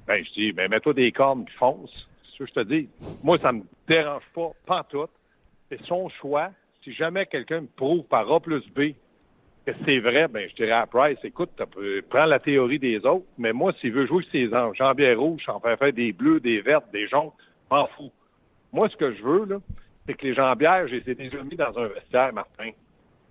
Ben, 0.07 0.25
je 0.25 0.33
dis, 0.33 0.53
ben, 0.53 0.71
mets-toi 0.71 0.95
des 0.95 1.13
cornes 1.13 1.45
puis 1.45 1.55
fonce. 1.57 2.09
C'est 2.23 2.33
ce 2.33 2.39
que 2.39 2.47
je 2.47 2.53
te 2.55 2.61
dis. 2.61 2.89
Moi, 3.23 3.37
ça 3.39 3.53
me 3.53 3.61
dérange 3.87 4.25
pas, 4.35 4.51
pas 4.65 4.83
tout. 4.89 5.09
C'est 5.69 5.83
son 5.83 6.09
choix. 6.09 6.49
Si 6.83 6.95
jamais 6.95 7.27
quelqu'un 7.27 7.61
me 7.61 7.67
prouve 7.67 8.05
par 8.05 8.33
A 8.33 8.41
plus 8.41 8.67
B 8.71 8.95
que 9.67 9.73
c'est 9.85 9.99
vrai, 9.99 10.27
ben, 10.29 10.49
je 10.49 10.55
dirais 10.55 10.73
à 10.73 10.87
Price, 10.87 11.19
écoute, 11.23 11.51
prends 12.09 12.25
la 12.25 12.39
théorie 12.39 12.79
des 12.79 13.05
autres, 13.05 13.27
mais 13.37 13.53
moi, 13.53 13.75
s'il 13.79 13.93
veut 13.93 14.07
jouer 14.07 14.25
ses 14.33 14.49
jambières 14.75 15.21
rouges, 15.21 15.45
fais 15.63 15.77
faire 15.77 15.93
des 15.93 16.13
bleus, 16.15 16.41
des 16.41 16.63
vertes, 16.63 16.91
des 16.93 17.07
jaunes, 17.09 17.31
m'en 17.71 17.87
fous. 17.89 18.11
Moi, 18.73 18.89
ce 18.89 18.97
que 18.97 19.13
je 19.15 19.23
veux, 19.23 19.61
c'est 20.07 20.15
que 20.15 20.27
les 20.27 20.35
jambières, 20.35 20.89
je 20.89 20.97
les 20.97 21.11
ai 21.11 21.15
déjà 21.15 21.43
mis 21.43 21.57
dans 21.57 21.77
un 21.79 21.89
vestiaire, 21.89 22.33
Martin. 22.33 22.71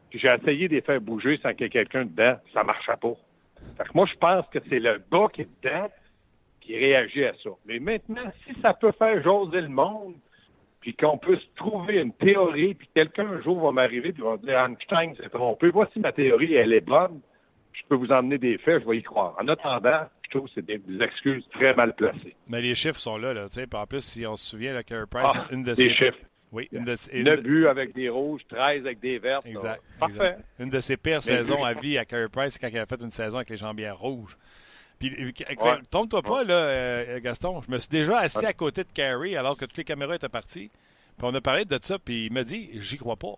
Puis 0.09 0.19
j'ai 0.19 0.27
essayé 0.27 0.67
de 0.67 0.75
les 0.75 0.81
faire 0.81 1.01
bouger 1.01 1.37
sans 1.41 1.53
qu'il 1.53 1.61
y 1.61 1.65
ait 1.65 1.69
quelqu'un 1.69 2.05
dedans. 2.05 2.35
Ça 2.53 2.63
marchait 2.63 2.97
pas. 2.99 3.13
Fait 3.77 3.83
que 3.83 3.89
moi, 3.93 4.05
je 4.05 4.17
pense 4.17 4.45
que 4.47 4.59
c'est 4.69 4.79
le 4.79 5.01
gars 5.11 5.27
qui 5.31 5.41
est 5.41 5.49
dedans 5.63 5.89
qui 6.61 6.77
réagit 6.77 7.25
à 7.25 7.33
ça. 7.43 7.49
Mais 7.65 7.79
maintenant, 7.79 8.31
si 8.45 8.59
ça 8.61 8.73
peut 8.73 8.91
faire 8.91 9.21
jaser 9.23 9.61
le 9.61 9.69
monde, 9.69 10.15
puis 10.81 10.93
qu'on 10.93 11.17
peut 11.17 11.37
trouver 11.55 11.99
une 11.99 12.13
théorie, 12.13 12.73
puis 12.73 12.89
quelqu'un 12.93 13.27
un 13.27 13.41
jour 13.41 13.59
va 13.59 13.71
m'arriver 13.71 14.13
puis 14.13 14.23
va 14.23 14.37
dire 14.37 14.59
Einstein 14.59 15.15
s'est 15.15 15.29
trompé. 15.29 15.69
Voici 15.69 15.99
ma 15.99 16.11
théorie, 16.11 16.53
elle 16.53 16.73
est 16.73 16.85
bonne. 16.85 17.19
Je 17.73 17.81
peux 17.87 17.95
vous 17.95 18.11
emmener 18.11 18.37
des 18.37 18.57
faits, 18.57 18.83
je 18.83 18.89
vais 18.89 18.97
y 18.97 19.03
croire. 19.03 19.35
En 19.41 19.47
attendant, 19.47 20.05
c'est 20.53 20.65
des, 20.65 20.81
excuses 21.01 21.43
très 21.53 21.73
mal 21.73 21.93
placées. 21.95 22.35
Mais 22.47 22.61
les 22.61 22.75
chiffres 22.75 22.99
sont 22.99 23.17
là, 23.17 23.33
là 23.33 23.47
En 23.73 23.85
plus, 23.85 24.03
si 24.03 24.25
on 24.25 24.35
se 24.35 24.45
souvient, 24.45 24.73
là, 24.73 24.83
Carey 24.83 25.05
Price, 25.09 25.31
ah, 25.35 25.47
une 25.51 25.63
de 25.63 25.73
ses... 25.73 25.93
chiffres. 25.93 26.17
Oui, 26.51 26.67
une 26.71 26.83
de, 26.83 26.95
une 27.13 27.41
buts 27.41 27.67
avec 27.67 27.93
des 27.93 28.09
rouges, 28.09 28.41
13 28.49 28.81
avec 28.85 28.99
des 28.99 29.19
verts. 29.19 29.41
Exact. 29.45 29.83
Parfait. 29.99 30.37
Une 30.59 30.69
de 30.69 30.79
ses 30.79 30.97
pires 30.97 31.21
saisons 31.21 31.63
à 31.63 31.73
vie 31.73 31.97
à 31.97 32.05
Carey 32.05 32.27
Price, 32.27 32.53
c'est 32.53 32.59
quand 32.59 32.75
il 32.75 32.79
a 32.79 32.87
fait 32.87 33.01
une 33.01 33.11
saison 33.11 33.37
avec 33.37 33.51
les 33.51 33.57
jambières 33.57 33.97
rouges. 33.97 34.35
Puis, 34.97 35.15
euh, 35.15 35.77
tombe-toi 35.89 36.21
pas, 36.21 36.43
là, 36.43 36.55
euh, 36.55 37.19
Gaston. 37.21 37.61
Je 37.61 37.71
me 37.71 37.77
suis 37.77 37.89
déjà 37.89 38.19
assis 38.19 38.45
à 38.45 38.53
côté 38.53 38.83
de 38.83 38.91
Carey 38.91 39.35
alors 39.35 39.57
que 39.57 39.65
toutes 39.65 39.77
les 39.77 39.83
caméras 39.83 40.15
étaient 40.15 40.27
parties. 40.27 40.71
Puis 41.17 41.27
on 41.27 41.33
a 41.33 41.41
parlé 41.41 41.65
de 41.65 41.79
ça, 41.81 41.99
puis 41.99 42.25
il 42.25 42.33
m'a 42.33 42.43
dit 42.43 42.69
J'y 42.73 42.97
crois 42.97 43.15
pas. 43.15 43.35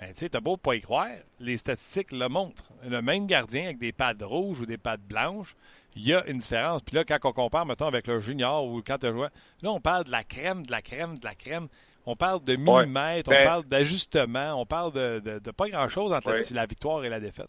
Ben, 0.00 0.08
tu 0.08 0.20
sais, 0.20 0.28
t'as 0.28 0.40
beau 0.40 0.56
pas 0.56 0.74
y 0.74 0.80
croire, 0.80 1.08
les 1.38 1.56
statistiques 1.56 2.12
le 2.12 2.28
montrent. 2.28 2.72
Le 2.86 3.00
même 3.00 3.26
gardien 3.26 3.64
avec 3.64 3.78
des 3.78 3.92
pattes 3.92 4.22
rouges 4.22 4.60
ou 4.60 4.66
des 4.66 4.78
pattes 4.78 5.02
blanches, 5.02 5.54
il 5.96 6.06
y 6.06 6.14
a 6.14 6.26
une 6.28 6.38
différence. 6.38 6.82
Puis 6.82 6.96
là, 6.96 7.04
quand 7.04 7.18
on 7.24 7.32
compare, 7.32 7.66
mettons, 7.66 7.86
avec 7.86 8.06
le 8.06 8.18
junior 8.20 8.66
ou 8.66 8.82
quand 8.82 8.98
tu 8.98 9.08
joué, 9.08 9.28
là, 9.62 9.70
on 9.70 9.80
parle 9.80 10.04
de 10.04 10.10
la 10.10 10.22
crème, 10.22 10.64
de 10.64 10.70
la 10.70 10.82
crème, 10.82 11.18
de 11.18 11.24
la 11.24 11.34
crème. 11.34 11.68
On 12.06 12.16
parle 12.16 12.42
de 12.44 12.56
millimètres, 12.56 13.30
on 13.30 13.34
ben 13.34 13.44
parle 13.44 13.64
d'ajustement, 13.64 14.60
on 14.60 14.66
parle 14.66 14.92
de, 14.92 15.38
de, 15.38 15.50
pas 15.50 15.68
grand-chose 15.68 16.12
entre 16.12 16.34
la, 16.52 16.66
victoire 16.66 17.02
et 17.04 17.08
la 17.08 17.18
défaite. 17.18 17.48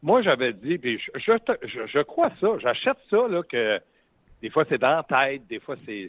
Moi, 0.00 0.22
j'avais 0.22 0.52
dit, 0.52 0.78
puis 0.78 0.98
je, 0.98 1.10
je, 1.18 1.86
je, 1.86 2.02
crois 2.02 2.30
ça, 2.40 2.48
j'achète 2.60 2.98
ça, 3.10 3.26
là, 3.28 3.42
que 3.42 3.80
des 4.42 4.50
fois 4.50 4.64
c'est 4.68 4.78
dans 4.78 4.96
la 4.96 5.02
tête, 5.02 5.46
des 5.48 5.58
fois 5.58 5.74
c'est 5.84 6.08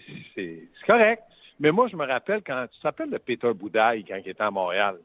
correct. 0.86 1.24
Mais 1.60 1.72
moi, 1.72 1.88
je 1.88 1.96
me 1.96 2.06
rappelle 2.06 2.44
quand 2.46 2.68
tu 2.72 2.80
t'appelles 2.82 3.10
le 3.10 3.18
Peter 3.18 3.52
Boudaille 3.52 4.06
quand 4.06 4.18
il 4.24 4.30
était 4.30 4.44
à 4.44 4.52
Montréal? 4.52 4.98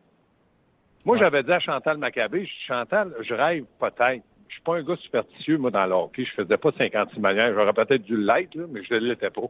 Moi, 1.04 1.16
j'avais 1.18 1.42
dit 1.42 1.52
à 1.52 1.60
Chantal 1.60 1.96
Maccabé, 1.96 2.46
Chantal, 2.66 3.14
je 3.22 3.34
rêve 3.34 3.64
peut-être 3.80 4.22
pas 4.64 4.76
un 4.76 4.82
gars 4.82 4.96
superstitieux, 4.96 5.58
moi, 5.58 5.70
dans 5.70 5.86
le 5.86 5.92
hockey. 5.92 6.24
Je 6.24 6.42
faisais 6.42 6.56
pas 6.56 6.72
56 6.72 7.20
manières. 7.20 7.54
J'aurais 7.54 7.72
peut-être 7.72 8.02
dû 8.02 8.16
l'être, 8.16 8.56
mais 8.70 8.82
je 8.84 8.94
ne 8.94 9.00
l'étais 9.00 9.30
pas. 9.30 9.48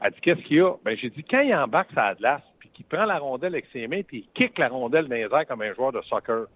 Elle 0.00 0.12
dit, 0.12 0.20
qu'est-ce 0.20 0.40
qu'il 0.42 0.58
y 0.58 0.60
a? 0.60 0.74
Ben, 0.84 0.96
j'ai 0.96 1.10
dit, 1.10 1.24
quand 1.24 1.40
il 1.40 1.54
embarque 1.54 1.90
sa 1.92 2.14
glace, 2.14 2.42
puis 2.58 2.68
qu'il 2.70 2.84
prend 2.86 3.04
la 3.04 3.18
rondelle 3.18 3.54
avec 3.54 3.66
ses 3.72 3.86
mains, 3.88 4.02
puis 4.02 4.18
il 4.18 4.28
kick 4.32 4.58
la 4.58 4.68
rondelle 4.68 5.08
dans 5.08 5.16
les 5.16 5.22
airs 5.22 5.46
comme 5.46 5.62
un 5.62 5.74
joueur 5.74 5.92
de 5.92 6.00
soccer. 6.02 6.46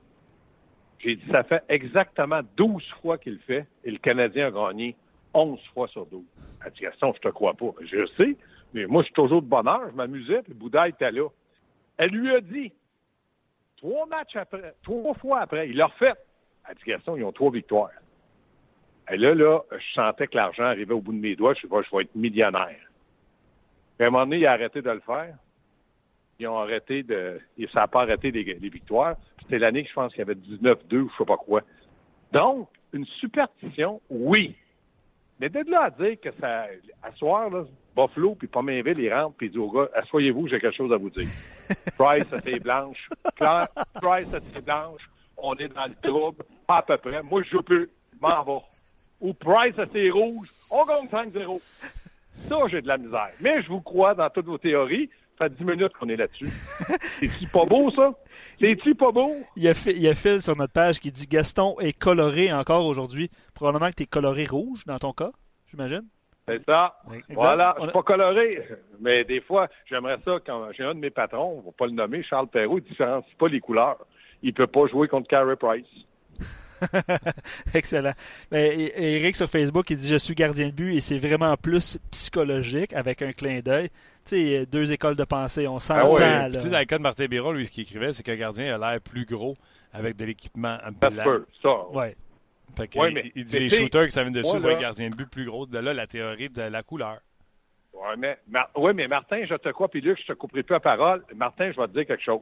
J'ai 1.01 1.17
dit, 1.17 1.25
ça 1.31 1.43
fait 1.43 1.63
exactement 1.69 2.41
12 2.57 2.85
fois 3.01 3.19
qu'il 3.19 3.35
le 3.35 3.39
fait, 3.41 3.67
et 3.85 3.91
le 3.91 3.99
Canadien 3.99 4.47
a 4.47 4.51
gagné 4.51 4.95
11 5.35 5.59
fois 5.75 5.89
sur 5.89 6.07
12. 6.07 6.23
Elle 6.65 6.73
dit, 6.73 6.83
Gaston, 6.83 7.13
je 7.17 7.21
te 7.21 7.29
crois 7.29 7.55
pas. 7.55 7.75
Je 7.81 8.07
sais, 8.17 8.37
mais 8.73 8.87
moi, 8.87 9.03
je 9.03 9.07
suis 9.07 9.15
toujours 9.15 9.43
de 9.43 9.49
bonheur. 9.49 9.91
Je 9.91 9.97
m'amusais, 9.97 10.43
puis 10.43 10.55
Bouddha 10.55 10.89
était 10.89 11.11
là. 11.11 11.29
Elle 11.97 12.11
lui 12.11 12.35
a 12.35 12.41
dit, 12.41 12.73
trois 13.77 14.07
matchs 14.07 14.37
après, 14.37 14.75
trois 14.83 15.15
fois 15.15 15.41
après, 15.41 15.69
il 15.69 15.77
l'a 15.77 15.87
refait. 15.87 16.15
Dit, 16.71 16.85
Gaston, 16.87 17.17
ils 17.17 17.25
ont 17.25 17.33
trois 17.33 17.51
victoires. 17.51 17.91
Et 19.11 19.17
là, 19.17 19.35
là, 19.35 19.61
je 19.73 19.95
sentais 19.95 20.27
que 20.27 20.37
l'argent 20.37 20.65
arrivait 20.65 20.95
au 20.95 21.01
bout 21.01 21.13
de 21.13 21.19
mes 21.19 21.37
doigts. 21.37 21.55
Je, 21.55 21.67
je 21.67 21.97
vais 21.97 22.03
être 22.03 22.15
millionnaire. 22.15 22.79
À 24.01 24.05
un 24.05 24.11
moment 24.11 24.25
donné, 24.25 24.39
il 24.39 24.47
a 24.47 24.53
arrêté 24.53 24.81
de 24.81 24.91
le 24.91 25.01
faire. 25.01 25.35
Ils 26.39 26.49
ont 26.49 26.59
arrêté 26.59 27.03
de. 27.03 27.41
Ça 27.73 27.81
n'a 27.81 27.89
pas 27.89 28.03
arrêté 28.03 28.31
les, 28.31 28.69
victoires. 28.69 29.17
C'était 29.43 29.59
l'année 29.59 29.83
que 29.83 29.91
je 29.91 29.95
pense 29.95 30.13
qu'il 30.13 30.21
y 30.21 30.23
avait 30.23 30.35
19-2 30.35 30.97
ou 30.97 31.11
je 31.11 31.17
sais 31.19 31.25
pas 31.25 31.37
quoi. 31.37 31.63
Donc, 32.33 32.69
une 32.93 33.05
superstition, 33.05 34.01
oui. 34.09 34.57
Mais 35.41 35.49
de 35.49 35.71
là 35.71 35.85
à 35.85 35.91
dire 35.91 36.19
que 36.21 36.31
ça. 36.41 36.67
À 37.03 37.13
soir, 37.13 37.51
là, 37.51 37.65
Buffalo 37.95 38.35
puis 38.35 38.49
Pomainville, 38.49 38.99
ils 38.99 39.13
rentrent 39.13 39.37
puis 39.37 39.49
ils 39.49 39.51
disent 39.51 39.59
aux 39.59 39.71
gars, 39.71 39.89
asseyez-vous, 39.95 40.49
j'ai 40.49 40.59
quelque 40.59 40.77
chose 40.77 40.93
à 40.93 40.97
vous 40.97 41.11
dire. 41.11 41.29
Price, 41.99 42.27
c'est 42.43 42.61
blanche. 42.61 43.09
Price, 43.37 44.31
c'est 44.31 44.65
blanche 44.65 45.03
on 45.43 45.55
est 45.57 45.69
dans 45.69 45.87
le 45.87 46.09
trouble, 46.09 46.45
pas 46.67 46.79
à 46.79 46.83
peu 46.83 46.97
près. 46.99 47.23
Moi, 47.23 47.43
je 47.51 47.59
peux, 47.59 47.89
m'en 48.21 48.43
va. 48.43 48.61
Ou 49.21 49.33
Price 49.35 49.79
à 49.79 49.87
ses 49.93 50.11
rouges, 50.11 50.51
on 50.71 50.85
gagne 50.85 51.07
5-0. 51.07 51.61
Ça, 52.49 52.57
j'ai 52.69 52.83
de 52.83 52.89
la 52.89 52.99
misère. 52.99 53.29
Mais 53.41 53.63
je 53.63 53.69
vous 53.69 53.81
crois 53.81 54.15
dans 54.15 54.29
toutes 54.31 54.47
vos 54.47 54.59
théories. 54.59 55.11
Ça 55.39 55.49
fait 55.49 55.55
10 55.55 55.65
minutes 55.65 55.93
qu'on 55.99 56.09
est 56.09 56.17
là-dessus. 56.17 56.49
C'est-tu 57.03 57.47
pas 57.47 57.65
beau, 57.65 57.91
ça? 57.93 58.13
C'est-tu 58.61 58.95
pas 58.95 59.13
beau? 59.13 59.35
Il 59.57 59.63
y, 59.63 59.69
a, 59.69 59.73
il 59.87 60.03
y 60.03 60.09
a 60.09 60.15
Phil 60.15 60.41
sur 60.41 60.57
notre 60.57 60.73
page 60.73 60.99
qui 60.99 61.13
dit 61.13 61.27
Gaston 61.27 61.77
est 61.81 61.97
coloré 61.97 62.53
encore 62.53 62.85
aujourd'hui. 62.85 63.31
Probablement 63.55 63.91
que 63.91 63.97
tu 63.97 64.03
es 64.03 64.07
coloré 64.07 64.45
rouge 64.45 64.85
dans 64.87 64.99
ton 64.99 65.13
cas, 65.13 65.31
j'imagine. 65.69 66.05
C'est 66.49 66.63
ça. 66.65 66.97
Voilà. 67.31 67.75
Je 67.79 67.85
suis 67.85 67.93
pas 67.93 68.03
coloré. 68.03 68.67
Mais 69.01 69.25
des 69.25 69.41
fois, 69.41 69.69
j'aimerais 69.87 70.19
ça 70.25 70.39
quand 70.45 70.73
j'ai 70.73 70.85
un 70.85 70.95
de 70.95 71.01
mes 71.01 71.11
patrons, 71.11 71.59
on 71.59 71.61
va 71.61 71.73
pas 71.73 71.87
le 71.87 71.93
nommer, 71.93 72.23
Charles 72.25 72.49
Perrault, 72.49 72.79
il 72.79 72.85
différencie 72.85 73.35
pas 73.39 73.49
les 73.49 73.61
couleurs 73.61 73.99
il 74.43 74.53
peut 74.53 74.67
pas 74.67 74.87
jouer 74.87 75.09
contre 75.09 75.29
Carey 75.29 75.57
Price. 75.57 75.87
Excellent. 77.75 78.13
Ben, 78.51 78.91
Eric 78.97 79.37
sur 79.37 79.49
Facebook, 79.49 79.91
il 79.91 79.97
dit 79.97 80.09
Je 80.09 80.17
suis 80.17 80.35
gardien 80.35 80.69
de 80.69 80.73
but 80.73 80.97
et 80.97 81.01
c'est 81.01 81.19
vraiment 81.19 81.57
plus 81.57 81.99
psychologique 82.11 82.93
avec 82.93 83.23
un 83.23 83.33
clin 83.33 83.61
d'œil. 83.61 83.89
Tu 84.25 84.37
sais, 84.37 84.67
deux 84.67 84.93
écoles 84.93 85.17
de 85.17 85.25
pensée, 85.25 85.67
on 85.67 85.79
s'entend. 85.79 86.15
Ah 86.19 86.49
Tu 86.51 86.61
sais, 86.61 86.69
dans 86.69 86.79
le 86.79 86.85
cas 86.85 86.99
de 86.99 87.03
Martin 87.03 87.27
Biron, 87.27 87.53
lui, 87.53 87.67
ce 87.67 87.71
qu'il 87.71 87.83
écrivait, 87.83 88.13
c'est 88.13 88.23
qu'un 88.23 88.37
gardien 88.37 88.75
a 88.75 88.79
l'air 88.79 89.01
plus 89.01 89.25
gros 89.25 89.57
avec 89.93 90.17
de 90.17 90.25
l'équipement 90.25 90.79
blanc. 91.01 91.41
Ça, 91.61 91.89
ouais. 91.91 92.17
Fait 92.77 92.89
que, 92.89 93.11
il, 93.11 93.33
il, 93.35 93.45
dit 93.45 93.59
les 93.59 93.69
shooters 93.69 94.07
qui 94.07 94.13
s'amènent 94.13 94.33
dessus 94.33 94.57
voient 94.57 94.73
un 94.73 94.81
gardien 94.81 95.11
de 95.11 95.15
but 95.15 95.29
plus 95.29 95.45
gros. 95.45 95.67
De 95.67 95.79
là, 95.79 95.93
la 95.93 96.07
théorie 96.07 96.49
de 96.49 96.63
la 96.63 96.83
couleur. 96.83 97.19
Oui, 97.93 98.15
mais, 98.17 98.39
ouais, 98.77 98.93
mais 98.95 99.07
Martin, 99.07 99.45
je 99.45 99.55
te 99.55 99.69
crois, 99.69 99.89
puis 99.89 100.01
Luc, 100.01 100.19
je 100.21 100.33
te 100.33 100.33
couperai 100.33 100.63
plus 100.63 100.73
la 100.73 100.81
parole. 100.81 101.25
Martin, 101.35 101.71
je 101.71 101.81
vais 101.81 101.87
te 101.87 101.93
dire 101.93 102.07
quelque 102.07 102.23
chose. 102.23 102.41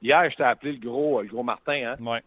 Hier, 0.00 0.30
je 0.30 0.36
t'ai 0.36 0.42
appelé 0.42 0.72
le 0.72 0.78
gros, 0.78 1.20
le 1.20 1.28
gros 1.28 1.42
Martin, 1.42 1.92
hein? 1.92 1.96
Oui. 2.00 2.18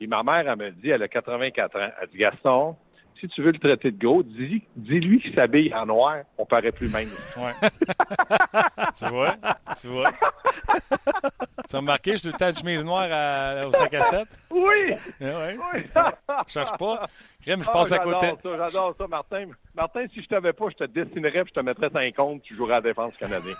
Et 0.00 0.06
ma 0.06 0.22
mère, 0.22 0.48
elle 0.48 0.56
me 0.56 0.70
dit, 0.70 0.90
elle 0.90 1.02
a 1.02 1.08
84 1.08 1.76
ans. 1.76 1.90
Elle 2.00 2.08
dit, 2.08 2.18
Gaston, 2.18 2.76
si 3.20 3.28
tu 3.28 3.42
veux 3.42 3.50
le 3.50 3.58
traiter 3.58 3.90
de 3.90 3.98
gros, 3.98 4.22
dis, 4.22 4.62
dis-lui 4.76 5.20
qu'il 5.20 5.34
s'habille 5.34 5.74
en 5.74 5.86
noir, 5.86 6.18
on 6.36 6.46
paraît 6.46 6.70
plus 6.70 6.92
même. 6.92 7.08
Ouais. 7.36 7.52
tu 8.96 9.06
vois? 9.06 9.36
Tu 9.80 9.88
vois? 9.88 10.12
tu 11.68 11.76
as 11.76 11.78
remarqué, 11.78 12.12
je 12.12 12.16
suis 12.18 12.28
tout 12.28 12.34
le 12.34 12.38
temps 12.38 12.52
de 12.52 12.58
chemise 12.58 12.84
noire 12.84 13.08
à, 13.10 13.66
au 13.66 13.72
5 13.72 13.92
à 13.94 14.02
7? 14.04 14.28
Oui! 14.50 14.60
Ouais. 15.20 15.56
oui. 15.74 15.82
Je 16.46 16.52
cherche 16.52 16.76
pas. 16.78 17.08
Crème, 17.42 17.62
je 17.62 17.70
passe 17.70 17.92
à 17.92 17.98
côté. 17.98 18.32
J'adore 18.44 18.94
ça, 18.96 19.06
Martin. 19.08 19.46
Martin, 19.74 20.06
si 20.14 20.22
je 20.22 20.28
t'avais 20.28 20.52
pas, 20.52 20.66
je 20.70 20.76
te 20.76 20.84
dessinerais 20.84 21.40
et 21.40 21.46
je 21.46 21.52
te 21.52 21.60
mettrais 21.60 21.90
50, 21.90 22.42
tu 22.42 22.54
jouerais 22.56 22.74
à 22.74 22.76
la 22.76 22.82
défense 22.82 23.16
canadienne. 23.16 23.56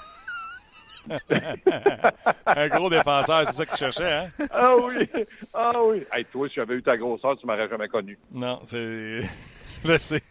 un 2.46 2.68
gros 2.68 2.90
défenseur, 2.90 3.46
c'est 3.46 3.52
ça 3.52 3.66
que 3.66 3.70
tu 3.70 3.76
cherchais, 3.76 4.12
hein? 4.12 4.28
Ah 4.50 4.74
oui! 4.76 5.08
Ah 5.54 5.72
oui! 5.84 6.04
Hey, 6.12 6.24
toi, 6.26 6.48
si 6.48 6.54
j'avais 6.54 6.74
eu 6.74 6.82
ta 6.82 6.96
grosseur, 6.96 7.36
tu 7.36 7.46
m'aurais 7.46 7.68
jamais 7.68 7.88
connu. 7.88 8.18
Non, 8.32 8.60
c'est. 8.64 9.20
Je 9.84 9.96
sais. 9.96 10.22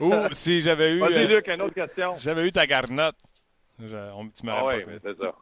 Ou 0.00 0.12
si 0.32 0.60
j'avais 0.60 0.92
eu. 0.92 0.98
Vas-y, 0.98 1.24
euh, 1.24 1.36
Luc, 1.36 1.48
une 1.48 1.62
autre 1.62 1.74
question. 1.74 2.12
Si 2.12 2.24
j'avais 2.24 2.46
eu 2.46 2.52
ta 2.52 2.66
garnotte, 2.66 3.16
on, 3.80 4.28
tu 4.28 4.44
m'aurais 4.44 4.84
ah, 4.84 4.88
oui, 4.88 4.98
c'est 5.02 5.16
ça. 5.16 5.34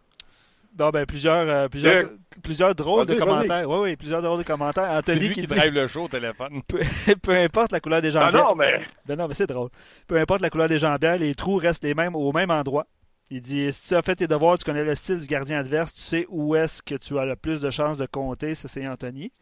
Non, 0.78 0.90
ben, 0.90 1.06
plusieurs, 1.06 1.48
euh, 1.48 1.68
plusieurs, 1.68 2.02
plusieurs 2.42 2.74
drôles 2.74 3.06
de 3.06 3.14
commentaires. 3.14 3.68
Oui, 3.68 3.78
oui, 3.80 3.96
plusieurs 3.96 4.20
drôles 4.20 4.38
de 4.38 4.46
commentaires. 4.46 4.90
Anthony 4.90 5.28
lui 5.28 5.34
qui, 5.34 5.40
qui 5.40 5.46
drive 5.46 5.72
le 5.72 5.88
show 5.88 6.04
au 6.04 6.08
téléphone. 6.08 6.60
Peu, 7.22 7.32
importe 7.32 7.72
la 7.72 7.80
couleur 7.80 8.02
des 8.02 8.10
jambières. 8.10 8.32
Non, 8.32 8.50
non, 8.50 8.54
mais. 8.56 8.82
Ben 9.06 9.16
non, 9.16 9.26
mais 9.26 9.34
c'est 9.34 9.46
drôle. 9.46 9.70
Peu 10.06 10.16
importe 10.16 10.42
la 10.42 10.50
couleur 10.50 10.68
des 10.68 10.78
jambières, 10.78 11.18
les 11.18 11.34
trous 11.34 11.56
restent 11.56 11.84
les 11.84 11.94
mêmes 11.94 12.14
au 12.14 12.30
même 12.32 12.50
endroit. 12.50 12.86
Il 13.30 13.40
dit 13.40 13.72
si 13.72 13.88
tu 13.88 13.94
as 13.94 14.02
fait 14.02 14.14
tes 14.14 14.28
devoirs, 14.28 14.56
tu 14.56 14.64
connais 14.64 14.84
le 14.84 14.94
style 14.94 15.18
du 15.18 15.26
gardien 15.26 15.58
adverse, 15.58 15.92
tu 15.92 16.00
sais 16.00 16.26
où 16.28 16.54
est-ce 16.54 16.82
que 16.82 16.94
tu 16.94 17.18
as 17.18 17.24
le 17.24 17.34
plus 17.34 17.60
de 17.60 17.70
chances 17.70 17.98
de 17.98 18.06
compter. 18.06 18.54
Ça, 18.54 18.68
c'est 18.68 18.86
Anthony 18.86 19.32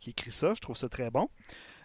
qui 0.00 0.10
écrit 0.10 0.32
ça. 0.32 0.52
Je 0.54 0.60
trouve 0.60 0.76
ça 0.76 0.88
très 0.88 1.10
bon. 1.10 1.28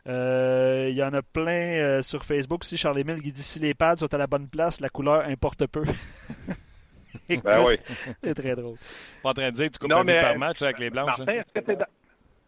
Euh, 0.08 0.88
il 0.90 0.96
y 0.96 1.04
en 1.04 1.14
a 1.14 1.22
plein 1.22 1.52
euh, 1.52 2.02
sur 2.02 2.24
Facebook 2.24 2.62
aussi. 2.62 2.78
Charles 2.78 3.00
Emile 3.00 3.22
qui 3.22 3.32
dit 3.32 3.44
si 3.44 3.60
les 3.60 3.74
pads 3.74 3.98
sont 3.98 4.14
à 4.14 4.18
la 4.18 4.28
bonne 4.28 4.48
place, 4.48 4.80
la 4.80 4.90
couleur 4.90 5.26
importe 5.28 5.68
peu. 5.68 5.84
ben 7.30 7.64
oui. 7.66 7.78
C'est 8.24 8.36
très 8.36 8.56
drôle. 8.56 8.78
Pas 9.24 9.30
en 9.30 9.34
train 9.34 9.50
de 9.50 9.56
dire 9.56 9.66
que 9.68 9.72
tu 9.74 9.80
coupes 9.80 9.92
un 9.92 10.06
par 10.06 10.38
match 10.38 10.62
avec 10.62 10.80
les 10.80 10.90
blanches. 10.90 11.18
Martin, 11.18 11.34
est-ce 11.34 11.62
que 11.62 11.84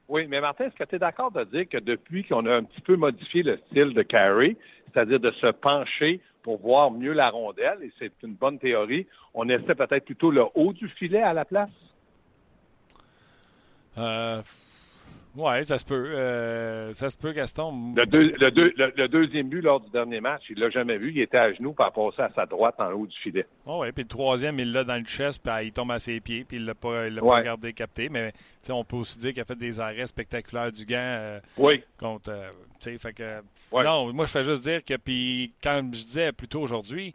Oui, 0.07 0.27
mais 0.27 0.39
Martin, 0.39 0.65
est-ce 0.65 0.75
que 0.75 0.83
tu 0.83 0.95
es 0.95 0.99
d'accord 0.99 1.31
de 1.31 1.43
dire 1.45 1.67
que 1.69 1.77
depuis 1.77 2.23
qu'on 2.25 2.45
a 2.45 2.55
un 2.55 2.63
petit 2.63 2.81
peu 2.81 2.95
modifié 2.95 3.43
le 3.43 3.59
style 3.67 3.93
de 3.93 4.03
carry, 4.03 4.55
c'est-à-dire 4.93 5.19
de 5.19 5.31
se 5.31 5.47
pencher 5.47 6.21
pour 6.47 6.61
voir 6.61 6.91
mieux 6.91 7.11
la 7.11 7.29
rondelle, 7.29 7.79
et 7.83 7.91
c'est 7.99 8.13
une 8.23 8.35
bonne 8.35 8.57
théorie. 8.57 9.05
On 9.33 9.49
essaie 9.49 9.75
peut-être 9.75 10.05
plutôt 10.05 10.31
le 10.31 10.45
haut 10.55 10.71
du 10.71 10.87
filet 10.87 11.21
à 11.21 11.33
la 11.33 11.43
place? 11.43 11.69
Euh, 13.97 14.41
oui, 15.35 15.65
ça 15.65 15.77
se 15.77 15.83
peut. 15.83 16.05
Euh, 16.15 16.93
ça 16.93 17.09
se 17.09 17.17
peut, 17.17 17.33
Gaston. 17.33 17.95
Le, 17.97 18.05
le, 18.05 19.07
deuxième 19.09 19.49
but 19.49 19.59
lors 19.59 19.81
du 19.81 19.89
dernier 19.89 20.21
match, 20.21 20.43
il 20.49 20.57
l'a 20.57 20.69
jamais 20.69 20.97
vu. 20.97 21.11
Il 21.11 21.19
était 21.19 21.35
à 21.35 21.51
genoux, 21.51 21.73
puis 21.73 21.85
a 21.85 21.91
passé 21.91 22.21
à 22.21 22.31
sa 22.33 22.45
droite 22.45 22.75
en 22.79 22.93
haut 22.93 23.07
du 23.07 23.17
filet. 23.17 23.45
Oh 23.65 23.79
oui, 23.81 23.91
puis 23.91 24.05
le 24.05 24.07
troisième, 24.07 24.57
il 24.57 24.71
l'a 24.71 24.85
dans 24.85 24.95
le 24.95 25.03
chest, 25.03 25.43
puis 25.43 25.67
il 25.67 25.73
tombe 25.73 25.91
à 25.91 25.99
ses 25.99 26.21
pieds, 26.21 26.45
puis 26.45 26.59
il 26.59 26.65
l'a 26.65 26.75
pas, 26.75 27.09
l'a 27.09 27.19
pas 27.19 27.39
regardé 27.39 27.73
capté. 27.73 28.07
Mais 28.07 28.31
on 28.69 28.85
peut 28.85 28.95
aussi 28.95 29.19
dire 29.19 29.33
qu'il 29.33 29.41
a 29.41 29.45
fait 29.45 29.57
des 29.57 29.81
arrêts 29.81 30.07
spectaculaires 30.07 30.71
du 30.71 30.85
gant. 30.85 30.95
Euh, 30.95 31.39
oui. 31.57 31.83
Contre, 31.99 32.31
fait 32.81 33.13
que, 33.13 33.41
Non, 33.71 34.13
moi, 34.13 34.25
je 34.25 34.31
fais 34.31 34.43
juste 34.43 34.63
dire 34.63 34.83
que, 34.83 34.95
puis 34.95 35.53
quand 35.61 35.81
je 35.93 36.03
disais 36.05 36.31
plus 36.31 36.47
tôt 36.47 36.61
aujourd'hui, 36.61 37.13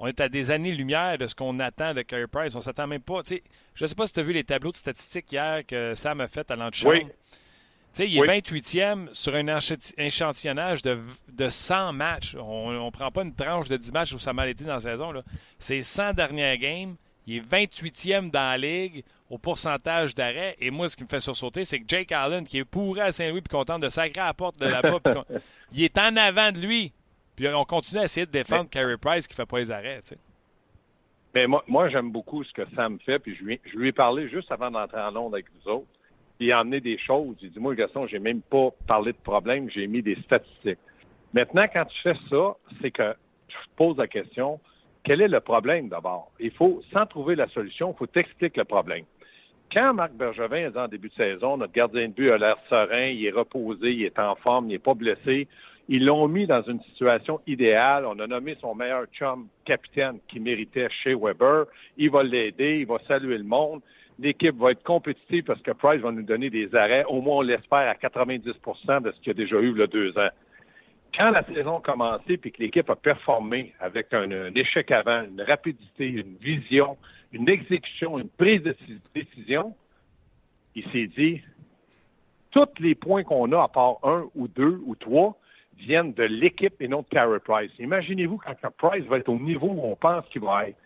on 0.00 0.06
est 0.06 0.18
à 0.20 0.28
des 0.30 0.50
années-lumière 0.50 1.18
de 1.18 1.26
ce 1.26 1.34
qu'on 1.34 1.60
attend 1.60 1.92
de 1.92 2.00
Carey 2.02 2.26
Price. 2.26 2.54
On 2.54 2.60
s'attend 2.60 2.86
même 2.86 3.02
pas. 3.02 3.20
Je 3.28 3.84
ne 3.84 3.86
sais 3.86 3.94
pas 3.94 4.06
si 4.06 4.14
tu 4.14 4.20
as 4.20 4.22
vu 4.22 4.32
les 4.32 4.44
tableaux 4.44 4.72
de 4.72 4.76
statistiques 4.76 5.30
hier 5.30 5.64
que 5.66 5.94
Sam 5.94 6.22
a 6.22 6.28
fait 6.28 6.50
à 6.50 6.56
l'antichambre. 6.56 6.94
Oui. 6.94 8.06
il 8.06 8.16
est 8.16 8.40
28e 8.40 9.14
sur 9.14 9.34
un 9.34 9.58
échantillonnage 9.98 10.80
de, 10.80 10.98
de 11.30 11.48
100 11.50 11.92
matchs. 11.92 12.34
On 12.34 12.86
ne 12.86 12.90
prend 12.90 13.10
pas 13.10 13.22
une 13.22 13.34
tranche 13.34 13.68
de 13.68 13.76
10 13.76 13.92
matchs 13.92 14.12
où 14.14 14.18
ça 14.18 14.30
a 14.30 14.32
mal 14.32 14.48
été 14.48 14.64
dans 14.64 14.72
la 14.74 14.80
saison. 14.80 15.12
C'est 15.58 15.82
100 15.82 16.14
dernières 16.14 16.56
games. 16.56 16.96
Il 17.26 17.36
est 17.36 17.40
28e 17.40 18.30
dans 18.30 18.40
la 18.40 18.56
ligue 18.56 19.04
au 19.30 19.38
pourcentage 19.38 20.14
d'arrêt. 20.14 20.56
Et 20.58 20.70
moi, 20.70 20.88
ce 20.88 20.96
qui 20.96 21.04
me 21.04 21.08
fait 21.08 21.20
sursauter, 21.20 21.64
c'est 21.64 21.78
que 21.78 21.84
Jake 21.86 22.12
Allen, 22.12 22.44
qui 22.44 22.58
est 22.58 22.64
pourri 22.64 23.00
à 23.00 23.12
Saint-Louis 23.12 23.40
puis 23.40 23.56
content 23.56 23.78
de 23.78 23.88
sacrer 23.88 24.20
à 24.20 24.26
la 24.26 24.34
porte 24.34 24.58
de 24.58 24.66
là-bas, 24.68 24.98
il 25.72 25.84
est 25.84 25.96
en 25.98 26.16
avant 26.16 26.52
de 26.52 26.58
lui. 26.58 26.92
Puis 27.36 27.48
on 27.48 27.64
continue 27.64 28.00
à 28.00 28.04
essayer 28.04 28.26
de 28.26 28.30
défendre 28.30 28.68
Carey 28.68 28.96
Price 28.98 29.26
qui 29.26 29.32
ne 29.32 29.36
fait 29.36 29.46
pas 29.46 29.58
les 29.58 29.70
arrêts. 29.70 30.00
Mais 31.34 31.46
moi, 31.46 31.64
moi 31.68 31.88
j'aime 31.88 32.10
beaucoup 32.10 32.44
ce 32.44 32.52
que 32.52 32.62
Sam 32.74 32.98
fait. 33.00 33.18
Puis 33.18 33.36
je 33.36 33.44
lui, 33.44 33.60
je 33.64 33.78
lui 33.78 33.88
ai 33.88 33.92
parlé 33.92 34.28
juste 34.28 34.50
avant 34.52 34.70
d'entrer 34.70 35.00
en 35.00 35.10
Londres 35.12 35.36
avec 35.36 35.46
vous 35.54 35.70
autres. 35.70 35.86
il 36.40 36.52
a 36.52 36.58
amené 36.58 36.80
des 36.80 36.98
choses. 36.98 37.36
Il 37.40 37.50
dit 37.50 37.60
Moi, 37.60 37.74
Gaston, 37.76 38.06
j'ai 38.08 38.18
même 38.18 38.42
pas 38.42 38.70
parlé 38.86 39.12
de 39.12 39.18
problème, 39.18 39.70
j'ai 39.70 39.86
mis 39.86 40.02
des 40.02 40.16
statistiques. 40.22 40.78
Maintenant, 41.32 41.66
quand 41.72 41.84
tu 41.84 42.02
fais 42.02 42.16
ça, 42.28 42.56
c'est 42.82 42.90
que 42.90 43.14
je 43.48 43.54
te 43.54 43.76
pose 43.76 43.96
la 43.96 44.08
question 44.08 44.60
quel 45.04 45.22
est 45.22 45.28
le 45.28 45.40
problème 45.40 45.88
d'abord? 45.88 46.30
Il 46.38 46.50
faut, 46.52 46.82
sans 46.92 47.06
trouver 47.06 47.34
la 47.34 47.48
solution, 47.48 47.92
il 47.92 47.96
faut 47.96 48.06
t'expliquer 48.06 48.58
le 48.58 48.64
problème. 48.64 49.04
Quand 49.72 49.94
Marc 49.94 50.12
Bergevin 50.14 50.56
est 50.56 50.76
en 50.76 50.88
début 50.88 51.10
de 51.10 51.14
saison, 51.14 51.56
notre 51.56 51.72
gardien 51.72 52.08
de 52.08 52.12
but 52.12 52.30
a 52.30 52.38
l'air 52.38 52.56
serein, 52.68 53.06
il 53.06 53.24
est 53.24 53.30
reposé, 53.30 53.92
il 53.92 54.02
est 54.02 54.18
en 54.18 54.34
forme, 54.34 54.66
il 54.66 54.72
n'est 54.72 54.78
pas 54.78 54.94
blessé. 54.94 55.46
Ils 55.88 56.04
l'ont 56.04 56.26
mis 56.26 56.46
dans 56.46 56.62
une 56.62 56.80
situation 56.82 57.40
idéale. 57.46 58.04
On 58.04 58.18
a 58.18 58.26
nommé 58.26 58.56
son 58.60 58.74
meilleur 58.74 59.06
chum 59.12 59.46
capitaine 59.64 60.18
qui 60.28 60.40
méritait 60.40 60.88
chez 61.02 61.14
Weber. 61.14 61.66
Il 61.96 62.10
va 62.10 62.22
l'aider, 62.24 62.78
il 62.80 62.86
va 62.86 62.98
saluer 63.06 63.38
le 63.38 63.44
monde. 63.44 63.80
L'équipe 64.18 64.56
va 64.56 64.72
être 64.72 64.82
compétitive 64.82 65.44
parce 65.44 65.62
que 65.62 65.70
Price 65.70 66.00
va 66.00 66.10
nous 66.10 66.22
donner 66.22 66.50
des 66.50 66.74
arrêts. 66.74 67.04
Au 67.04 67.20
moins, 67.20 67.38
on 67.38 67.40
l'espère 67.42 67.88
à 67.88 67.94
90% 67.94 69.02
de 69.02 69.12
ce 69.12 69.20
qu'il 69.20 69.30
a 69.30 69.34
déjà 69.34 69.56
eu 69.60 69.80
a 69.82 69.86
deux 69.86 70.16
ans. 70.18 70.28
Quand 71.16 71.30
la 71.30 71.44
saison 71.44 71.78
a 71.78 71.80
commencé 71.80 72.38
et 72.44 72.50
que 72.50 72.62
l'équipe 72.62 72.88
a 72.90 72.96
performé 72.96 73.72
avec 73.80 74.12
un 74.12 74.54
échec 74.54 74.90
avant, 74.90 75.22
une 75.24 75.42
rapidité, 75.42 76.06
une 76.06 76.36
vision, 76.40 76.96
une 77.32 77.48
exécution, 77.48 78.18
une 78.18 78.28
prise 78.28 78.62
de 78.62 78.76
décision, 79.14 79.74
il 80.74 80.84
s'est 80.90 81.06
dit, 81.06 81.40
tous 82.50 82.66
les 82.78 82.94
points 82.94 83.22
qu'on 83.22 83.52
a, 83.52 83.62
à 83.62 83.68
part 83.68 83.98
un 84.02 84.26
ou 84.34 84.48
deux 84.48 84.80
ou 84.84 84.94
trois, 84.96 85.36
viennent 85.78 86.12
de 86.12 86.24
l'équipe 86.24 86.80
et 86.80 86.88
non 86.88 87.02
de 87.02 87.08
Carey 87.08 87.38
Price. 87.40 87.70
Imaginez-vous 87.78 88.38
quand 88.38 88.70
Price 88.76 89.04
va 89.06 89.18
être 89.18 89.28
au 89.28 89.38
niveau 89.38 89.68
où 89.68 89.84
on 89.84 89.96
pense 89.96 90.26
qu'il 90.28 90.42
va 90.42 90.68
être. 90.68 90.78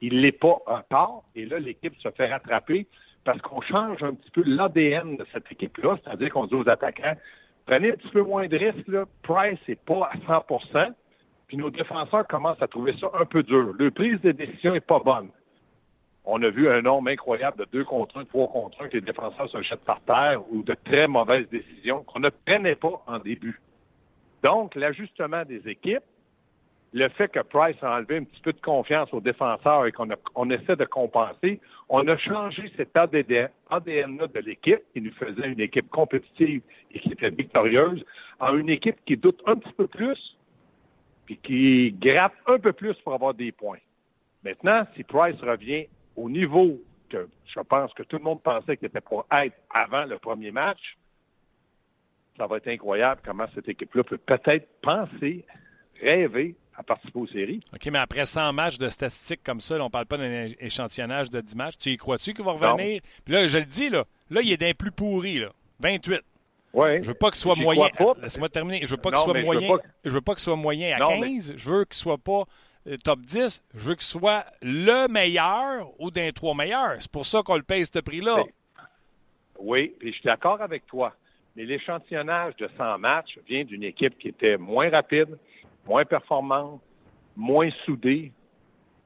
Il 0.00 0.20
l'est 0.20 0.32
pas 0.32 0.58
encore, 0.66 1.24
et 1.34 1.44
là, 1.46 1.58
l'équipe 1.58 1.94
se 1.98 2.10
fait 2.10 2.32
rattraper 2.32 2.86
parce 3.24 3.40
qu'on 3.40 3.60
change 3.60 4.02
un 4.02 4.14
petit 4.14 4.30
peu 4.30 4.42
l'ADN 4.44 5.16
de 5.16 5.26
cette 5.32 5.50
équipe-là, 5.52 5.96
c'est-à-dire 6.02 6.32
qu'on 6.32 6.46
dit 6.46 6.54
aux 6.54 6.68
attaquants, 6.68 7.16
prenez 7.66 7.92
un 7.92 7.96
petit 7.96 8.08
peu 8.08 8.22
moins 8.22 8.48
de 8.48 8.56
risques. 8.56 8.90
Price 9.22 9.60
n'est 9.68 9.76
pas 9.76 10.10
à 10.10 10.16
100% 10.16 10.92
puis 11.46 11.58
nos 11.58 11.68
défenseurs 11.68 12.26
commencent 12.26 12.62
à 12.62 12.66
trouver 12.66 12.94
ça 12.98 13.10
un 13.12 13.26
peu 13.26 13.42
dur. 13.42 13.74
Le 13.78 13.90
prise 13.90 14.18
de 14.22 14.32
décision 14.32 14.72
n'est 14.72 14.80
pas 14.80 15.00
bonne 15.00 15.28
on 16.24 16.42
a 16.42 16.50
vu 16.50 16.68
un 16.68 16.82
nombre 16.82 17.10
incroyable 17.10 17.58
de 17.58 17.66
deux 17.72 17.84
contre 17.84 18.18
un, 18.18 18.24
trois 18.24 18.48
contre 18.48 18.80
un, 18.82 18.88
que 18.88 18.94
les 18.94 19.00
défenseurs 19.00 19.48
se 19.50 19.62
jettent 19.62 19.84
par 19.84 20.00
terre 20.02 20.40
ou 20.50 20.62
de 20.62 20.76
très 20.84 21.08
mauvaises 21.08 21.48
décisions 21.50 22.04
qu'on 22.04 22.20
ne 22.20 22.30
prenait 22.30 22.76
pas 22.76 23.02
en 23.06 23.18
début. 23.18 23.60
Donc, 24.42 24.74
l'ajustement 24.74 25.44
des 25.44 25.68
équipes, 25.68 26.02
le 26.92 27.08
fait 27.08 27.28
que 27.28 27.40
Price 27.40 27.76
a 27.82 27.96
enlevé 27.96 28.18
un 28.18 28.24
petit 28.24 28.40
peu 28.42 28.52
de 28.52 28.60
confiance 28.60 29.12
aux 29.14 29.20
défenseurs 29.20 29.86
et 29.86 29.92
qu'on 29.92 30.08
on 30.34 30.50
essaie 30.50 30.76
de 30.76 30.84
compenser, 30.84 31.60
on 31.88 32.06
a 32.06 32.16
changé 32.18 32.70
cet 32.76 32.94
ADN-là 32.96 34.26
de 34.26 34.40
l'équipe 34.40 34.82
qui 34.92 35.00
nous 35.00 35.12
faisait 35.12 35.48
une 35.48 35.60
équipe 35.60 35.88
compétitive 35.88 36.62
et 36.92 37.00
qui 37.00 37.12
était 37.12 37.30
victorieuse 37.30 38.04
en 38.40 38.56
une 38.56 38.68
équipe 38.68 38.96
qui 39.06 39.16
doute 39.16 39.40
un 39.46 39.56
petit 39.56 39.72
peu 39.72 39.86
plus 39.86 40.36
puis 41.24 41.38
qui 41.38 41.92
gratte 41.92 42.34
un 42.46 42.58
peu 42.58 42.72
plus 42.72 42.94
pour 43.04 43.14
avoir 43.14 43.32
des 43.32 43.52
points. 43.52 43.78
Maintenant, 44.44 44.84
si 44.94 45.04
Price 45.04 45.40
revient 45.40 45.86
au 46.16 46.28
niveau 46.30 46.80
que 47.10 47.28
je 47.54 47.60
pense 47.60 47.92
que 47.94 48.02
tout 48.04 48.16
le 48.18 48.22
monde 48.24 48.42
pensait 48.42 48.76
qu'il 48.76 48.88
était 48.88 49.00
pour 49.00 49.26
être 49.38 49.54
avant 49.70 50.04
le 50.04 50.18
premier 50.18 50.50
match, 50.50 50.96
ça 52.36 52.46
va 52.46 52.56
être 52.56 52.68
incroyable 52.68 53.20
comment 53.24 53.46
cette 53.54 53.68
équipe-là 53.68 54.04
peut 54.04 54.18
peut-être 54.18 54.66
penser, 54.80 55.44
rêver 56.00 56.54
à 56.74 56.82
participer 56.82 57.18
aux 57.18 57.26
séries. 57.26 57.60
OK, 57.74 57.86
mais 57.92 57.98
après 57.98 58.24
100 58.24 58.52
matchs 58.54 58.78
de 58.78 58.88
statistiques 58.88 59.42
comme 59.44 59.60
ça, 59.60 59.74
on 59.78 59.84
ne 59.84 59.88
parle 59.90 60.06
pas 60.06 60.16
d'un 60.16 60.46
échantillonnage 60.58 61.28
de 61.28 61.40
10 61.40 61.54
matchs. 61.56 61.76
Tu 61.78 61.90
y 61.90 61.96
crois-tu 61.98 62.32
qu'il 62.32 62.44
va 62.44 62.52
revenir? 62.52 63.00
Puis 63.24 63.34
là, 63.34 63.46
je 63.46 63.58
le 63.58 63.64
dis, 63.66 63.90
là, 63.90 64.04
là, 64.30 64.40
il 64.42 64.50
est 64.50 64.56
d'un 64.56 64.72
plus 64.72 64.90
pourri. 64.90 65.38
Là. 65.40 65.50
28. 65.80 66.20
Ouais. 66.72 67.02
Je 67.02 67.08
veux 67.08 67.14
pas 67.14 67.28
qu'il 67.28 67.36
soit 67.38 67.54
moyen. 67.56 67.88
Laisse-moi 68.22 68.48
terminer. 68.48 68.80
Je 68.86 68.90
veux 68.90 68.96
pas 68.96 69.10
qu'il 69.10 69.18
soit 69.20 69.34
mais 69.34 69.40
je 69.42 69.46
veux 69.46 69.52
moyen. 69.52 69.76
pas- 69.76 69.82
Je 70.04 70.10
veux 70.10 70.20
pas 70.22 70.32
qu'il 70.32 70.40
soit 70.42 70.56
moyen 70.56 70.96
à 70.96 70.98
Non, 71.00 71.20
mais- 71.20 71.28
15. 71.28 71.52
Je 71.54 71.70
veux 71.70 71.84
qu'il 71.84 71.96
soit 71.96 72.16
pas 72.16 72.44
top 73.04 73.20
10. 73.20 73.62
Je 73.74 73.88
veux 73.88 73.94
qu'il 73.94 74.02
soit 74.02 74.44
le 74.60 75.08
meilleur 75.08 75.88
ou 75.98 76.10
d'un 76.10 76.30
trois 76.30 76.54
meilleurs. 76.54 76.96
C'est 76.98 77.10
pour 77.10 77.26
ça 77.26 77.42
qu'on 77.42 77.56
le 77.56 77.62
paye 77.62 77.86
ce 77.86 77.98
prix-là. 77.98 78.44
Oui, 79.58 79.94
puis 79.98 80.08
je 80.08 80.14
suis 80.14 80.24
d'accord 80.24 80.60
avec 80.60 80.86
toi. 80.86 81.14
Mais 81.54 81.64
l'échantillonnage 81.64 82.56
de 82.56 82.68
100 82.76 82.98
matchs 82.98 83.38
vient 83.46 83.64
d'une 83.64 83.84
équipe 83.84 84.18
qui 84.18 84.28
était 84.28 84.56
moins 84.56 84.90
rapide, 84.90 85.38
moins 85.86 86.04
performante, 86.04 86.80
moins 87.36 87.70
soudée, 87.84 88.32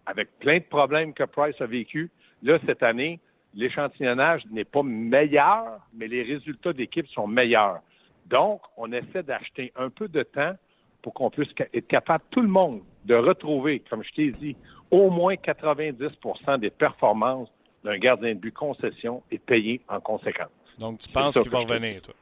avec 0.06 0.38
plein 0.38 0.58
de 0.58 0.64
problèmes 0.64 1.12
que 1.12 1.24
Price 1.24 1.60
a 1.60 1.66
vécu. 1.66 2.10
Là, 2.42 2.58
cette 2.64 2.82
année, 2.82 3.18
l'échantillonnage 3.54 4.42
n'est 4.50 4.64
pas 4.64 4.82
meilleur, 4.82 5.80
mais 5.92 6.06
les 6.06 6.22
résultats 6.22 6.72
d'équipe 6.72 7.08
sont 7.08 7.26
meilleurs. 7.26 7.80
Donc, 8.26 8.60
on 8.76 8.92
essaie 8.92 9.22
d'acheter 9.22 9.72
un 9.76 9.90
peu 9.90 10.08
de 10.08 10.22
temps 10.22 10.54
pour 11.02 11.14
qu'on 11.14 11.30
puisse 11.30 11.52
être 11.72 11.87
capable, 11.87 12.24
tout 12.30 12.40
le 12.40 12.48
monde, 12.48 12.82
de 13.04 13.14
retrouver, 13.14 13.80
comme 13.88 14.02
je 14.02 14.12
t'ai 14.12 14.30
dit, 14.32 14.56
au 14.90 15.11
moins 15.11 15.35
90% 15.35 16.59
des 16.59 16.70
performances 16.70 17.48
d'un 17.85 17.98
gardien 17.98 18.35
de 18.35 18.40
but 18.40 18.52
concession 18.52 19.22
et 19.30 19.38
payé 19.38 19.80
en 19.88 20.00
conséquence. 20.00 20.50
Donc, 20.78 20.98
tu 20.98 21.09
penses 21.09 21.38
qu'il 21.38 21.50
va 21.50 21.61
revenir, 21.61 22.02
toi? 22.02 22.14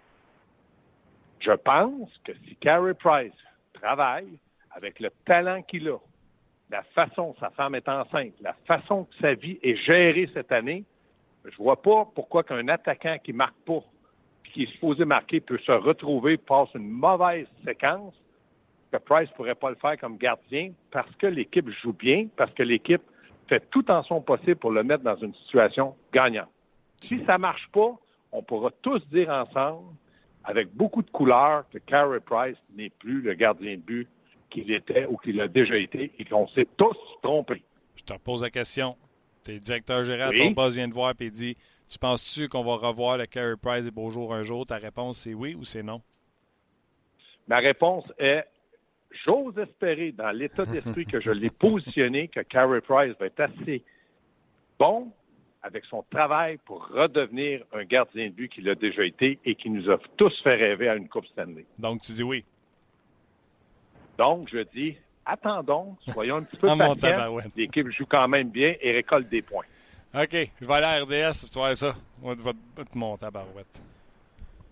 Je 1.40 1.52
pense 1.52 2.10
que 2.24 2.32
si 2.46 2.56
Carey 2.56 2.94
Price 2.94 3.32
travaille 3.74 4.38
avec 4.70 5.00
le 5.00 5.10
talent 5.26 5.62
qu'il 5.62 5.88
a, 5.88 5.98
la 6.70 6.82
façon 6.94 7.34
sa 7.38 7.50
femme 7.50 7.74
est 7.74 7.88
enceinte, 7.88 8.32
la 8.40 8.54
façon 8.66 9.04
que 9.04 9.14
sa 9.20 9.34
vie 9.34 9.58
est 9.62 9.76
gérée 9.76 10.28
cette 10.32 10.52
année, 10.52 10.84
je 11.44 11.56
vois 11.56 11.80
pas 11.80 12.08
pourquoi 12.14 12.42
qu'un 12.42 12.68
attaquant 12.68 13.18
qui 13.22 13.32
marque 13.32 13.58
pas, 13.66 13.82
puis 14.42 14.52
qui 14.52 14.62
est 14.64 14.72
supposé 14.72 15.04
marquer, 15.04 15.40
peut 15.40 15.58
se 15.58 15.72
retrouver, 15.72 16.38
passe 16.38 16.70
une 16.74 16.88
mauvaise 16.88 17.46
séquence, 17.64 18.14
que 18.98 19.04
Price 19.04 19.30
pourrait 19.30 19.54
pas 19.54 19.70
le 19.70 19.76
faire 19.76 19.98
comme 19.98 20.16
gardien, 20.16 20.72
parce 20.90 21.10
que 21.16 21.26
l'équipe 21.26 21.68
joue 21.82 21.92
bien, 21.92 22.28
parce 22.36 22.52
que 22.54 22.62
l'équipe 22.62 23.02
fait 23.48 23.62
tout 23.70 23.90
en 23.90 24.02
son 24.04 24.20
possible 24.20 24.56
pour 24.56 24.70
le 24.70 24.82
mettre 24.82 25.02
dans 25.04 25.16
une 25.16 25.34
situation 25.34 25.94
gagnante. 26.12 26.48
Si 27.02 27.22
ça 27.26 27.38
marche 27.38 27.68
pas, 27.72 27.92
on 28.32 28.42
pourra 28.42 28.70
tous 28.82 29.06
dire 29.08 29.30
ensemble, 29.30 29.94
avec 30.44 30.72
beaucoup 30.74 31.02
de 31.02 31.10
couleurs, 31.10 31.64
que 31.70 31.78
Carey 31.78 32.20
Price 32.20 32.56
n'est 32.76 32.90
plus 32.90 33.20
le 33.22 33.34
gardien 33.34 33.76
de 33.76 33.80
but 33.80 34.08
qu'il 34.50 34.70
était 34.72 35.06
ou 35.06 35.16
qu'il 35.16 35.40
a 35.40 35.48
déjà 35.48 35.76
été 35.76 36.12
et 36.18 36.24
qu'on 36.24 36.46
s'est 36.48 36.68
tous 36.76 36.96
trompés. 37.22 37.62
Je 37.96 38.02
te 38.04 38.12
repose 38.12 38.42
la 38.42 38.50
question. 38.50 38.96
Tu 39.44 39.52
es 39.52 39.58
directeur 39.58 40.04
général, 40.04 40.30
Oui. 40.30 40.38
ton 40.38 40.50
boss 40.52 40.74
vient 40.74 40.88
de 40.88 40.94
voir 40.94 41.14
et 41.18 41.30
dit 41.30 41.56
Tu 41.90 41.98
penses-tu 41.98 42.48
qu'on 42.48 42.62
va 42.62 42.76
revoir 42.76 43.18
le 43.18 43.26
Carey 43.26 43.54
Price 43.60 43.86
et 43.86 43.90
Beaujour 43.90 44.32
un 44.34 44.42
jour? 44.42 44.64
Ta 44.66 44.76
réponse, 44.76 45.18
c'est 45.18 45.34
oui 45.34 45.54
ou 45.54 45.64
c'est 45.64 45.82
non? 45.82 46.00
Ma 47.46 47.56
réponse 47.58 48.04
est 48.18 48.44
j'ose 49.24 49.56
espérer, 49.58 50.12
dans 50.12 50.30
l'état 50.30 50.66
d'esprit 50.66 51.06
que 51.06 51.20
je 51.20 51.30
l'ai 51.30 51.50
positionné, 51.50 52.28
que 52.28 52.40
Carey 52.40 52.80
Price 52.80 53.14
va 53.18 53.26
être 53.26 53.40
assez 53.40 53.82
bon 54.78 55.12
avec 55.62 55.84
son 55.86 56.04
travail 56.10 56.58
pour 56.64 56.86
redevenir 56.88 57.64
un 57.72 57.84
gardien 57.84 58.26
de 58.28 58.32
but 58.32 58.48
qu'il 58.52 58.68
a 58.68 58.74
déjà 58.74 59.04
été 59.04 59.38
et 59.44 59.54
qui 59.54 59.70
nous 59.70 59.90
a 59.90 59.98
tous 60.16 60.32
fait 60.42 60.54
rêver 60.56 60.88
à 60.88 60.96
une 60.96 61.08
Coupe 61.08 61.26
Stanley. 61.26 61.64
Donc, 61.78 62.02
tu 62.02 62.12
dis 62.12 62.22
oui. 62.22 62.44
Donc, 64.18 64.48
je 64.52 64.58
dis, 64.74 64.96
attendons, 65.24 65.96
soyons 66.08 66.36
un 66.36 66.42
petit 66.44 66.56
peu 66.56 66.68
Ah, 66.70 66.74
mon 66.76 66.94
patients. 66.94 67.00
tabarouette. 67.16 67.50
L'équipe 67.56 67.88
joue 67.90 68.06
quand 68.06 68.28
même 68.28 68.50
bien 68.50 68.74
et 68.80 68.92
récolte 68.92 69.28
des 69.28 69.42
points. 69.42 69.64
OK, 70.14 70.36
je 70.60 70.66
vais 70.66 70.74
aller 70.74 70.86
à 70.86 71.02
RDS, 71.30 71.48
tu 71.50 71.58
vois 71.58 71.74
ça. 71.74 71.94
On 72.22 72.34
va 72.34 72.52
te 72.52 72.82
te 72.82 72.98
monter 72.98 73.26
à 73.26 73.30
barouette. 73.30 73.82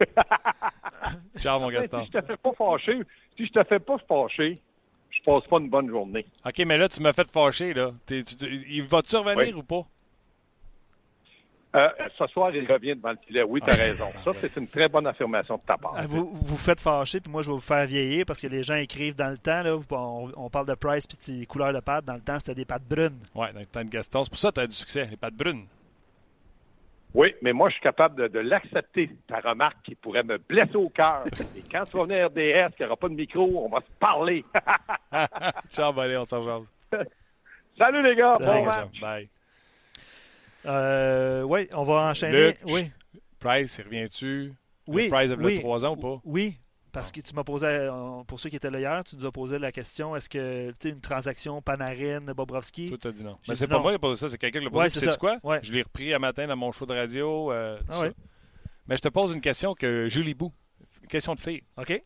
Ciao, 1.39 1.59
mon 1.61 1.69
Mais 1.69 1.75
Gaston. 1.75 2.05
Si 2.05 2.11
je 2.13 2.19
te 2.19 2.27
fais 2.27 2.37
pas 2.37 2.53
fâcher, 2.53 3.01
si 3.37 3.47
je 3.47 3.53
te 3.53 3.65
fais 3.65 3.79
pas 3.79 3.97
fâcher, 4.09 4.59
je 5.11 5.23
passe 5.25 5.45
pas 5.47 5.59
une 5.59 5.69
bonne 5.69 5.89
journée. 5.89 6.25
OK, 6.47 6.59
mais 6.67 6.79
là, 6.79 6.89
tu 6.89 7.03
m'as 7.03 7.13
fait 7.13 7.31
fâcher, 7.31 7.75
là. 7.75 7.91
T'es- 8.07 8.23
tu- 8.23 8.37
tu- 8.37 8.65
il 8.69 8.83
va-tu 8.85 9.17
revenir 9.17 9.37
Oui. 9.39 9.53
ou 9.55 9.63
pas? 9.63 9.87
Euh, 11.75 11.89
ce 12.19 12.27
soir, 12.27 12.55
il 12.55 12.71
revient 12.71 12.95
devant 12.95 13.13
le 13.13 13.19
filet. 13.27 13.43
Oui, 13.43 13.63
tu 13.63 13.71
as 13.71 13.73
Ah. 13.73 13.77
raison. 13.77 14.05
Ça, 14.23 14.33
c'est 14.35 14.55
une 14.57 14.67
très 14.69 14.91
bonne 14.91 15.07
affirmation 15.07 15.55
de 15.57 15.63
ta 15.63 15.79
part. 15.79 15.95
Ah, 15.97 16.07
Vous 16.07 16.27
vous 16.31 16.57
faites 16.59 16.81
fâcher, 16.81 17.19
puis 17.21 17.33
moi, 17.33 17.41
je 17.41 17.47
vais 17.49 17.55
vous 17.55 17.61
faire 17.61 17.87
vieillir 17.87 18.27
parce 18.27 18.43
que 18.43 18.47
les 18.47 18.63
gens 18.63 18.75
écrivent 18.75 19.15
dans 19.17 19.31
le 19.31 19.39
temps. 19.39 19.63
Là, 19.63 19.79
on, 19.91 20.31
on 20.37 20.51
parle 20.51 20.67
de 20.67 20.75
Price 20.75 21.07
puis 21.07 21.17
de 21.17 21.23
ses 21.23 21.47
couleurs 21.47 21.73
de 21.73 21.81
pattes. 21.81 22.05
Dans 22.05 22.13
le 22.15 22.21
temps, 22.21 22.39
c'était 22.39 22.55
des 22.55 22.67
pattes 22.67 22.85
brunes. 22.87 23.19
Ouais, 23.35 23.51
dans 23.55 23.61
le 23.61 23.65
temps 23.67 23.83
de 23.83 23.89
Gaston. 23.89 24.23
C'est 24.25 24.31
pour 24.31 24.39
ça 24.39 24.51
que 24.51 24.55
tu 24.57 24.61
as 24.61 24.67
du 24.67 24.75
succès. 24.75 25.07
Les 25.11 25.17
pattes 25.17 25.35
brunes. 25.35 25.65
Oui, 27.15 27.35
mais 27.43 27.53
moi, 27.53 27.69
je 27.69 27.75
suis 27.75 27.83
capable 27.83 28.23
de, 28.23 28.29
de 28.29 28.39
l'accepter, 28.39 29.11
ta 29.27 29.41
remarque 29.41 29.77
qui 29.85 29.95
pourrait 29.95 30.23
me 30.23 30.39
blesser 30.39 30.77
au 30.77 30.89
cœur. 30.89 31.25
Et 31.57 31.63
quand 31.71 31.85
tu 31.85 31.97
vas 31.97 32.05
venir 32.05 32.25
à 32.25 32.29
RDS, 32.29 32.75
qu'il 32.75 32.85
n'y 32.85 32.87
aura 32.87 32.97
pas 32.97 33.09
de 33.09 33.15
micro, 33.15 33.65
on 33.65 33.69
va 33.69 33.81
se 33.81 33.91
parler. 33.99 34.45
Ciao, 35.71 35.99
allez, 36.01 36.17
on 36.17 36.25
s'en 36.25 36.39
rejoint. 36.39 36.65
Salut 37.79 38.03
les 38.03 38.17
gars, 38.17 38.33
Salut, 38.33 38.61
bon 38.61 38.65
match. 38.65 39.01
Bye. 39.01 39.29
Euh, 40.65 41.43
oui, 41.43 41.69
on 41.73 41.85
va 41.85 42.11
enchaîner. 42.11 42.49
Luc, 42.49 42.59
oui, 42.67 42.91
Price, 43.41 43.79
il 43.79 43.85
revient-tu? 43.85 44.53
oui, 44.87 45.05
Le 45.05 45.11
Price 45.11 45.31
a 45.33 45.35
oui, 45.35 45.59
3 45.59 45.85
ans 45.85 45.97
ou 45.97 46.01
pas? 46.01 46.21
Oui, 46.25 46.57
parce 46.93 47.11
que 47.11 47.21
tu 47.21 47.35
m'as 47.35 47.43
posé, 47.45 47.67
euh, 47.67 48.23
pour 48.27 48.39
ceux 48.39 48.51
qui 48.51 48.57
étaient 48.57 48.71
là 48.71 48.79
hier, 48.79 49.05
tu 49.05 49.17
nous 49.17 49.27
as 49.27 49.33
posé 49.33 49.59
la 49.59 49.73
question 49.73 50.15
est-ce 50.15 50.29
que 50.29 50.71
tu 50.73 50.77
sais, 50.81 50.89
une 50.91 51.01
transaction 51.01 51.61
Panarin, 51.63 52.21
Bobrovski? 52.35 52.97
Tout 52.97 53.09
a 53.09 53.13
dit 53.13 53.25
non. 53.25 53.39
Mais 53.49 53.55
c'est 53.55 53.67
pas 53.67 53.77
non. 53.77 53.83
moi 53.83 53.91
qui 53.93 53.97
ai 53.97 53.99
posé 53.99 54.21
ça, 54.21 54.29
c'est 54.29 54.39
quelqu'un 54.39 54.59
qui 54.61 54.65
l'a 54.67 54.71
posé. 54.71 54.83
Ouais, 54.85 54.91
c'est 54.91 55.11
ça. 55.11 55.17
quoi? 55.17 55.39
Ouais. 55.43 55.61
Je 55.63 55.73
l'ai 55.73 55.83
repris 55.83 56.13
un 56.15 56.19
matin 56.19 56.47
dans 56.47 56.57
mon 56.57 56.71
show 56.73 56.87
de 56.87 56.95
radio. 56.95 57.51
euh, 57.53 57.79
Ah 57.89 58.01
ouais? 58.01 58.13
Mais 58.87 58.97
je 58.97 59.03
te 59.03 59.09
pose 59.09 59.33
une 59.33 59.41
question 59.41 59.75
que 59.75 60.09
Julie 60.09 60.35
Bou. 60.35 60.53
Question 61.09 61.35
de 61.35 61.41
fille. 61.41 61.63
OK. 61.77 62.03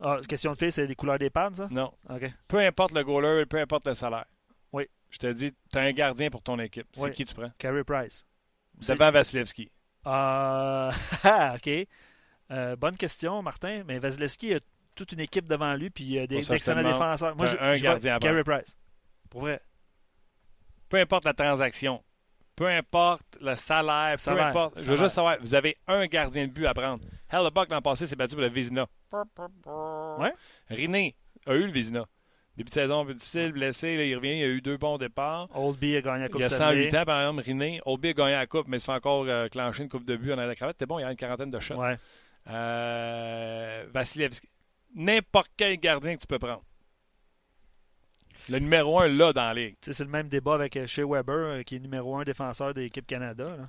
Ah, 0.00 0.18
question 0.28 0.52
de 0.52 0.56
fille, 0.58 0.72
c'est 0.72 0.86
les 0.86 0.94
couleurs 0.96 1.18
des 1.18 1.30
pads, 1.30 1.54
ça? 1.54 1.68
Non. 1.70 1.92
OK. 2.10 2.30
Peu 2.48 2.58
importe 2.58 2.92
le 2.92 3.04
goaler, 3.04 3.46
peu 3.46 3.58
importe 3.58 3.86
le 3.86 3.94
salaire. 3.94 4.24
Oui. 4.72 4.88
Je 5.10 5.18
te 5.18 5.26
dis, 5.28 5.52
tu 5.70 5.78
as 5.78 5.82
un 5.82 5.92
gardien 5.92 6.28
pour 6.30 6.42
ton 6.42 6.58
équipe. 6.58 6.86
C'est 6.94 7.04
Oui. 7.04 7.10
qui 7.12 7.24
tu 7.24 7.34
prends? 7.34 7.50
Carey 7.58 7.84
Price. 7.84 8.26
C'est- 8.80 8.94
Devant 8.94 9.10
Vasilevski. 9.12 9.70
Euh, 10.06 10.90
ah, 11.24 11.54
OK. 11.56 11.70
Euh, 12.52 12.76
bonne 12.76 12.96
question, 12.96 13.42
Martin. 13.42 13.82
Mais 13.86 13.98
Vasilevski 13.98 14.54
a 14.54 14.60
toute 14.94 15.12
une 15.12 15.20
équipe 15.20 15.48
devant 15.48 15.74
lui, 15.74 15.90
puis 15.90 16.04
il 16.04 16.18
a 16.18 16.26
des 16.26 16.42
d'excellents 16.42 16.78
demande, 16.82 16.92
défenseurs. 16.92 17.36
Moi, 17.36 17.46
je, 17.46 17.56
un 17.56 17.74
je 17.74 17.82
gardien 17.82 18.18
Carey 18.18 18.44
Price. 18.44 18.76
Pour 19.30 19.42
vrai. 19.42 19.60
Peu 20.88 20.98
importe 20.98 21.24
la 21.24 21.32
transaction. 21.32 22.02
Peu 22.54 22.66
importe 22.68 23.38
le 23.40 23.54
salaire, 23.56 24.12
peu 24.12 24.18
Salaire, 24.18 24.46
importe. 24.48 24.78
Je 24.78 24.90
veux 24.90 24.96
juste 24.96 25.14
savoir, 25.14 25.38
vous 25.40 25.54
avez 25.54 25.76
un 25.86 26.06
gardien 26.06 26.46
de 26.46 26.52
but 26.52 26.66
à 26.66 26.74
prendre. 26.74 27.02
Hellebuck, 27.30 27.70
l'an 27.70 27.80
passé, 27.80 28.04
s'est 28.06 28.16
battu 28.16 28.34
pour 28.34 28.42
le 28.42 28.50
Vizina. 28.50 28.86
Ouais. 30.18 30.34
Riné 30.68 31.16
a 31.46 31.54
eu 31.54 31.64
le 31.64 31.72
Vizina. 31.72 32.06
Début 32.56 32.68
de 32.68 32.74
saison 32.74 33.00
un 33.00 33.06
peu 33.06 33.14
difficile, 33.14 33.52
blessé, 33.52 33.96
là, 33.96 34.04
il 34.04 34.14
revient, 34.14 34.36
il 34.36 34.42
a 34.42 34.48
eu 34.48 34.60
deux 34.60 34.76
bons 34.76 34.98
départs. 34.98 35.48
Oldby 35.54 35.96
a 35.96 36.02
gagné 36.02 36.24
la 36.24 36.28
Coupe 36.28 36.40
Il 36.40 36.42
y 36.42 36.44
a 36.44 36.50
Stanley. 36.50 36.90
108 36.90 36.96
ans, 36.98 37.04
par 37.06 37.20
exemple, 37.20 37.42
Riné. 37.42 37.80
Oldby 37.86 38.08
a 38.08 38.12
gagné 38.12 38.32
la 38.32 38.46
Coupe, 38.46 38.68
mais 38.68 38.76
il 38.76 38.80
se 38.80 38.84
fait 38.84 38.92
encore 38.92 39.24
euh, 39.26 39.48
clencher 39.48 39.84
une 39.84 39.88
Coupe 39.88 40.04
de 40.04 40.16
but 40.16 40.32
en 40.32 40.36
de 40.36 40.42
la 40.42 40.54
cravate. 40.54 40.74
C'était 40.74 40.84
bon, 40.84 40.98
il 40.98 41.02
y 41.02 41.04
a 41.06 41.10
une 41.10 41.16
quarantaine 41.16 41.50
de 41.50 41.58
shots. 41.58 41.76
Ouais. 41.76 41.96
Euh, 42.48 43.86
Vasilevski. 43.92 44.48
N'importe 44.94 45.50
quel 45.56 45.76
gardien 45.78 46.14
que 46.16 46.20
tu 46.20 46.26
peux 46.26 46.38
prendre. 46.38 46.62
Le 48.48 48.58
numéro 48.58 48.98
un, 49.00 49.08
là, 49.08 49.32
dans 49.32 49.42
la 49.44 49.54
ligue. 49.54 49.76
C'est 49.80 50.00
le 50.00 50.10
même 50.10 50.28
débat 50.28 50.54
avec 50.54 50.76
euh, 50.76 50.86
Shea 50.86 51.06
Weber, 51.06 51.34
euh, 51.36 51.62
qui 51.62 51.76
est 51.76 51.78
numéro 51.78 52.16
un 52.16 52.24
défenseur 52.24 52.74
de 52.74 52.80
l'équipe 52.80 53.06
Canada. 53.06 53.56
là. 53.56 53.68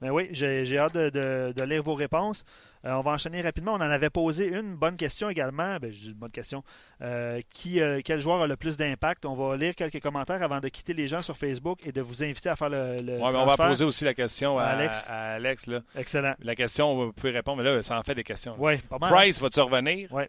Mais 0.00 0.10
oui, 0.10 0.28
j'ai 0.32 0.64
j'ai 0.64 0.78
hâte 0.78 0.94
de- 0.94 1.52
de 1.56 1.62
lire 1.62 1.82
vos 1.82 1.94
réponses. 1.94 2.44
Euh, 2.84 2.92
on 2.92 3.00
va 3.00 3.12
enchaîner 3.12 3.40
rapidement. 3.40 3.72
On 3.72 3.76
en 3.76 3.80
avait 3.80 4.10
posé 4.10 4.46
une 4.48 4.76
bonne 4.76 4.96
question 4.96 5.30
également. 5.30 5.78
Ben, 5.78 5.90
je 5.90 5.98
dis 6.00 6.06
une 6.08 6.14
bonne 6.14 6.30
question. 6.30 6.62
Euh, 7.00 7.40
qui, 7.50 7.80
euh, 7.80 8.00
quel 8.04 8.20
joueur 8.20 8.42
a 8.42 8.46
le 8.46 8.56
plus 8.56 8.76
d'impact? 8.76 9.24
On 9.24 9.34
va 9.34 9.56
lire 9.56 9.74
quelques 9.74 10.00
commentaires 10.00 10.42
avant 10.42 10.60
de 10.60 10.68
quitter 10.68 10.92
les 10.92 11.08
gens 11.08 11.22
sur 11.22 11.36
Facebook 11.36 11.86
et 11.86 11.92
de 11.92 12.02
vous 12.02 12.22
inviter 12.22 12.50
à 12.50 12.56
faire 12.56 12.68
le, 12.68 12.96
le 13.00 13.12
Ouais, 13.14 13.18
mais 13.18 13.24
on 13.24 13.30
va 13.30 13.44
transfert. 13.46 13.68
poser 13.68 13.84
aussi 13.86 14.04
la 14.04 14.12
question 14.12 14.58
à 14.58 14.64
À 14.64 14.66
Alex. 14.70 14.96
Alex. 14.96 15.10
À 15.10 15.14
Alex 15.32 15.66
là. 15.66 15.80
Excellent. 15.96 16.34
La 16.40 16.54
question, 16.54 16.94
vous 16.94 17.12
pouvez 17.14 17.30
répondre, 17.32 17.62
mais 17.62 17.64
là, 17.70 17.82
ça 17.82 17.98
en 17.98 18.02
fait 18.02 18.14
des 18.14 18.24
questions. 18.24 18.54
Oui, 18.58 18.76
pas 18.78 18.98
mal. 18.98 19.10
Price, 19.12 19.40
va-tu 19.40 19.60
revenir? 19.60 20.12
Ouais. 20.12 20.28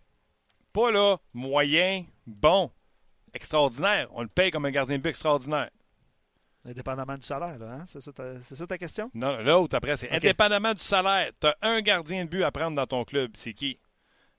Pas 0.72 0.92
là, 0.92 1.18
moyen, 1.34 2.04
bon, 2.26 2.72
extraordinaire. 3.34 4.08
On 4.14 4.22
le 4.22 4.28
paye 4.28 4.52
comme 4.52 4.66
un 4.66 4.72
gardien 4.72 4.98
de 4.98 5.02
but 5.02 5.10
extraordinaire. 5.10 5.70
Indépendamment 6.66 7.16
du 7.18 7.22
salaire, 7.28 7.60
là, 7.60 7.74
hein? 7.74 7.84
c'est 7.86 8.02
ça, 8.02 8.12
ta- 8.12 8.42
c'est 8.42 8.56
ça 8.56 8.66
ta 8.66 8.78
question? 8.78 9.12
Non, 9.14 9.40
l'autre, 9.42 9.76
après, 9.76 9.96
c'est 9.98 10.10
indépendamment 10.10 10.74
du 10.74 10.82
salaire. 10.82 11.32
Tu 11.40 11.46
as 11.48 11.56
un 11.62 11.80
gardien 11.82 12.26
de 12.26 12.30
but 12.30 12.44
à 12.44 12.52
prendre 12.52 12.76
dans 12.76 12.88
ton 12.88 13.04
club. 13.06 13.32
C'est 13.36 13.54
qui? 13.54 13.80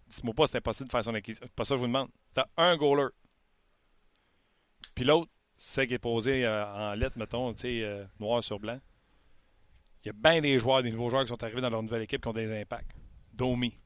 Dis-moi 0.09 0.35
pas, 0.35 0.47
c'est 0.49 0.59
impossible 0.59 0.89
de 0.89 0.93
faire 0.93 1.05
son 1.05 1.15
acquisition. 1.15 1.47
Pas 1.55 1.63
ça 1.65 1.75
que 1.75 1.79
je 1.79 1.81
vous 1.83 1.87
demande. 1.87 2.09
Tu 2.35 2.41
as 2.41 2.49
un 2.57 2.77
goaler. 2.77 3.09
Puis 4.95 5.05
l'autre, 5.05 5.31
c'est 5.57 5.87
qui 5.87 5.95
est 5.95 5.99
posé 5.99 6.45
euh, 6.45 6.65
en 6.67 6.95
lettres, 6.95 7.17
mettons, 7.19 7.53
tu 7.53 7.61
sais, 7.61 7.83
euh, 7.83 8.05
noir 8.19 8.43
sur 8.43 8.59
blanc. 8.59 8.81
Il 10.03 10.09
y 10.09 10.11
a 10.11 10.13
bien 10.13 10.41
des 10.41 10.59
joueurs, 10.59 10.83
des 10.83 10.91
nouveaux 10.91 11.11
joueurs 11.11 11.23
qui 11.23 11.29
sont 11.29 11.43
arrivés 11.43 11.61
dans 11.61 11.71
leur 11.71 11.83
nouvelle 11.83 12.03
équipe 12.03 12.23
qui 12.23 12.29
ont 12.29 12.33
des 12.33 12.61
impacts. 12.61 12.93
Domi. 13.33 13.77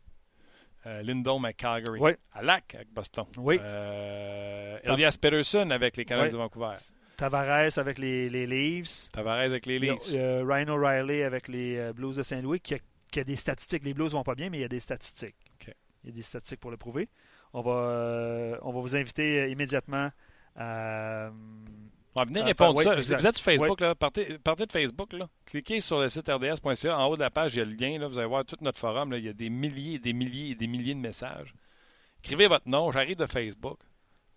Euh, 0.87 1.03
Lindholm 1.03 1.45
à 1.45 1.53
Calgary. 1.53 1.99
Oui. 2.01 2.13
Alak 2.33 2.75
avec 2.75 2.93
Boston. 2.93 3.27
Oui. 3.37 3.59
Euh, 3.61 4.79
Elias 4.83 5.17
Peterson 5.21 5.69
avec 5.71 5.97
les 5.97 6.05
Canadiens 6.07 6.29
Oui. 6.29 6.33
de 6.33 6.39
Vancouver. 6.39 6.77
Tavares 7.21 7.79
avec 7.79 7.99
les, 7.99 8.29
les 8.29 8.47
Leafs. 8.47 9.11
Tavares 9.13 9.39
avec 9.39 9.67
les 9.67 9.79
y 9.79 10.19
a, 10.19 10.45
Ryan 10.45 10.69
O'Reilly 10.69 11.23
avec 11.23 11.49
les 11.49 11.93
Blues 11.95 12.17
de 12.17 12.23
Saint-Louis 12.23 12.61
qui 12.61 12.75
a, 12.75 13.25
des 13.25 13.37
statistiques. 13.37 13.85
Les 13.85 13.95
Blues 13.95 14.13
vont 14.13 14.23
pas 14.23 14.35
bien, 14.35 14.51
mais 14.51 14.59
il 14.59 14.63
y 14.63 14.65
a 14.65 14.69
des 14.69 14.81
statistiques. 14.81 15.37
Il 16.03 16.11
y 16.11 16.13
a 16.13 16.17
des 16.17 16.23
statistiques 16.23 16.61
pour 16.61 16.71
le 16.71 16.77
prouver. 16.77 17.09
On 17.53 17.61
va, 17.61 18.59
on 18.63 18.73
va 18.73 18.81
vous 18.81 18.97
inviter 18.97 19.51
immédiatement 19.51 20.11
à 20.57 21.31
venez 22.27 22.43
répondre 22.43 22.81
ça. 22.83 22.95
vous 22.95 23.13
êtes 23.27 23.37
sur 23.37 23.45
Facebook, 23.45 23.81
là, 23.81 23.95
partez, 23.95 24.39
partez, 24.39 24.67
de 24.67 24.73
Facebook, 24.73 25.13
là. 25.13 25.29
cliquez 25.47 25.81
sur 25.81 26.01
le 26.01 26.09
site 26.09 26.29
rds.ca. 26.29 26.99
En 26.99 27.07
haut 27.07 27.17
de 27.17 27.21
la 27.21 27.31
page, 27.31 27.55
il 27.55 27.59
y 27.59 27.63
a 27.63 27.65
le 27.65 27.73
lien. 27.73 27.99
Là, 27.99 28.09
vous 28.09 28.19
allez 28.19 28.29
voir 28.29 28.45
tout 28.45 28.57
notre 28.61 28.79
forum. 28.79 29.13
Là, 29.13 29.19
il 29.19 29.25
y 29.25 29.29
a 29.29 29.33
des 29.33 29.51
milliers 29.51 29.95
et 29.95 29.99
des 29.99 30.13
milliers 30.13 30.51
et 30.51 30.55
des 30.55 30.67
milliers 30.67 30.95
de 30.95 31.01
messages. 31.01 31.55
Écrivez 32.23 32.49
votre 32.49 32.69
nom. 32.69 32.91
J'arrive 32.93 33.17
de 33.17 33.27
Facebook. 33.27 33.79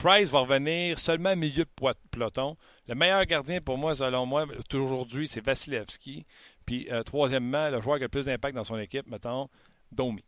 Price 0.03 0.29
va 0.29 0.39
revenir 0.39 0.99
seulement 0.99 1.33
milieu 1.33 1.63
de 1.63 1.93
peloton. 2.11 2.57
Le 2.89 2.93
meilleur 2.93 3.23
gardien 3.25 3.61
pour 3.61 3.77
moi, 3.77 3.95
selon 3.95 4.25
moi, 4.25 4.45
aujourd'hui, 4.73 5.29
c'est 5.29 5.39
Vasilevski. 5.39 6.25
Puis, 6.65 6.89
euh, 6.91 7.03
troisièmement, 7.03 7.69
le 7.69 7.79
joueur 7.79 7.99
qui 7.99 8.03
a 8.03 8.07
le 8.07 8.09
plus 8.09 8.25
d'impact 8.25 8.53
dans 8.53 8.65
son 8.65 8.77
équipe, 8.77 9.07
mettons, 9.07 9.47
Domi. 9.93 10.25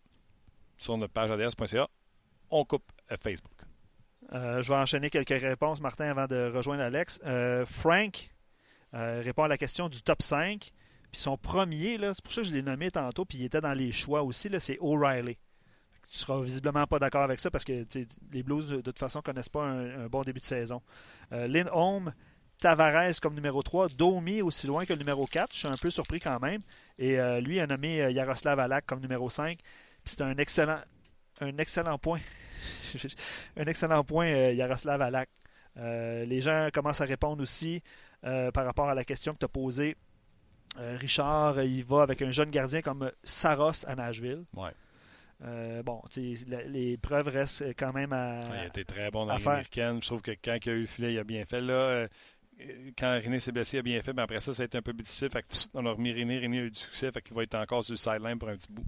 Sur 0.78 0.98
notre 0.98 1.12
page 1.12 1.30
rds.ca, 1.30 1.90
on 2.52 2.64
coupe 2.64 2.90
euh, 3.12 3.18
Facebook. 3.22 3.52
Euh, 4.32 4.62
je 4.62 4.72
vais 4.72 4.80
enchaîner 4.80 5.10
quelques 5.10 5.42
réponses, 5.42 5.82
Martin, 5.82 6.06
avant 6.06 6.28
de 6.28 6.54
rejoindre 6.56 6.84
Alex. 6.84 7.20
Frank 7.66 8.30
répond 8.94 9.44
à 9.44 9.50
la 9.50 9.58
question 9.58 9.90
du 9.90 10.02
top 10.02 10.22
5. 10.22 10.72
Puis 11.12 11.22
son 11.22 11.36
premier, 11.36 11.98
c'est 12.00 12.24
pour 12.24 12.32
ça 12.32 12.42
que 12.44 12.48
je 12.48 12.54
l'ai 12.54 12.62
nommé 12.62 12.92
tantôt, 12.92 13.26
puis 13.26 13.40
il 13.40 13.44
était 13.44 13.60
dans 13.60 13.74
les 13.74 13.92
choix 13.92 14.24
aussi, 14.24 14.50
c'est 14.58 14.78
O'Reilly. 14.80 15.38
Tu 16.10 16.18
seras 16.18 16.42
visiblement 16.42 16.86
pas 16.88 17.00
d'accord 17.00 17.24
avec 17.24 17.40
ça 17.40 17.50
parce 17.50 17.64
que 17.64 17.86
les 18.32 18.44
Blues, 18.44 18.70
de 18.70 18.82
toute 18.82 19.00
façon, 19.00 19.22
connaissent 19.22 19.50
pas 19.50 19.64
un, 19.66 20.08
bon 20.08 20.24
début 20.24 20.40
de 20.40 20.46
saison. 20.46 20.82
Lynn 21.32 21.70
Holm, 21.72 22.14
Tavares 22.60 23.20
comme 23.22 23.36
numéro 23.36 23.64
3, 23.64 23.90
Domi 23.90 24.42
aussi 24.42 24.68
loin 24.68 24.86
que 24.86 24.94
le 24.94 25.00
numéro 25.00 25.26
4. 25.26 25.52
Je 25.54 25.58
suis 25.60 25.68
un 25.68 25.78
peu 25.78 25.90
surpris 25.90 26.20
quand 26.20 26.40
même. 26.40 26.62
Et 27.00 27.18
lui 27.42 27.60
a 27.60 27.68
nommé 27.68 28.12
Yaroslav 28.12 28.60
Alak 28.60 28.86
comme 28.86 29.02
numéro 29.02 29.30
5. 29.30 29.58
Puis 29.58 29.66
c'est 30.06 30.22
un 30.22 30.38
excellent, 30.38 30.80
un 31.42 31.58
excellent 31.58 31.98
point 31.98 32.22
un 33.58 33.66
excellent 33.66 34.04
point, 34.04 34.28
euh, 34.28 34.54
Yaroslav 34.54 35.02
Alak. 35.02 35.30
Euh, 35.78 36.26
les 36.26 36.42
gens 36.42 36.70
commencent 36.74 37.02
à 37.02 37.06
répondre 37.06 37.42
aussi 37.42 37.82
euh, 38.24 38.52
par 38.52 38.66
rapport 38.66 38.90
à 38.90 38.96
la 38.96 39.04
question 39.04 39.34
que 39.34 39.40
tu 39.40 39.46
as 39.46 39.50
posée. 39.50 39.96
Richard, 40.78 41.64
il 41.64 41.86
va 41.86 42.02
avec 42.02 42.22
un 42.22 42.32
jeune 42.32 42.50
gardien 42.50 42.82
comme 42.82 43.10
Saros 43.24 43.86
à 43.88 43.96
Nashville. 43.96 44.44
Bon, 45.42 46.02
les 46.16 46.98
preuves 46.98 47.28
restent 47.28 47.66
quand 47.78 47.94
même 47.94 48.14
à. 48.14 48.40
il 48.48 48.54
a 48.54 48.66
été 48.68 48.86
très 48.86 49.12
bon 49.12 49.26
dans 49.26 49.38
l'américaine. 49.38 50.02
Je 50.02 50.08
trouve 50.08 50.22
que 50.22 50.32
quand 50.32 50.58
il 50.66 50.70
a 50.70 50.74
eu 50.74 50.82
le 50.82 50.86
filet, 50.86 51.14
il 51.14 51.20
a 51.20 51.24
bien 51.24 51.46
fait. 51.46 51.62
Là, 51.62 52.08
quand 52.98 53.20
René 53.24 53.40
s'est 53.40 53.52
blessé, 53.52 53.78
il 53.78 53.80
a 53.80 53.84
bien 53.84 54.02
fait, 54.02 54.14
mais 54.14 54.22
après 54.22 54.40
ça, 54.40 54.54
ça 54.54 54.64
a 54.64 54.66
été 54.66 54.78
un 54.78 54.82
peu 54.82 54.94
difficile. 54.94 55.30
Fait 55.30 55.46
on 55.74 55.86
a 55.86 55.92
remis 55.92 56.14
René, 56.14 56.40
René 56.40 56.60
a 56.60 56.64
eu 56.64 56.72
du 56.72 56.80
succès, 56.80 57.12
fait 57.12 57.22
qu'il 57.22 57.36
va 57.36 57.44
être 57.44 57.56
encore 57.56 57.84
sur 57.84 57.94
le 57.94 57.98
sideline 57.98 58.40
pour 58.40 58.50
un 58.50 58.56
petit 58.56 58.72
bout. 58.72 58.86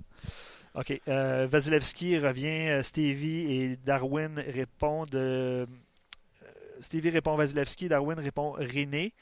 OK. 0.75 1.01
Euh, 1.07 1.47
Vasilevski 1.49 2.19
revient. 2.19 2.69
Euh, 2.69 2.83
Stevie 2.83 3.51
et 3.51 3.77
Darwin 3.77 4.39
répondent. 4.39 5.15
Euh, 5.15 5.65
Stevie 6.79 7.09
répond 7.09 7.35
Vasilevski. 7.35 7.89
Darwin 7.89 8.19
répond 8.19 8.51
René. 8.51 9.13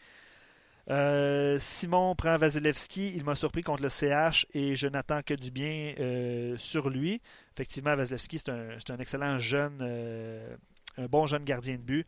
Simon 0.87 2.15
prend 2.15 2.37
Vasilevski. 2.37 3.13
Il 3.15 3.23
m'a 3.23 3.35
surpris 3.35 3.63
contre 3.63 3.83
le 3.83 3.89
CH 3.89 4.45
et 4.53 4.75
je 4.75 4.87
n'attends 4.87 5.21
que 5.21 5.33
du 5.33 5.51
bien 5.51 5.93
sur 6.57 6.89
lui. 6.89 7.21
Effectivement, 7.53 7.95
Vasilevski, 7.95 8.39
c'est 8.39 8.49
un, 8.49 8.97
excellent 8.97 9.39
jeune, 9.39 9.81
un 10.97 11.05
bon 11.05 11.25
jeune 11.27 11.43
gardien 11.43 11.75
de 11.75 11.81
but. 11.81 12.05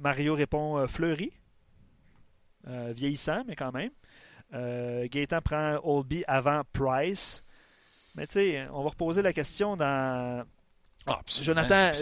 Mario 0.00 0.34
répond 0.34 0.86
Fleury. 0.88 1.32
vieillissant, 2.66 3.44
mais 3.46 3.56
quand 3.56 3.72
même. 3.72 3.90
Gaëtan 4.52 5.40
prend 5.40 5.78
Olby 5.82 6.24
avant 6.26 6.62
Price. 6.72 7.42
Mais 8.18 8.26
tu 8.26 8.34
sais, 8.34 8.66
on 8.72 8.82
va 8.82 8.90
reposer 8.90 9.22
la 9.22 9.32
question 9.32 9.76
dans. 9.76 10.44
Ah, 11.06 11.20
Jonathan, 11.40 11.92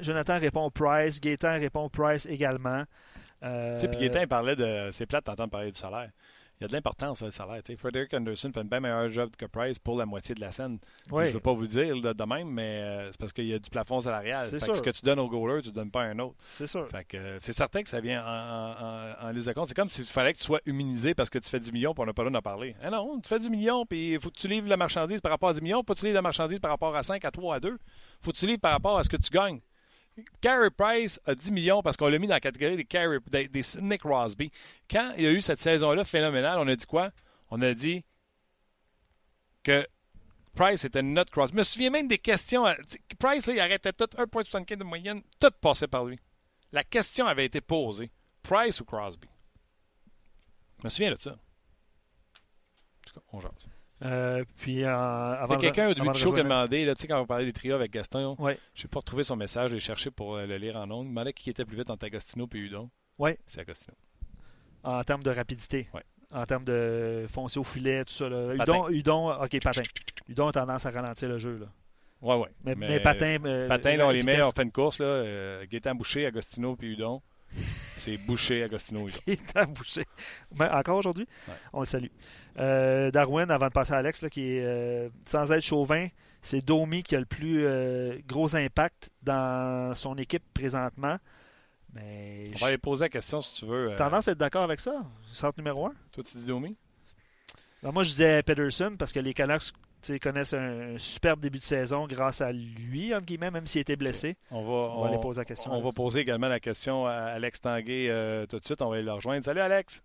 Jonathan, 0.00 0.38
répond 0.38 0.70
Price, 0.70 1.20
Gaétan 1.20 1.58
répond 1.58 1.88
Price 1.88 2.26
également. 2.26 2.84
Euh... 3.42 3.74
Tu 3.76 3.82
sais, 3.82 3.88
puis 3.88 4.00
Gaétan, 4.00 4.20
il 4.20 4.28
parlait 4.28 4.56
de. 4.56 4.90
C'est 4.92 5.06
plate 5.06 5.26
d'entendre 5.26 5.50
parler 5.50 5.72
du 5.72 5.78
salaire 5.78 6.10
il 6.58 6.62
y 6.62 6.64
a 6.64 6.68
de 6.68 6.72
l'importance, 6.72 7.22
le 7.22 7.30
salaire. 7.30 7.62
Frederick 7.78 8.12
Anderson 8.12 8.50
fait 8.52 8.60
un 8.60 8.64
bien 8.64 8.80
meilleur 8.80 9.08
job 9.10 9.30
que 9.38 9.46
Price 9.46 9.78
pour 9.78 9.96
la 9.96 10.06
moitié 10.06 10.34
de 10.34 10.40
la 10.40 10.50
scène. 10.50 10.78
Je 11.08 11.14
ne 11.14 11.30
veux 11.30 11.40
pas 11.40 11.52
vous 11.52 11.62
le 11.62 11.68
dire 11.68 11.94
de, 11.94 12.24
même, 12.24 12.48
mais 12.48 12.82
euh, 12.82 13.10
c'est 13.12 13.18
parce 13.18 13.32
qu'il 13.32 13.46
y 13.46 13.54
a 13.54 13.60
du 13.60 13.70
plafond 13.70 14.00
salarial. 14.00 14.48
Fait 14.48 14.58
ce 14.58 14.82
que 14.82 14.90
tu 14.90 15.04
donnes 15.04 15.20
au 15.20 15.28
goaler, 15.28 15.62
tu 15.62 15.68
ne 15.68 15.74
donnes 15.74 15.90
pas 15.90 16.02
à 16.02 16.06
un 16.06 16.18
autre. 16.18 16.34
C'est 16.42 16.66
sûr. 16.66 16.88
Fait 16.88 17.04
que, 17.04 17.16
euh, 17.16 17.38
c'est 17.38 17.52
certain 17.52 17.82
que 17.82 17.88
ça 17.88 18.00
vient 18.00 18.24
en, 18.24 19.26
en, 19.28 19.30
liste 19.30 19.46
de 19.46 19.52
compte. 19.52 19.68
C'est 19.68 19.76
comme 19.76 19.90
s'il 19.90 20.04
fallait 20.04 20.32
que 20.32 20.38
tu 20.38 20.44
sois 20.44 20.60
immunisé 20.66 21.14
parce 21.14 21.30
que 21.30 21.38
tu 21.38 21.48
fais 21.48 21.60
10 21.60 21.72
millions 21.72 21.94
pour 21.94 22.02
on 22.02 22.06
n'a 22.06 22.12
pas 22.12 22.24
le 22.24 22.30
d'en 22.30 22.42
parler. 22.42 22.74
Eh 22.84 22.90
non, 22.90 23.20
tu 23.20 23.28
fais 23.28 23.38
10 23.38 23.50
millions, 23.50 23.86
puis 23.86 24.14
il 24.14 24.20
faut 24.20 24.30
que 24.30 24.38
tu 24.38 24.48
livres 24.48 24.68
la 24.68 24.76
marchandise 24.76 25.20
par 25.20 25.30
rapport 25.30 25.50
à 25.50 25.52
10 25.52 25.62
millions, 25.62 25.84
pas 25.84 25.94
que 25.94 26.00
tu 26.00 26.06
livres 26.06 26.16
la 26.16 26.22
marchandise 26.22 26.58
par 26.58 26.72
rapport 26.72 26.94
à 26.96 27.02
5, 27.02 27.24
à 27.24 27.30
3, 27.30 27.56
à 27.56 27.60
2. 27.60 27.78
faut 28.20 28.32
que 28.32 28.36
tu 28.36 28.46
livres 28.46 28.60
par 28.60 28.72
rapport 28.72 28.98
à 28.98 29.04
ce 29.04 29.08
que 29.08 29.16
tu 29.16 29.30
gagnes. 29.30 29.60
Carey 30.40 30.70
Price 30.70 31.20
a 31.26 31.34
10 31.34 31.52
millions 31.52 31.82
parce 31.82 31.96
qu'on 31.96 32.08
l'a 32.08 32.18
mis 32.18 32.26
dans 32.26 32.34
la 32.34 32.40
catégorie 32.40 32.76
des, 32.76 32.84
Carey, 32.84 33.18
des, 33.30 33.62
Nick 33.80 34.00
Crosby. 34.00 34.50
Quand 34.90 35.12
il 35.16 35.24
y 35.24 35.26
a 35.26 35.30
eu 35.30 35.40
cette 35.40 35.58
saison-là 35.58 36.04
phénoménale, 36.04 36.58
on 36.58 36.68
a 36.68 36.76
dit 36.76 36.86
quoi? 36.86 37.12
on 37.50 37.62
a 37.62 37.74
dit 37.74 38.04
que 39.62 39.86
Price 40.54 40.84
était 40.84 41.02
notre 41.02 41.30
cross. 41.30 41.50
Je 41.50 41.56
me 41.56 41.62
souviens 41.62 41.90
même 41.90 42.08
des 42.08 42.18
questions. 42.18 42.64
Price, 43.18 43.46
il 43.46 43.60
arrêtait 43.60 43.92
tout, 43.92 44.04
1,75 44.04 44.76
de 44.76 44.84
moyenne, 44.84 45.22
tout 45.40 45.50
passait 45.60 45.86
par 45.86 46.04
lui. 46.04 46.18
La 46.72 46.84
question 46.84 47.26
avait 47.26 47.46
été 47.46 47.60
posée 47.60 48.10
Price 48.42 48.80
ou 48.80 48.84
Crosby? 48.84 49.28
Je 50.78 50.84
me 50.84 50.88
souviens 50.88 51.14
de 51.14 51.20
ça. 51.20 51.30
En 51.30 51.36
tout 53.06 53.14
cas, 53.14 53.20
on. 53.32 53.40
Euh, 54.04 54.44
puis, 54.58 54.84
euh, 54.84 54.94
avant 54.94 55.58
quelqu'un 55.58 55.90
au 55.90 55.94
début 55.94 56.12
du 56.12 56.18
show 56.18 56.32
qui 56.32 56.40
a 56.40 56.44
demandé, 56.44 56.84
là, 56.84 56.94
quand 56.94 57.20
on 57.20 57.26
parlait 57.26 57.44
des 57.44 57.52
trios 57.52 57.74
avec 57.74 57.92
Gaston, 57.92 58.36
ouais. 58.38 58.58
je 58.74 58.84
n'ai 58.84 58.88
pas 58.88 59.00
retrouvé 59.00 59.24
son 59.24 59.36
message, 59.36 59.70
j'ai 59.70 59.80
cherché 59.80 60.10
pour 60.10 60.36
euh, 60.36 60.46
le 60.46 60.56
lire 60.56 60.76
en 60.76 60.90
ondes. 60.90 61.06
Il 61.06 61.10
demandait 61.10 61.32
qui 61.32 61.50
était 61.50 61.64
plus 61.64 61.76
vite 61.76 61.90
entre 61.90 62.06
Agostino 62.06 62.48
et 62.54 62.58
Udon. 62.58 62.90
Oui. 63.18 63.32
C'est 63.46 63.60
Agostino. 63.60 63.96
En 64.84 65.02
termes 65.02 65.22
de 65.22 65.30
rapidité. 65.30 65.88
Oui 65.94 66.00
en 66.30 66.44
termes 66.44 66.64
de 66.64 67.24
foncer 67.26 67.58
au 67.58 67.64
filet, 67.64 68.04
tout 68.04 68.12
ça. 68.12 68.28
Là. 68.28 68.54
Udon, 68.54 68.90
Udon, 68.90 69.32
ok, 69.32 69.62
patin. 69.62 69.80
Udon 70.28 70.48
a 70.48 70.52
tendance 70.52 70.84
à 70.84 70.90
ralentir 70.90 71.26
le 71.26 71.38
jeu. 71.38 71.56
Là. 71.58 71.66
Ouais, 72.20 72.36
ouais. 72.36 72.48
Mais, 72.64 72.74
mais, 72.74 73.00
patin. 73.00 73.38
Patin, 73.66 73.96
là, 73.96 74.06
on 74.06 74.10
les 74.10 74.22
met, 74.22 74.42
on 74.42 74.52
fait 74.52 74.62
une 74.62 74.70
course. 74.70 74.98
Là, 74.98 75.64
Gaétan 75.64 75.94
Boucher, 75.94 76.26
Agostino, 76.26 76.76
puis 76.76 76.92
Udon. 76.92 77.22
C'est 77.96 78.16
Boucher, 78.18 78.62
Agostino. 78.62 79.06
Gaétan 79.26 79.66
Boucher. 79.68 80.04
encore 80.60 80.98
aujourd'hui? 80.98 81.26
On 81.72 81.80
le 81.80 81.86
salue. 81.86 82.08
Euh, 82.58 83.10
Darwin, 83.10 83.50
avant 83.50 83.66
de 83.66 83.72
passer 83.72 83.92
à 83.92 83.98
Alex, 83.98 84.22
là, 84.22 84.30
qui 84.30 84.52
est 84.52 84.64
euh, 84.64 85.08
sans 85.26 85.50
être 85.52 85.62
chauvin, 85.62 86.08
c'est 86.42 86.64
Domi 86.64 87.02
qui 87.02 87.16
a 87.16 87.20
le 87.20 87.26
plus 87.26 87.66
gros 88.26 88.54
impact 88.54 89.10
dans 89.22 89.94
son 89.94 90.16
équipe 90.16 90.44
présentement. 90.54 91.16
Mais 91.94 92.44
On 92.54 92.58
va 92.58 92.66
aller 92.68 92.78
poser 92.78 93.06
la 93.06 93.08
question 93.08 93.40
si 93.40 93.54
tu 93.54 93.66
veux. 93.66 93.90
Euh... 93.90 93.96
Tendance 93.96 94.28
à 94.28 94.32
être 94.32 94.38
d'accord 94.38 94.62
avec 94.62 94.80
ça, 94.80 95.04
centre 95.32 95.58
numéro 95.58 95.86
1. 95.86 95.92
Toi, 96.12 96.24
tu 96.24 96.36
dis 96.38 96.44
Domi? 96.44 96.76
Ben, 97.82 97.92
Moi, 97.92 98.02
je 98.02 98.10
disais 98.10 98.42
Pedersen 98.42 98.96
parce 98.96 99.12
que 99.12 99.20
les 99.20 99.32
Canucks 99.34 99.72
connaissent 100.22 100.54
un, 100.54 100.98
superbe 100.98 101.40
début 101.40 101.58
de 101.58 101.64
saison 101.64 102.06
grâce 102.06 102.40
à 102.40 102.52
lui, 102.52 103.14
entre 103.14 103.26
guillemets, 103.26 103.50
même 103.50 103.66
s'il 103.66 103.80
était 103.80 103.96
blessé. 103.96 104.36
On 104.50 104.62
va, 104.62 104.96
on, 104.96 105.04
aller 105.04 105.18
poser 105.20 105.40
la 105.40 105.44
question. 105.44 105.72
On 105.72 105.80
va 105.80 105.90
poser 105.90 106.20
également 106.20 106.48
la 106.48 106.60
question 106.60 107.06
à 107.06 107.12
Alex 107.12 107.60
Tanguay 107.60 108.08
euh, 108.10 108.46
tout 108.46 108.58
de 108.58 108.64
suite. 108.64 108.80
On 108.82 108.88
va 108.88 108.96
aller 108.96 109.04
le 109.04 109.12
rejoindre. 109.12 109.44
Salut, 109.44 109.60
Alex. 109.60 110.02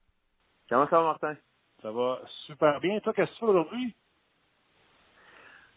Comment 0.69 0.87
ça 0.87 0.97
va, 0.97 1.03
Martin? 1.03 1.35
Ça 1.81 1.91
va 1.91 2.19
super 2.47 2.79
bien. 2.79 2.99
Toi, 2.99 3.13
qu'est-ce 3.13 3.31
que 3.31 3.33
tu 3.33 3.39
fais 3.39 3.45
aujourd'hui? 3.45 3.95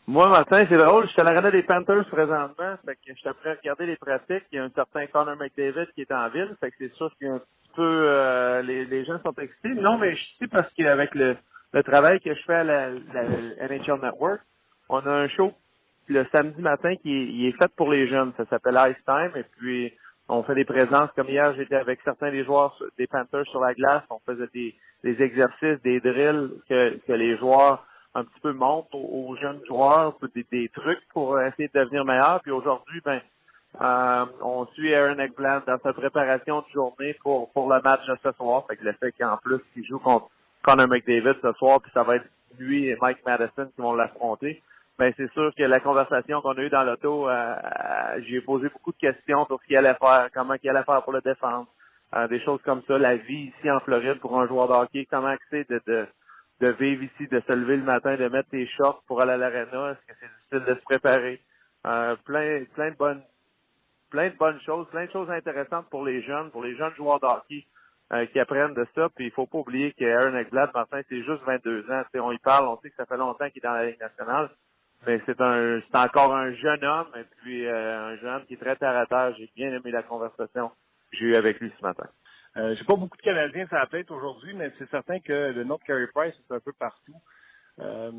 Moi, 0.08 0.28
Martin, 0.28 0.62
c'est 0.70 0.78
drôle, 0.78 1.04
je 1.06 1.10
suis 1.10 1.20
à 1.20 1.24
l'arena 1.24 1.50
des 1.50 1.64
Panthers 1.64 2.06
présentement, 2.06 2.76
fait 2.84 2.94
que 2.94 3.00
je 3.08 3.14
suis 3.14 3.32
prêt 3.40 3.50
à 3.50 3.54
regarder 3.54 3.86
les 3.86 3.96
pratiques. 3.96 4.44
Il 4.52 4.56
y 4.56 4.58
a 4.60 4.64
un 4.64 4.70
certain 4.70 5.04
Connor 5.08 5.34
McDavid 5.34 5.88
qui 5.96 6.02
est 6.02 6.12
en 6.12 6.28
ville, 6.28 6.54
fait 6.60 6.70
que 6.70 6.76
c'est 6.78 6.94
sûr 6.94 7.10
qu'il 7.18 7.26
y 7.26 7.30
a 7.30 7.34
un 7.34 7.38
petit 7.40 7.70
peu 7.74 7.82
euh, 7.82 8.62
les, 8.62 8.84
les 8.84 9.04
gens 9.04 9.20
sont 9.24 9.34
excités. 9.34 9.74
Non, 9.74 9.98
mais 9.98 10.14
je 10.14 10.22
sais 10.38 10.46
parce 10.46 10.72
qu'avec 10.74 11.12
le, 11.16 11.36
le 11.72 11.82
travail 11.82 12.20
que 12.20 12.34
je 12.34 12.42
fais 12.42 12.54
à 12.54 12.64
la, 12.64 12.90
la 12.90 13.68
NHL 13.68 14.00
Network, 14.02 14.40
on 14.88 14.98
a 14.98 15.10
un 15.10 15.28
show 15.28 15.52
le 16.08 16.26
samedi 16.34 16.60
matin 16.62 16.94
qui 16.96 17.10
est, 17.12 17.26
il 17.26 17.46
est 17.46 17.52
fait 17.52 17.70
pour 17.76 17.90
les 17.90 18.08
jeunes. 18.08 18.32
Ça 18.36 18.44
s'appelle 18.46 18.78
Ice 18.88 19.04
Time 19.04 19.32
et 19.36 19.44
puis 19.58 19.92
on 20.28 20.42
fait 20.42 20.54
des 20.54 20.64
présences. 20.64 21.10
Comme 21.16 21.28
hier, 21.28 21.54
j'étais 21.56 21.76
avec 21.76 22.00
certains 22.04 22.30
des 22.30 22.44
joueurs 22.44 22.76
des 22.98 23.06
Panthers 23.06 23.46
sur 23.46 23.60
la 23.60 23.74
glace. 23.74 24.02
On 24.10 24.20
faisait 24.20 24.48
des, 24.52 24.74
des 25.02 25.22
exercices, 25.22 25.80
des 25.82 26.00
drills 26.00 26.50
que, 26.68 26.96
que 27.06 27.12
les 27.12 27.36
joueurs 27.38 27.86
un 28.14 28.24
petit 28.24 28.40
peu 28.40 28.52
montre 28.52 28.94
aux, 28.94 29.36
jeunes 29.36 29.60
joueurs 29.66 30.16
des, 30.34 30.46
des, 30.50 30.68
trucs 30.70 31.06
pour 31.12 31.38
essayer 31.40 31.68
de 31.68 31.78
devenir 31.80 32.04
meilleurs. 32.04 32.40
Puis 32.42 32.50
aujourd'hui, 32.50 33.00
ben, 33.04 33.20
euh, 33.82 34.24
on 34.40 34.64
suit 34.68 34.94
Aaron 34.94 35.18
Eggblad 35.18 35.64
dans 35.66 35.78
sa 35.82 35.92
préparation 35.92 36.60
de 36.62 36.66
journée 36.72 37.14
pour, 37.22 37.52
pour 37.52 37.70
le 37.70 37.80
match 37.82 38.06
de 38.06 38.16
ce 38.22 38.32
soir. 38.32 38.64
Fait 38.68 38.76
que 38.76 38.84
le 38.84 38.92
fait 38.92 39.12
qu'en 39.12 39.36
plus, 39.36 39.60
il 39.76 39.84
joue 39.84 39.98
contre 39.98 40.30
Connor 40.66 40.88
McDavid 40.88 41.36
ce 41.40 41.52
soir, 41.52 41.80
puis 41.80 41.92
ça 41.94 42.02
va 42.02 42.16
être 42.16 42.26
lui 42.58 42.88
et 42.88 42.96
Mike 43.00 43.24
Madison 43.24 43.70
qui 43.74 43.80
vont 43.80 43.94
l'affronter. 43.94 44.60
Ben, 44.98 45.12
c'est 45.16 45.30
sûr 45.32 45.54
que 45.54 45.62
la 45.62 45.78
conversation 45.78 46.40
qu'on 46.40 46.54
a 46.54 46.60
eue 46.60 46.70
dans 46.70 46.82
l'auto, 46.82 47.28
euh, 47.28 47.54
euh 47.54 48.20
j'ai 48.26 48.40
posé 48.40 48.68
beaucoup 48.70 48.92
de 48.92 48.98
questions 48.98 49.46
sur 49.46 49.60
ce 49.60 49.66
qu'il 49.66 49.76
allait 49.76 49.94
faire, 49.94 50.28
comment 50.34 50.54
il 50.60 50.70
allait 50.70 50.82
faire 50.82 51.02
pour 51.02 51.12
le 51.12 51.20
défendre. 51.20 51.68
des 52.28 52.40
choses 52.40 52.60
comme 52.62 52.82
ça, 52.88 52.98
la 52.98 53.16
vie 53.16 53.52
ici 53.56 53.70
en 53.70 53.78
Floride 53.80 54.18
pour 54.20 54.40
un 54.40 54.48
joueur 54.48 54.68
de 54.68 54.72
hockey, 54.72 55.06
comment 55.08 55.34
c'est 55.50 55.70
de, 55.70 56.08
vivre 56.60 57.04
ici, 57.04 57.28
de 57.28 57.40
se 57.46 57.52
lever 57.54 57.76
le 57.76 57.84
matin, 57.84 58.16
de 58.16 58.28
mettre 58.28 58.48
tes 58.48 58.66
shorts 58.66 59.02
pour 59.06 59.22
aller 59.22 59.32
à 59.32 59.36
l'arena, 59.36 59.92
est-ce 59.92 60.12
que 60.12 60.18
c'est 60.18 60.58
difficile 60.58 60.74
de 60.74 60.80
se 60.80 60.84
préparer? 60.84 61.40
Euh, 61.86 62.16
plein, 62.24 62.64
plein 62.74 62.90
de 62.90 62.96
bonnes 62.96 63.22
plein 64.10 64.30
de 64.30 64.36
bonnes 64.36 64.60
choses, 64.62 64.88
plein 64.88 65.04
de 65.04 65.10
choses 65.10 65.30
intéressantes 65.30 65.86
pour 65.90 66.04
les 66.04 66.22
jeunes, 66.22 66.50
pour 66.50 66.64
les 66.64 66.74
jeunes 66.76 66.94
joueurs 66.94 67.20
de 67.20 67.26
hockey 67.26 67.66
euh, 68.12 68.26
qui 68.26 68.38
apprennent 68.38 68.74
de 68.74 68.86
ça. 68.94 69.08
Puis 69.14 69.26
il 69.26 69.30
faut 69.30 69.46
pas 69.46 69.58
oublier 69.58 69.92
qu'Aaron 69.92 70.36
Ekblad, 70.36 70.70
maintenant, 70.74 71.00
c'est 71.08 71.22
juste 71.22 71.42
22 71.46 71.90
ans. 71.90 72.02
on 72.14 72.32
y 72.32 72.38
parle, 72.38 72.68
on 72.68 72.78
sait 72.80 72.90
que 72.90 72.96
ça 72.96 73.06
fait 73.06 73.16
longtemps 73.16 73.48
qu'il 73.50 73.58
est 73.58 73.66
dans 73.66 73.74
la 73.74 73.86
Ligue 73.86 74.00
nationale. 74.00 74.50
Mais 75.06 75.20
c'est 75.26 75.40
un 75.40 75.80
c'est 75.80 75.98
encore 75.98 76.34
un 76.34 76.52
jeune 76.54 76.84
homme 76.84 77.08
et 77.16 77.24
puis 77.42 77.66
euh, 77.66 78.12
un 78.12 78.16
jeune 78.16 78.34
homme 78.34 78.44
qui 78.46 78.54
est 78.54 78.58
très 78.58 78.76
terre 78.76 78.96
à 78.96 79.06
terre. 79.06 79.34
J'ai 79.38 79.50
bien 79.54 79.68
aimé 79.68 79.90
la 79.90 80.02
conversation 80.02 80.68
que 80.68 81.18
j'ai 81.18 81.26
eue 81.26 81.36
avec 81.36 81.60
lui 81.60 81.72
ce 81.78 81.82
matin. 81.82 82.08
Euh, 82.56 82.74
j'ai 82.76 82.84
pas 82.84 82.96
beaucoup 82.96 83.16
de 83.16 83.22
Canadiens 83.22 83.66
sur 83.66 83.76
la 83.76 83.86
tête 83.86 84.10
aujourd'hui, 84.10 84.54
mais 84.54 84.72
c'est 84.78 84.88
certain 84.90 85.20
que 85.20 85.52
le 85.52 85.64
nom 85.64 85.76
de 85.76 85.82
Carey 85.82 86.06
Price 86.14 86.34
est 86.34 86.54
un 86.54 86.60
peu 86.60 86.72
partout. 86.72 87.20
Euh, 87.78 88.10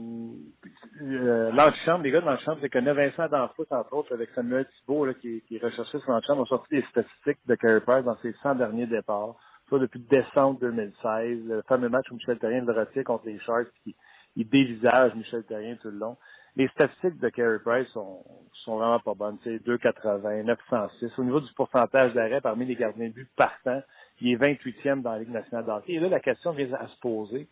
euh, 1.02 1.52
l'antichambre, 1.52 2.04
les 2.04 2.12
gars 2.12 2.22
de 2.22 2.28
l'antichambre, 2.28 2.60
c'est 2.62 2.70
que 2.70 2.78
Vincent 2.78 3.28
Danfous, 3.28 3.66
entre 3.72 3.94
autres, 3.94 4.14
avec 4.14 4.30
Samuel 4.36 4.68
Thibault, 4.68 5.06
là, 5.06 5.14
qui, 5.16 5.42
qui 5.48 5.56
est 5.56 5.64
recherché 5.64 6.00
sur 6.00 6.12
l'antichambre, 6.12 6.44
ont 6.44 6.46
sorti 6.46 6.76
des 6.76 6.86
statistiques 6.92 7.40
de 7.48 7.56
Carey 7.56 7.82
Price 7.82 8.04
dans 8.04 8.18
ses 8.18 8.34
100 8.44 8.56
derniers 8.56 8.86
départs. 8.86 9.36
Ça, 9.70 9.78
depuis 9.78 10.00
décembre 10.00 10.60
2016. 10.60 11.46
Le 11.46 11.62
fameux 11.64 11.90
match 11.90 12.10
où 12.12 12.16
Michel 12.16 12.40
Terrien 12.40 12.64
le 12.64 12.74
retire 12.74 13.04
contre 13.04 13.26
les 13.26 13.40
Sharks, 13.40 13.68
qui 13.84 13.96
il 14.38 14.48
dévisage 14.48 15.16
Michel 15.16 15.44
Terrien 15.44 15.76
tout 15.82 15.90
le 15.90 15.98
long. 15.98 16.16
Les 16.56 16.68
statistiques 16.70 17.20
de 17.20 17.30
Carey 17.30 17.60
Price 17.60 17.88
sont, 17.90 18.24
vraiment 18.68 19.00
pas 19.00 19.14
bonnes. 19.14 19.38
C'est 19.44 19.58
2,80, 19.66 20.44
906. 20.44 21.12
Au 21.18 21.24
niveau 21.24 21.40
du 21.40 21.52
pourcentage 21.54 22.14
d'arrêt 22.14 22.40
parmi 22.40 22.66
les 22.66 22.76
gardiens 22.76 23.08
de 23.08 23.14
but 23.14 23.30
partants, 23.36 23.82
il 24.22 24.32
est 24.32 24.36
28e 24.36 25.02
dans 25.02 25.14
la 25.14 25.20
Ligue 25.20 25.32
nationale 25.32 25.66
d'hockey. 25.66 25.94
Et 25.94 26.00
là, 26.00 26.10
la 26.10 26.20
question 26.20 26.52
vient 26.52 26.72
à 26.74 26.88
se 26.88 27.00
poser. 27.00 27.48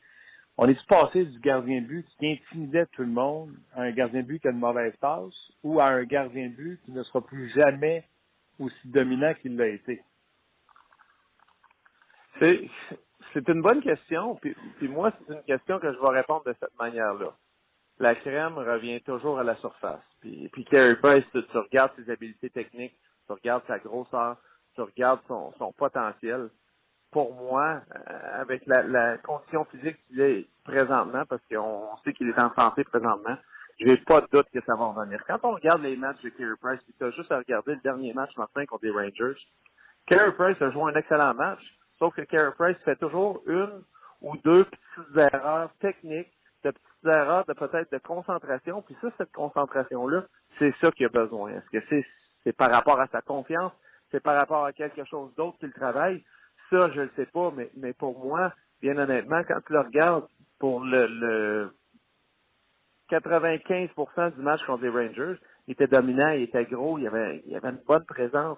On 0.58 0.68
est-tu 0.68 0.86
passé 0.86 1.26
du 1.26 1.40
gardien 1.40 1.82
de 1.82 1.88
but 1.88 2.08
qui 2.18 2.32
intimidait 2.32 2.86
tout 2.94 3.02
le 3.02 3.10
monde 3.10 3.52
à 3.76 3.82
un 3.82 3.92
gardien 3.92 4.22
de 4.22 4.28
but 4.28 4.40
qui 4.40 4.48
a 4.48 4.52
une 4.52 4.60
mauvaise 4.60 4.96
passe 5.02 5.34
ou 5.64 5.80
à 5.80 5.90
un 5.90 6.04
gardien 6.04 6.50
de 6.50 6.56
but 6.56 6.80
qui 6.86 6.92
ne 6.92 7.04
sera 7.04 7.22
plus 7.22 7.50
jamais 7.50 8.06
aussi 8.60 8.88
dominant 8.88 9.34
qu'il 9.34 9.58
l'a 9.58 9.68
été? 9.68 10.02
C'est, 12.42 12.70
c'est 13.34 13.48
une 13.50 13.62
bonne 13.62 13.82
question. 13.82 14.36
Puis, 14.36 14.56
moi, 14.88 15.12
c'est 15.12 15.34
une 15.34 15.44
question 15.44 15.80
que 15.80 15.92
je 15.94 16.00
vais 16.00 16.18
répondre 16.18 16.44
de 16.46 16.56
cette 16.60 16.78
manière-là. 16.80 17.34
La 18.00 18.16
crème 18.16 18.58
revient 18.58 19.02
toujours 19.02 19.40
à 19.40 19.44
la 19.44 19.56
surface. 19.58 20.04
Puis, 20.20 20.50
puis 20.52 20.66
Carey 20.66 20.96
Price, 20.96 21.24
tu, 21.32 21.58
regardes 21.58 21.92
ses 21.96 22.12
habiletés 22.12 22.50
techniques, 22.50 22.96
tu 23.28 23.34
regardes 23.34 23.64
sa 23.68 23.80
grosseur, 23.80 24.38
tu 24.76 24.82
regardes 24.82 25.22
son, 25.28 25.54
son 25.58 25.72
potentiel 25.72 26.50
pour 27.12 27.34
moi, 27.34 27.82
euh, 27.96 28.42
avec 28.42 28.66
la, 28.66 28.84
la, 28.84 29.18
condition 29.20 29.64
physique 29.66 29.96
qu'il 30.08 30.20
est 30.20 30.50
présentement, 30.66 31.24
parce 31.30 31.42
qu'on 31.50 31.96
sait 32.04 32.12
qu'il 32.12 32.28
est 32.28 32.42
en 32.42 32.54
santé 32.54 32.84
présentement, 32.84 33.38
je 33.80 33.86
n'ai 33.86 33.98
pas 33.98 34.20
de 34.20 34.28
doute 34.32 34.48
que 34.54 34.60
ça 34.66 34.76
va 34.76 34.86
revenir. 34.88 35.24
Quand 35.26 35.40
on 35.44 35.52
regarde 35.52 35.82
les 35.82 35.96
matchs 35.96 36.22
de 36.22 36.30
Carey 36.30 36.56
Price, 36.62 36.80
tu 36.98 37.06
as 37.06 37.12
juste 37.12 37.32
à 37.32 37.38
regarder 37.38 37.76
le 37.76 37.82
dernier 37.82 38.14
match 38.14 38.36
matin 38.36 38.66
contre 38.66 38.86
les 38.86 38.92
Rangers. 38.92 39.40
Carey 40.08 40.34
Price 40.34 40.62
a 40.62 40.72
joué 40.72 40.92
un 40.92 40.96
excellent 40.96 41.34
match, 41.34 41.62
sauf 42.00 42.16
que 42.16 42.22
Carey 42.22 42.52
Price 42.58 42.78
fait 42.84 42.96
toujours 42.96 43.42
une 43.48 43.84
ou 44.22 44.38
deux 44.38 44.66
petites 44.66 45.34
erreurs 45.34 45.70
techniques, 45.80 46.32
de 46.64 46.72
petites 46.72 47.06
erreurs 47.06 47.46
de 47.46 47.54
peut-être 47.54 47.92
de 47.92 47.98
concentration. 48.00 48.82
Puis 48.82 48.96
ça, 49.02 49.10
cette 49.18 49.32
concentration-là, 49.32 50.26
c'est 50.58 50.74
ça 50.82 50.92
qu'il 50.92 51.06
a 51.06 51.10
besoin. 51.10 51.52
Est-ce 51.52 51.80
que 51.80 52.04
c'est 52.44 52.54
par 52.54 52.72
rapport 52.72 53.00
à 53.00 53.08
sa 53.08 53.22
confiance, 53.22 53.72
c'est 54.12 54.22
par 54.22 54.36
rapport 54.36 54.66
à 54.66 54.74
quelque 54.74 55.04
chose 55.06 55.34
d'autre 55.36 55.58
qu'il 55.60 55.74
travaille? 55.74 56.24
Ça, 56.70 56.90
je 56.94 57.02
ne 57.02 57.10
sais 57.16 57.28
pas, 57.28 57.52
mais, 57.56 57.70
mais 57.78 57.94
pour 57.94 58.18
moi, 58.24 58.54
bien 58.82 58.98
honnêtement, 58.98 59.42
quand 59.48 59.60
tu 59.66 59.74
le 59.74 59.82
regardes 59.82 60.28
pour 60.60 60.84
le, 60.84 61.06
le 61.08 61.76
95% 63.12 64.36
du 64.36 64.42
match 64.42 64.64
contre 64.66 64.84
les 64.84 64.90
Rangers, 64.90 65.40
il 65.68 65.74
était 65.74 65.88
dominant, 65.88 66.30
il 66.30 66.44
était 66.44 66.66
gros, 66.66 66.98
il 66.98 67.08
avait, 67.08 67.44
il 67.46 67.56
avait 67.56 67.70
une 67.70 67.82
bonne 67.88 68.06
présence 68.06 68.58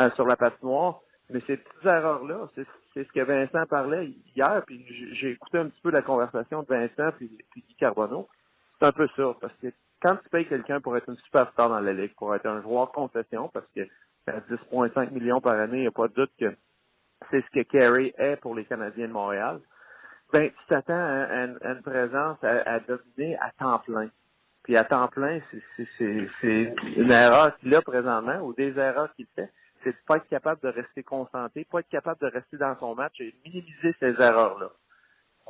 euh, 0.00 0.10
sur 0.14 0.26
la 0.26 0.36
patinoire. 0.36 1.00
Mais 1.30 1.40
ces 1.46 1.58
petites 1.58 1.84
erreurs-là, 1.84 2.48
c'est, 2.54 2.66
ce 2.94 3.12
que 3.12 3.20
Vincent 3.20 3.66
parlait 3.66 4.12
hier, 4.34 4.62
puis 4.66 4.84
j'ai 5.14 5.30
écouté 5.30 5.58
un 5.58 5.68
petit 5.68 5.80
peu 5.82 5.90
la 5.90 6.02
conversation 6.02 6.62
de 6.62 6.68
Vincent 6.68 7.12
puis, 7.16 7.30
Guy 7.54 7.74
Carbonneau. 7.78 8.28
C'est 8.80 8.88
un 8.88 8.92
peu 8.92 9.08
ça, 9.16 9.34
parce 9.40 9.54
que 9.62 9.68
quand 10.00 10.16
tu 10.16 10.28
payes 10.30 10.46
quelqu'un 10.46 10.80
pour 10.80 10.96
être 10.96 11.08
une 11.08 11.16
superstar 11.18 11.68
dans 11.68 11.80
la 11.80 11.92
ligue, 11.92 12.14
pour 12.14 12.34
être 12.34 12.46
un 12.46 12.62
joueur 12.62 12.90
concession, 12.92 13.48
parce 13.52 13.66
que 13.74 13.82
à 14.26 14.40
10,5 14.40 15.10
millions 15.12 15.40
par 15.40 15.54
année, 15.54 15.78
il 15.78 15.82
n'y 15.82 15.86
a 15.86 15.92
pas 15.92 16.08
de 16.08 16.14
doute 16.14 16.32
que 16.38 16.54
c'est 17.30 17.42
ce 17.42 17.50
que 17.50 17.62
Kerry 17.62 18.12
est 18.16 18.36
pour 18.36 18.54
les 18.54 18.64
Canadiens 18.64 19.08
de 19.08 19.12
Montréal, 19.12 19.60
ben, 20.32 20.50
tu 20.50 20.66
t'attends 20.68 20.94
à, 20.94 21.44
une 21.44 21.82
présence 21.82 22.36
à, 22.42 22.80
dominer 22.80 23.36
à 23.38 23.50
temps 23.58 23.78
plein. 23.78 24.08
Puis 24.62 24.76
à 24.76 24.84
temps 24.84 25.08
plein, 25.08 25.40
c'est 25.76 26.28
une 26.42 27.10
erreur 27.10 27.56
qu'il 27.58 27.74
a 27.74 27.80
présentement, 27.80 28.38
ou 28.40 28.52
des 28.52 28.78
erreurs 28.78 29.12
qu'il 29.14 29.26
fait, 29.34 29.50
c'est 29.82 29.92
de 29.92 29.96
pas 30.06 30.16
être 30.16 30.28
capable 30.28 30.60
de 30.62 30.68
rester 30.68 31.02
concentré, 31.02 31.64
pas 31.64 31.80
être 31.80 31.88
capable 31.88 32.20
de 32.20 32.26
rester 32.26 32.56
dans 32.56 32.78
son 32.78 32.94
match 32.94 33.20
et 33.20 33.34
minimiser 33.44 33.94
ces 34.00 34.14
erreurs-là. 34.20 34.70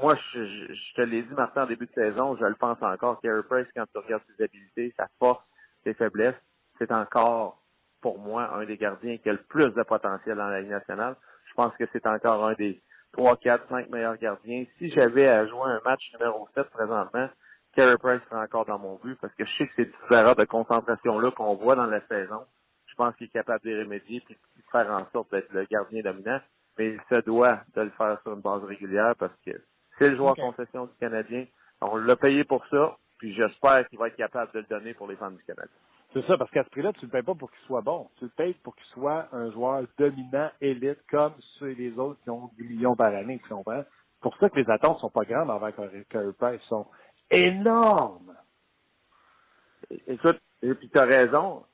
Moi, 0.01 0.15
je, 0.33 0.95
te 0.95 1.03
l'ai 1.03 1.23
dit 1.23 1.35
maintenant 1.35 1.65
en 1.65 1.67
début 1.67 1.87
de 1.87 1.93
saison, 1.93 2.37
je 2.37 2.45
le 2.45 2.55
pense 2.55 2.81
encore, 2.81 3.21
Carey 3.21 3.43
Price, 3.49 3.67
quand 3.75 3.85
tu 3.93 3.99
regardes 3.99 4.23
ses 4.37 4.45
habiletés, 4.45 4.95
sa 4.97 5.09
force, 5.19 5.43
ses 5.83 5.95
faiblesses, 5.95 6.37
c'est 6.79 6.93
encore, 6.93 7.63
pour 8.01 8.19
moi, 8.19 8.55
un 8.55 8.65
des 8.65 8.77
gardiens 8.77 9.19
qui 9.19 9.29
a 9.29 9.33
le 9.33 9.43
plus 9.43 9.75
de 9.75 9.83
potentiel 9.83 10.37
dans 10.37 10.49
la 10.49 10.61
Ligue 10.61 10.71
nationale. 10.71 11.17
Je 11.47 11.55
pense 11.55 11.75
que 11.77 11.85
c'est 11.93 12.07
encore 12.07 12.47
un 12.47 12.55
des 12.55 12.81
3, 13.13 13.37
4, 13.39 13.69
5 13.69 13.91
meilleurs 13.91 14.17
gardiens. 14.19 14.65
Si 14.79 14.91
j'avais 14.91 15.29
à 15.29 15.47
jouer 15.47 15.65
un 15.65 15.81
match 15.85 16.13
numéro 16.13 16.49
7 16.55 16.71
présentement, 16.71 17.29
Carey 17.75 17.97
Price 17.99 18.21
serait 18.29 18.43
encore 18.43 18.67
dans 18.67 18.79
mon 18.79 18.97
but 19.03 19.19
parce 19.21 19.35
que 19.35 19.45
je 19.45 19.57
sais 19.57 19.67
que 19.67 19.75
ces 19.77 19.87
petites 19.87 20.13
erreurs 20.13 20.37
de 20.37 20.45
concentration-là 20.45 21.33
qu'on 21.33 21.55
voit 21.55 21.75
dans 21.75 21.87
la 21.87 22.01
saison, 22.07 22.45
je 22.45 22.58
pense 22.99 23.15
qu'il 23.17 23.27
est 23.27 23.31
capable 23.31 23.65
de 23.65 23.71
les 23.71 23.83
remédier 23.83 24.23
et 24.29 24.35
de 24.35 24.63
faire 24.71 24.91
en 24.91 25.07
sorte 25.13 25.31
d'être 25.31 25.53
le 25.53 25.65
gardien 25.65 26.03
dominant. 26.03 26.41
Mais 26.77 26.91
il 26.95 27.01
se 27.11 27.21
doit 27.23 27.61
de 27.75 27.83
le 27.83 27.91
faire 27.91 28.21
sur 28.23 28.35
une 28.35 28.41
base 28.41 28.63
régulière 28.65 29.15
parce 29.17 29.35
que 29.47 29.53
c'est 29.99 30.11
le 30.11 30.17
joueur 30.17 30.35
concession 30.37 30.87
du 30.87 30.95
Canadien. 31.01 31.47
On 31.81 31.97
l'a 31.97 32.17
payé 32.17 32.45
pour 32.45 32.65
ça, 32.67 32.97
puis 33.19 33.35
j'espère 33.35 33.89
qu'il 33.89 33.99
va 33.99 34.09
être 34.09 34.17
capable 34.17 34.53
de 34.53 34.59
le 34.59 34.67
donner 34.67 34.95
pour 34.95 35.09
les 35.09 35.17
fans 35.17 35.31
du 35.31 35.43
Canada. 35.45 35.71
C'est 36.13 36.27
ça, 36.27 36.39
parce 36.39 36.51
qu'à 36.51 36.65
ce 36.65 36.71
prix-là, 36.71 36.93
tu 36.95 37.05
le 37.05 37.11
payes 37.11 37.23
pas 37.23 37.35
pour 37.35 37.51
qu'il 37.51 37.61
soit 37.67 37.83
bon. 37.83 38.09
Tu 38.17 38.25
le 38.25 38.31
payes 38.31 38.55
pour 38.63 38.75
qu'il 38.75 38.87
soit 38.87 39.29
un 39.33 39.51
joueur 39.51 39.85
dominant, 39.99 40.51
élite, 40.61 40.99
comme 41.11 41.35
ceux 41.59 41.73
les 41.73 41.99
autres 41.99 42.19
qui 42.23 42.31
ont 42.31 42.51
10 42.59 42.65
millions 42.65 42.97
par 42.97 43.15
année, 43.15 43.41
tu 43.43 43.49
comprends? 43.49 43.85
C'est 44.15 44.23
pour 44.23 44.37
ça 44.39 44.49
que 44.49 44.59
les 44.59 44.71
attentes 44.71 44.99
sont 45.01 45.11
pas 45.11 45.25
grandes 45.25 45.51
envers 45.51 45.75
Carey 46.09 46.33
Price. 46.39 46.63
sont 46.63 46.87
énormes. 47.31 48.35
Écoute, 50.07 50.41
et 50.63 50.75
puis 50.75 50.89
tu 50.89 50.99
as 50.99 51.05
raison. 51.05 51.65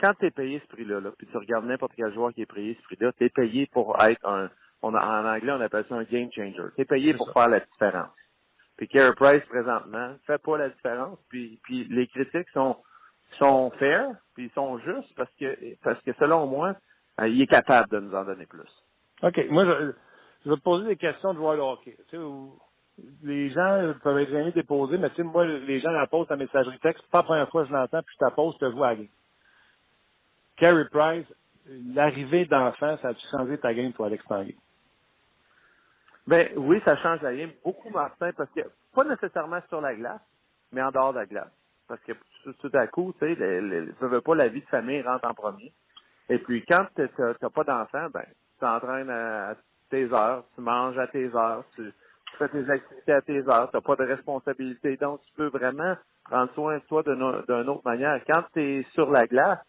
Quand 0.00 0.14
tu 0.14 0.26
es 0.26 0.30
payé 0.30 0.60
ce 0.60 0.66
prix-là, 0.68 1.00
là, 1.00 1.10
puis 1.16 1.26
tu 1.26 1.36
regardes 1.36 1.66
n'importe 1.66 1.92
quel 1.96 2.12
joueur 2.14 2.32
qui 2.32 2.42
est 2.42 2.52
payé 2.52 2.76
ce 2.78 2.82
prix-là, 2.84 3.12
tu 3.12 3.24
es 3.24 3.28
payé 3.28 3.66
pour 3.66 3.96
être 4.02 4.24
un, 4.26 4.50
on 4.82 4.94
a, 4.94 5.04
en 5.04 5.26
anglais, 5.26 5.52
on 5.52 5.60
appelle 5.60 5.84
ça 5.88 5.96
un 5.96 6.04
game 6.04 6.30
changer. 6.32 6.62
Tu 6.76 6.82
es 6.82 6.84
payé 6.84 7.14
pour 7.14 7.32
faire 7.32 7.48
la 7.48 7.60
différence. 7.60 8.10
Puis 8.76 8.86
Carey 8.86 9.12
Price, 9.16 9.44
présentement, 9.48 10.14
fait 10.26 10.40
pas 10.40 10.56
la 10.56 10.68
différence. 10.68 11.18
Puis, 11.28 11.58
puis 11.64 11.84
les 11.90 12.06
critiques 12.06 12.48
sont 12.50 12.76
sont 13.38 13.70
fair, 13.72 14.14
puis 14.34 14.46
ils 14.46 14.50
sont 14.52 14.78
justes 14.78 15.14
parce 15.16 15.30
que 15.38 15.56
parce 15.82 16.00
que 16.02 16.12
selon 16.14 16.46
moi, 16.46 16.74
euh, 17.20 17.28
il 17.28 17.42
est 17.42 17.46
capable 17.46 17.88
de 17.90 18.00
nous 18.00 18.14
en 18.14 18.24
donner 18.24 18.46
plus. 18.46 18.70
OK. 19.22 19.38
Moi, 19.50 19.64
je, 19.64 20.50
vais 20.50 20.56
te 20.56 20.62
poser 20.62 20.86
des 20.86 20.96
questions 20.96 21.34
de 21.34 21.38
de 21.38 21.60
hockey. 21.60 21.96
Tu 22.08 22.16
sais, 22.16 22.22
les 23.22 23.50
gens 23.50 23.94
peuvent 24.02 24.18
être 24.18 24.30
jamais 24.30 24.52
déposés, 24.52 24.98
mais 24.98 25.10
tu 25.10 25.16
sais, 25.16 25.22
moi, 25.22 25.44
les 25.44 25.80
gens 25.80 25.90
la 25.90 26.06
posent 26.06 26.30
à 26.30 26.36
messagerie 26.36 26.78
texte. 26.78 27.04
Pas 27.10 27.18
la 27.18 27.24
première 27.24 27.50
fois 27.50 27.62
que 27.62 27.68
je 27.68 27.74
l'entends, 27.74 28.02
puis 28.02 28.16
je 28.18 28.26
te 28.26 28.34
pose, 28.34 28.54
je 28.54 28.66
te 28.66 28.72
vois 28.72 28.88
à 28.88 28.90
la 28.90 28.96
game. 28.96 29.08
Carey 30.58 30.84
Price, 30.90 31.26
l'arrivée 31.94 32.44
d'enfant, 32.46 32.96
ça 33.00 33.08
a-tu 33.08 33.26
changé 33.30 33.58
ta 33.58 33.72
game, 33.74 33.92
toi, 33.92 34.06
Alex 34.06 34.24
Tanguay? 34.26 34.56
Ben 36.26 36.48
oui, 36.56 36.80
ça 36.84 36.96
change 36.96 37.22
la 37.22 37.34
game 37.34 37.52
beaucoup, 37.64 37.88
Martin, 37.90 38.32
parce 38.36 38.50
que 38.50 38.60
pas 38.94 39.04
nécessairement 39.04 39.60
sur 39.68 39.80
la 39.80 39.94
glace, 39.94 40.20
mais 40.72 40.82
en 40.82 40.90
dehors 40.90 41.12
de 41.12 41.20
la 41.20 41.26
glace. 41.26 41.52
Parce 41.86 42.00
que 42.02 42.12
tout, 42.60 42.70
à 42.74 42.86
coup, 42.86 43.14
tu 43.18 43.34
sais, 43.34 43.40
ne 43.40 44.06
veux 44.06 44.20
pas 44.20 44.34
la 44.34 44.48
vie 44.48 44.60
de 44.60 44.66
famille 44.66 45.00
rentre 45.00 45.26
en 45.26 45.34
premier. 45.34 45.72
Et 46.28 46.38
puis 46.38 46.64
quand 46.70 46.86
tu 46.94 47.08
n'as 47.18 47.50
pas 47.50 47.64
d'enfant, 47.64 48.08
ben, 48.12 48.24
tu 48.24 48.60
t'entraînes 48.60 49.08
à, 49.08 49.54
tes 49.88 50.12
heures, 50.12 50.44
tu 50.54 50.60
manges 50.60 50.98
à 50.98 51.06
tes 51.06 51.34
heures, 51.34 51.64
tu, 51.74 51.90
fais 52.36 52.48
tes 52.48 52.68
activités 52.70 53.12
à 53.12 53.22
tes 53.22 53.48
heures, 53.48 53.70
tu 53.70 53.76
n'as 53.76 53.80
pas 53.80 53.96
de 53.96 54.04
responsabilité. 54.04 54.98
Donc, 54.98 55.22
tu 55.22 55.32
peux 55.34 55.48
vraiment 55.48 55.96
prendre 56.24 56.52
soin 56.52 56.76
de 56.76 56.82
toi 56.82 57.02
d'une 57.02 57.22
autre 57.22 57.82
manière. 57.86 58.20
Quand 58.26 58.42
tu 58.52 58.60
es 58.60 58.82
sur 58.92 59.10
la 59.10 59.26
glace, 59.26 59.60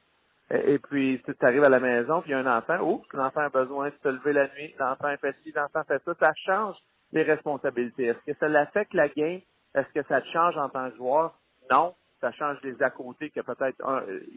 et, 0.51 0.79
puis 0.79 1.21
tu 1.25 1.45
arrives 1.45 1.63
à 1.63 1.69
la 1.69 1.79
maison, 1.79 2.21
puis 2.21 2.31
il 2.31 2.33
y 2.33 2.35
a 2.35 2.39
un 2.39 2.57
enfant, 2.57 2.79
oups, 2.79 3.07
l'enfant 3.13 3.41
a 3.41 3.49
besoin 3.49 3.89
de 3.89 3.95
se 4.01 4.09
lever 4.09 4.33
la 4.33 4.47
nuit, 4.49 4.73
l'enfant 4.79 5.13
fait 5.21 5.35
ci, 5.43 5.51
l'enfant 5.55 5.83
fait 5.87 6.01
ça, 6.03 6.13
ça 6.19 6.33
change 6.45 6.75
les 7.11 7.23
responsabilités. 7.23 8.05
Est-ce 8.05 8.31
que 8.31 8.37
ça 8.39 8.47
l'affecte 8.47 8.93
la 8.93 9.09
game? 9.09 9.41
Est-ce 9.75 9.93
que 9.93 10.05
ça 10.07 10.21
te 10.21 10.27
change 10.27 10.57
en 10.57 10.69
tant 10.69 10.89
que 10.89 10.97
joueur? 10.97 11.33
Non 11.71 11.93
ça 12.21 12.31
change 12.33 12.57
les 12.63 12.81
à 12.81 12.89
côté 12.89 13.29
que 13.29 13.41
peut-être 13.41 13.77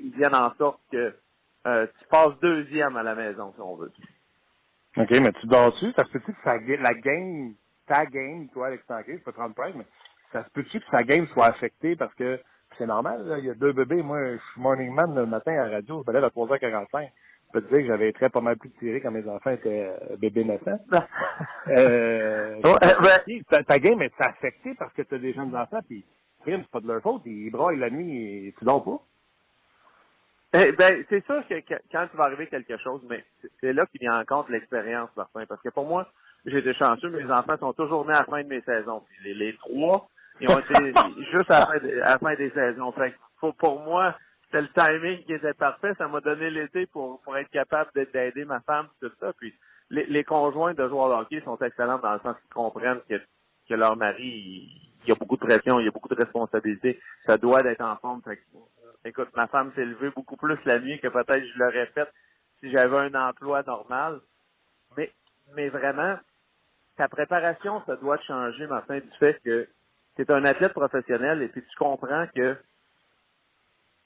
ils 0.03 0.15
viennent 0.17 0.35
en 0.35 0.55
sorte 0.55 0.81
que 0.91 1.15
euh, 1.67 1.87
tu 1.87 2.07
passes 2.09 2.39
deuxième 2.41 2.97
à 2.97 3.03
la 3.03 3.15
maison, 3.15 3.53
si 3.55 3.61
on 3.61 3.77
veut. 3.77 3.93
OK, 4.97 5.11
mais 5.11 5.33
tu 5.33 5.47
dors-tu? 5.47 5.93
Ça 5.93 6.05
se 6.05 6.11
peut-tu 6.11 6.33
que 6.33 6.43
ça, 6.43 6.57
la 6.59 6.95
game, 6.95 7.55
ta 7.87 8.05
game, 8.07 8.49
toi, 8.49 8.67
Alex 8.67 8.85
Tanguay, 8.87 9.19
je 9.19 9.23
peux 9.23 9.33
te 9.33 9.39
rendre 9.39 9.55
mais 9.77 9.87
ça 10.33 10.45
se 10.45 10.51
peut-tu 10.51 10.81
que 10.81 10.87
sa 10.91 11.03
game 11.03 11.27
soit 11.29 11.47
affectée 11.47 11.97
parce 11.97 12.15
que 12.15 12.41
c'est 12.79 12.87
normal, 12.87 13.27
là, 13.27 13.39
il 13.39 13.45
y 13.45 13.51
a 13.51 13.55
deux 13.55 13.73
bébés. 13.73 14.03
Moi, 14.03 14.33
je 14.33 14.39
suis 14.53 14.61
morning 14.61 14.93
man 14.93 15.15
le 15.15 15.27
matin 15.27 15.53
à 15.53 15.67
la 15.67 15.77
radio, 15.77 16.03
je 16.05 16.11
me 16.11 16.15
lève 16.15 16.25
à 16.25 16.29
3h45. 16.29 17.09
Je 17.47 17.53
peux 17.53 17.63
te 17.63 17.75
dire 17.75 17.83
que 17.83 17.87
j'avais 17.87 18.13
très 18.13 18.31
pas 18.31 18.41
mal 18.41 18.57
plus 18.57 18.71
tiré 18.79 19.01
quand 19.01 19.11
mes 19.11 19.29
enfants 19.29 19.51
étaient 19.51 19.91
euh, 19.91 20.17
bébés 20.17 20.45
naissants. 20.45 20.81
euh, 21.69 22.61
ta, 23.51 23.63
ta, 23.63 23.79
game 23.79 24.01
est 24.01 24.15
affectée 24.21 24.75
parce 24.79 24.93
que 24.95 25.03
tu 25.03 25.15
as 25.15 25.19
des 25.19 25.35
jeunes 25.35 25.55
enfants, 25.55 25.81
puis 25.87 26.05
c'est 26.45 26.67
pas 26.69 26.81
de 26.81 26.89
leur 26.89 27.03
faute, 27.03 27.23
ils 27.27 27.51
braillent 27.51 27.79
la 27.79 27.91
nuit 27.91 28.47
et 28.47 28.55
tu 28.59 28.65
dors 28.65 28.83
pas. 28.83 29.01
Eh 30.55 30.73
ben, 30.73 31.05
c'est 31.09 31.25
sûr 31.25 31.43
que 31.49 31.55
quand 31.91 32.07
tu 32.11 32.17
vas 32.17 32.25
arriver 32.25 32.47
quelque 32.47 32.77
chose, 32.79 33.01
mais 33.09 33.25
c'est 33.61 33.73
là 33.73 33.87
qu'il 33.87 34.01
vient 34.01 34.21
en 34.21 34.25
compte 34.25 34.51
l'expérience, 34.51 35.09
Martin. 35.17 35.47
Parce 35.47 35.63
que 35.63 35.71
pour 35.71 35.87
moi, 35.87 36.07
j'ai 36.45 36.59
été 36.59 36.75
chanceux, 36.75 37.09
mes 37.09 37.31
enfants 37.31 37.57
sont 37.59 37.73
toujours 37.73 38.07
nés 38.07 38.15
à 38.15 38.21
la 38.21 38.25
fin 38.25 38.43
de 38.43 38.49
mes 38.49 38.61
saisons. 38.61 39.03
les, 39.25 39.35
les 39.35 39.57
trois, 39.57 40.09
ils 40.43 40.51
ont 40.51 40.59
été 40.59 40.75
juste 41.33 41.51
à 41.51 41.69
la, 41.81 42.19
fin, 42.19 42.35
des 42.35 42.51
saisons. 42.51 42.93
Fait 42.93 43.15
pour, 43.41 43.81
moi, 43.81 44.17
c'était 44.45 44.63
le 44.63 44.69
timing 44.69 45.25
qui 45.25 45.35
était 45.35 45.55
parfait. 45.55 45.93
Ça 45.99 46.09
m'a 46.09 46.21
donné 46.21 46.51
l'été 46.51 46.87
pour, 46.87 47.21
pour 47.23 47.37
être 47.37 47.51
capable 47.51 47.91
d'aider 48.13 48.45
ma 48.45 48.61
femme, 48.61 48.89
tout 49.01 49.11
ça. 49.21 49.33
Puis 49.39 49.55
les, 49.91 50.07
les 50.07 50.25
conjoints 50.25 50.75
de 50.75 50.89
joueurs 50.89 51.09
de 51.09 51.23
hockey 51.23 51.41
sont 51.45 51.59
excellents 51.59 51.99
dans 51.99 52.15
le 52.15 52.21
sens 52.21 52.37
qu'ils 52.41 52.55
comprennent 52.55 53.01
que, 53.09 53.21
que 53.69 53.75
leur 53.75 53.97
mari, 53.97 54.69
il, 55.05 55.09
y 55.09 55.13
a 55.13 55.15
beaucoup 55.15 55.37
de 55.37 55.47
pression, 55.47 55.81
il 55.81 55.85
y 55.85 55.89
a 55.89 55.93
beaucoup 55.93 56.09
de 56.09 56.21
responsabilités. 56.21 57.01
Ça 57.27 57.37
doit 57.37 57.61
être 57.61 57.83
en 57.83 57.97
forme. 57.97 58.23
Fait 58.23 58.41
écoute, 59.05 59.29
ma 59.35 59.47
femme 59.49 59.73
s'est 59.75 59.85
levée 59.85 60.11
beaucoup 60.11 60.37
plus 60.37 60.59
la 60.65 60.79
nuit 60.79 61.01
que 61.01 61.09
peut-être 61.09 61.45
je 61.45 61.59
l'aurais 61.59 61.87
fait 61.87 62.09
si 62.61 62.71
j'avais 62.71 62.99
un 62.99 63.15
emploi 63.15 63.63
normal. 63.63 64.21
Mais, 64.97 65.11
mais 65.55 65.69
vraiment, 65.69 66.17
ta 66.97 67.09
préparation, 67.09 67.83
ça 67.87 67.97
doit 67.97 68.19
changer, 68.19 68.67
Martin, 68.67 68.99
du 68.99 69.11
fait 69.19 69.41
que 69.45 69.69
tu 70.17 70.23
es 70.23 70.33
un 70.33 70.45
athlète 70.45 70.73
professionnel 70.73 71.43
et 71.43 71.49
puis 71.49 71.63
tu 71.63 71.77
comprends 71.77 72.27
que 72.35 72.57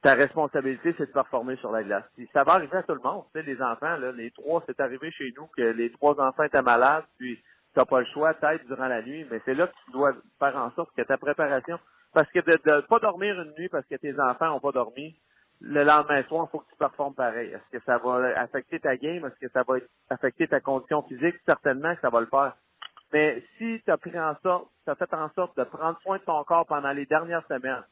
ta 0.02 0.14
responsabilité, 0.14 0.94
c'est 0.96 1.06
de 1.06 1.12
performer 1.12 1.56
sur 1.56 1.72
la 1.72 1.82
glace. 1.82 2.04
Puis 2.14 2.28
ça 2.32 2.44
va 2.44 2.54
arriver 2.54 2.76
à 2.76 2.82
tout 2.82 2.94
le 2.94 3.00
monde. 3.00 3.24
Tu 3.34 3.40
sais, 3.40 3.46
les 3.46 3.60
enfants, 3.60 3.96
là, 3.96 4.12
les 4.12 4.30
trois, 4.30 4.62
c'est 4.66 4.78
arrivé 4.80 5.10
chez 5.10 5.32
nous 5.36 5.46
que 5.56 5.62
les 5.62 5.90
trois 5.90 6.18
enfants 6.20 6.44
étaient 6.44 6.62
malades, 6.62 7.04
puis 7.18 7.36
tu 7.36 7.42
n'as 7.78 7.84
pas 7.84 8.00
le 8.00 8.06
choix, 8.06 8.34
peut-être, 8.34 8.66
durant 8.66 8.86
la 8.86 9.02
nuit, 9.02 9.26
mais 9.30 9.40
c'est 9.44 9.54
là 9.54 9.66
que 9.66 9.74
tu 9.84 9.90
dois 9.92 10.12
faire 10.38 10.56
en 10.56 10.70
sorte 10.72 10.94
que 10.96 11.02
ta 11.02 11.18
préparation 11.18 11.78
parce 12.16 12.30
que 12.30 12.38
de 12.38 12.76
ne 12.76 12.80
pas 12.80 12.98
dormir 12.98 13.38
une 13.42 13.52
nuit 13.58 13.68
parce 13.68 13.84
que 13.86 13.96
tes 13.96 14.18
enfants 14.18 14.46
n'ont 14.46 14.60
pas 14.60 14.72
dormi, 14.72 15.14
le 15.60 15.82
lendemain 15.82 16.22
soir, 16.24 16.46
il 16.48 16.50
faut 16.50 16.60
que 16.60 16.70
tu 16.70 16.76
performes 16.78 17.14
pareil. 17.14 17.50
Est-ce 17.50 17.78
que 17.78 17.84
ça 17.84 17.98
va 17.98 18.40
affecter 18.40 18.80
ta 18.80 18.96
game? 18.96 19.24
Est-ce 19.26 19.46
que 19.46 19.52
ça 19.52 19.62
va 19.66 19.76
affecter 20.08 20.48
ta 20.48 20.60
condition 20.60 21.02
physique? 21.02 21.36
Certainement 21.46 21.94
que 21.94 22.00
ça 22.00 22.08
va 22.08 22.20
le 22.20 22.26
faire. 22.26 22.56
Mais 23.16 23.42
si 23.56 23.80
tu 23.82 23.90
as 23.90 23.96
pris 23.96 24.20
en 24.20 24.36
sorte, 24.42 24.68
tu 24.84 24.90
as 24.90 24.94
fait 24.94 25.14
en 25.14 25.30
sorte 25.30 25.56
de 25.56 25.64
prendre 25.64 25.98
soin 26.02 26.18
de 26.18 26.22
ton 26.24 26.44
corps 26.44 26.66
pendant 26.66 26.92
les 26.92 27.06
dernières 27.06 27.46
semaines, 27.46 27.82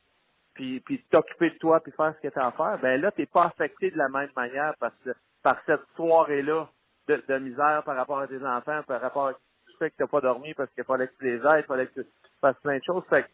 puis, 0.53 0.81
puis 0.81 1.03
t'occuper 1.11 1.49
de 1.49 1.57
toi, 1.57 1.81
puis 1.81 1.93
faire 1.93 2.15
ce 2.15 2.29
que 2.29 2.31
tu 2.31 2.39
as 2.39 2.49
à 2.49 2.53
faire, 2.53 2.79
ben 2.83 3.01
là, 3.01 3.11
tu 3.11 3.23
n'es 3.23 3.27
pas 3.27 3.45
affecté 3.45 3.91
de 3.91 3.97
la 3.97 4.11
même 4.11 4.29
manière 4.37 4.75
parce 4.79 4.93
que, 5.03 5.15
par 5.43 5.57
cette 5.65 5.81
soirée-là 5.97 6.69
de, 7.09 7.25
de, 7.27 7.39
misère 7.39 7.83
par 7.87 7.97
rapport 7.97 8.19
à 8.19 8.27
tes 8.27 8.45
enfants, 8.45 8.83
par 8.87 9.01
rapport 9.01 9.29
à 9.29 9.33
tu 9.33 9.77
fait 9.79 9.93
que 9.93 9.97
tu 9.97 10.03
n'as 10.03 10.09
pas 10.09 10.21
dormi 10.21 10.53
parce 10.53 10.71
qu'il 10.75 10.85
fallait 10.85 11.09
que 11.09 11.17
tu 11.19 11.25
les 11.25 11.39
aides, 11.39 11.61
il 11.61 11.65
fallait 11.65 11.87
que 11.87 12.03
tu 12.03 12.07
fasses 12.43 12.61
plein 12.63 12.77
de 12.77 12.85
choses. 12.85 13.03
Fait 13.09 13.25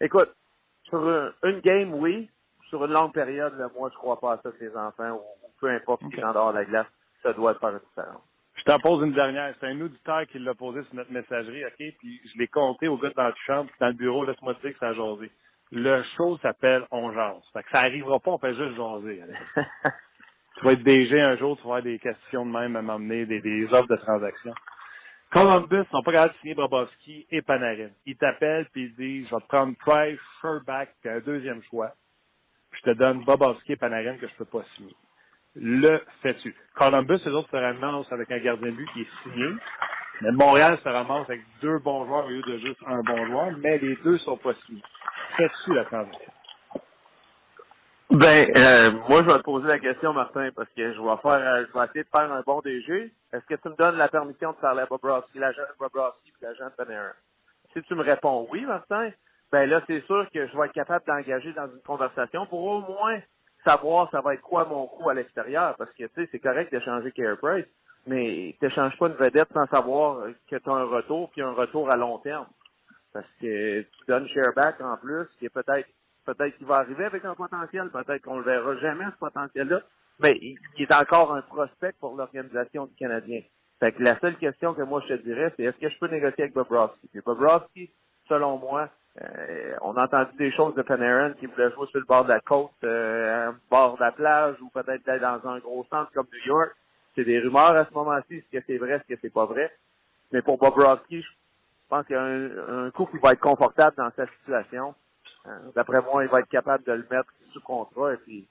Écoute, 0.00 0.34
sur 0.82 1.00
une 1.44 1.60
game, 1.60 1.94
oui. 1.94 2.28
Sur 2.70 2.84
une 2.86 2.92
longue 2.92 3.12
période, 3.12 3.54
moi, 3.76 3.88
je 3.92 3.98
crois 3.98 4.18
pas 4.18 4.32
à 4.32 4.40
ça 4.42 4.50
que 4.50 4.64
les 4.64 4.76
enfants, 4.76 5.12
ou 5.12 5.22
peu 5.60 5.68
importe 5.68 6.02
qui 6.10 6.18
est 6.18 6.24
en 6.24 6.32
dehors 6.32 6.52
de 6.52 6.58
la 6.58 6.64
glace, 6.64 6.86
ça 7.22 7.32
doit 7.32 7.54
faire 7.54 7.70
une 7.70 7.78
différence. 7.78 8.29
Je 8.60 8.64
t'en 8.64 8.78
pose 8.78 9.02
une 9.06 9.14
dernière. 9.14 9.54
C'est 9.58 9.68
un 9.68 9.80
auditeur 9.80 10.26
qui 10.26 10.38
l'a 10.38 10.52
posé 10.52 10.82
sur 10.84 10.94
notre 10.94 11.10
messagerie, 11.10 11.64
OK? 11.64 11.94
Puis 11.98 12.20
je 12.26 12.38
l'ai 12.38 12.46
compté 12.46 12.88
au 12.88 12.98
gars 12.98 13.10
dans 13.16 13.24
la 13.24 13.34
chambre, 13.46 13.70
dans 13.80 13.86
le 13.86 13.94
bureau, 13.94 14.24
laisse-moi 14.26 14.54
te 14.54 14.60
dire 14.60 14.72
que 14.74 14.78
ça 14.78 14.88
a 14.88 14.92
jasé. 14.92 15.30
Le 15.72 16.02
show 16.16 16.36
s'appelle 16.42 16.84
On 16.90 17.10
jase. 17.12 17.42
Fait 17.54 17.62
que 17.62 17.70
ça 17.72 17.80
arrivera 17.80 18.18
pas, 18.20 18.32
on 18.32 18.38
fait 18.38 18.54
juste 18.54 18.76
jaser. 18.76 19.22
tu 19.56 20.64
vas 20.64 20.72
être 20.72 20.82
DG 20.82 21.22
un 21.22 21.38
jour, 21.38 21.56
tu 21.56 21.62
vas 21.62 21.76
avoir 21.76 21.82
des 21.82 21.98
questions 21.98 22.44
de 22.44 22.50
même 22.50 22.76
à 22.76 22.82
m'emmener, 22.82 23.24
des, 23.24 23.40
des 23.40 23.64
offres 23.72 23.88
de 23.88 23.96
transaction. 23.96 24.52
Columbus 25.32 25.84
sont 25.90 26.02
pas 26.02 26.12
capables 26.12 26.34
de 26.34 26.38
signer 26.40 26.54
Bobovski 26.54 27.26
et 27.30 27.40
Panarin. 27.40 27.90
Ils 28.04 28.16
t'appellent 28.16 28.66
puis 28.72 28.86
ils 28.86 28.94
disent, 28.94 29.28
je 29.30 29.34
vais 29.34 29.40
te 29.40 29.46
prendre 29.46 29.74
Price, 29.78 30.20
Sherback 30.42 30.90
puis 31.00 31.08
un 31.08 31.20
deuxième 31.20 31.62
choix. 31.70 31.94
je 32.72 32.90
te 32.90 32.94
donne 32.94 33.24
Bobovski 33.24 33.72
et 33.72 33.76
Panarin 33.76 34.18
que 34.18 34.28
je 34.28 34.34
peux 34.34 34.44
pas 34.44 34.64
signer. 34.76 34.94
Le 35.56 36.00
fais-tu. 36.22 36.54
Columbus, 36.74 37.20
eux 37.26 37.34
autres 37.34 37.50
se 37.50 37.56
ramassent 37.56 38.12
avec 38.12 38.30
un 38.30 38.38
gardien 38.38 38.70
de 38.70 38.76
but 38.76 38.88
qui 38.92 39.02
est 39.02 39.08
signé. 39.22 39.46
Mais 40.20 40.32
Montréal 40.32 40.78
se 40.82 40.88
ramasse 40.88 41.28
avec 41.28 41.42
deux 41.62 41.78
bons 41.78 42.06
joueurs 42.06 42.26
au 42.26 42.28
lieu 42.28 42.42
de 42.42 42.58
juste 42.58 42.80
un 42.86 43.02
bon 43.02 43.26
joueur, 43.26 43.50
mais 43.58 43.78
les 43.78 43.96
deux 43.96 44.18
sont 44.18 44.36
pas 44.36 44.54
signés. 44.66 44.82
Fais-tu 45.36 45.74
la 45.74 45.84
transition? 45.86 46.32
Ben, 48.10 48.44
euh, 48.56 48.90
moi, 49.08 49.22
je 49.22 49.26
vais 49.26 49.38
te 49.38 49.42
poser 49.42 49.68
la 49.68 49.78
question, 49.78 50.12
Martin, 50.12 50.50
parce 50.54 50.68
que 50.70 50.92
je 50.92 51.00
vais 51.00 51.16
faire, 51.22 51.40
euh, 51.40 51.64
je 51.68 51.78
vais 51.78 51.84
essayer 51.86 52.02
de 52.02 52.08
faire 52.08 52.32
un 52.32 52.42
bon 52.42 52.60
DG. 52.60 53.12
Est-ce 53.32 53.46
que 53.46 53.54
tu 53.54 53.68
me 53.68 53.76
donnes 53.76 53.96
la 53.96 54.08
permission 54.08 54.50
de 54.50 54.56
parler 54.56 54.82
à 54.82 54.86
Bobrovski, 54.86 55.38
l'agent 55.38 55.62
Bobrovski 55.78 56.32
et 56.42 56.44
l'agent 56.44 56.70
Panarin? 56.76 57.12
Si 57.72 57.80
tu 57.82 57.94
me 57.94 58.02
réponds 58.02 58.48
oui, 58.50 58.66
Martin, 58.66 59.10
ben 59.52 59.70
là, 59.70 59.80
c'est 59.86 60.04
sûr 60.06 60.28
que 60.34 60.44
je 60.46 60.56
vais 60.56 60.66
être 60.66 60.72
capable 60.72 61.06
d'engager 61.06 61.52
dans 61.52 61.66
une 61.66 61.82
conversation 61.86 62.46
pour 62.46 62.64
au 62.64 62.80
moins 62.80 63.20
savoir 63.66 64.10
ça 64.10 64.20
va 64.20 64.34
être 64.34 64.42
quoi 64.42 64.64
mon 64.66 64.86
coût 64.86 65.08
à 65.10 65.14
l'extérieur, 65.14 65.76
parce 65.76 65.92
que, 65.92 66.04
tu 66.04 66.10
sais, 66.14 66.28
c'est 66.32 66.38
correct 66.38 66.70
d'échanger 66.72 67.12
Care 67.12 67.36
Price, 67.38 67.66
mais 68.06 68.56
tu 68.58 68.64
n'échanges 68.64 68.96
pas 68.98 69.08
une 69.08 69.14
vedette 69.14 69.52
sans 69.52 69.66
savoir 69.66 70.26
que 70.50 70.56
tu 70.56 70.70
as 70.70 70.72
un 70.72 70.84
retour, 70.84 71.30
puis 71.30 71.42
un 71.42 71.52
retour 71.52 71.90
à 71.90 71.96
long 71.96 72.18
terme. 72.18 72.46
Parce 73.12 73.26
que 73.40 73.80
tu 73.82 74.04
donnes 74.06 74.28
Shareback 74.28 74.80
en 74.80 74.96
plus, 74.96 75.26
qui 75.38 75.46
est 75.46 75.50
peut-être 75.50 75.88
Peut-être 76.24 76.56
qu'il 76.58 76.66
va 76.66 76.76
arriver 76.76 77.04
avec 77.04 77.24
un 77.24 77.34
potentiel, 77.34 77.88
peut-être 77.90 78.22
qu'on 78.22 78.38
le 78.38 78.44
verra 78.44 78.76
jamais, 78.76 79.06
ce 79.06 79.18
potentiel-là. 79.18 79.80
Mais 80.22 80.32
il, 80.40 80.58
est 80.78 80.94
encore 80.94 81.34
un 81.34 81.42
prospect 81.42 81.94
pour 81.98 82.14
l'organisation 82.14 82.86
du 82.86 82.94
Canadien. 82.94 83.40
Fait 83.80 83.92
que 83.92 84.02
la 84.02 84.18
seule 84.20 84.36
question 84.36 84.74
que 84.74 84.82
moi 84.82 85.02
je 85.08 85.14
te 85.14 85.22
dirais, 85.22 85.52
c'est 85.56 85.64
est-ce 85.64 85.78
que 85.78 85.88
je 85.88 85.98
peux 85.98 86.08
négocier 86.08 86.44
avec 86.44 86.54
Bobrovski? 86.54 87.08
Puis 87.08 87.20
Bobrovski, 87.24 87.90
selon 88.28 88.58
moi, 88.58 88.90
euh, 89.22 89.76
on 89.82 89.96
a 89.96 90.04
entendu 90.04 90.30
des 90.38 90.52
choses 90.52 90.74
de 90.74 90.82
Panarin 90.82 91.32
qui 91.34 91.46
voulait 91.46 91.70
jouer 91.72 91.86
sur 91.88 92.00
le 92.00 92.06
bord 92.06 92.24
de 92.24 92.30
la 92.30 92.40
côte, 92.40 92.70
euh, 92.84 93.52
bord 93.70 93.96
de 93.96 94.00
la 94.00 94.12
plage, 94.12 94.56
ou 94.60 94.68
peut-être 94.70 95.04
dans 95.20 95.50
un 95.50 95.58
gros 95.58 95.84
centre 95.90 96.10
comme 96.12 96.26
New 96.32 96.46
York. 96.46 96.70
C'est 97.14 97.24
des 97.24 97.40
rumeurs 97.40 97.76
à 97.76 97.84
ce 97.84 97.92
moment-ci, 97.92 98.36
est-ce 98.36 98.58
que 98.58 98.64
c'est 98.66 98.78
vrai, 98.78 98.92
est-ce 98.92 99.14
que 99.14 99.20
c'est 99.20 99.32
pas 99.32 99.44
vrai. 99.44 99.70
Mais 100.32 100.42
pour 100.42 100.58
Bobrovski, 100.58 101.22
je 101.22 101.28
pense 101.88 102.06
qu'il 102.06 102.16
y 102.16 102.18
a 102.18 102.22
un, 102.22 102.86
un 102.86 102.90
coup 102.92 103.06
qui 103.06 103.18
va 103.18 103.32
être 103.32 103.40
confortable 103.40 103.96
dans 103.96 104.10
cette 104.16 104.30
situation. 104.40 104.94
Euh, 105.46 105.50
d'après 105.74 106.00
moi, 106.02 106.24
il 106.24 106.30
va 106.30 106.40
être 106.40 106.48
capable 106.48 106.84
de 106.84 106.92
le 106.92 107.06
mettre 107.10 107.32
sous 107.52 107.60
contrat 107.60 108.14
et 108.14 108.16
puis 108.18 108.46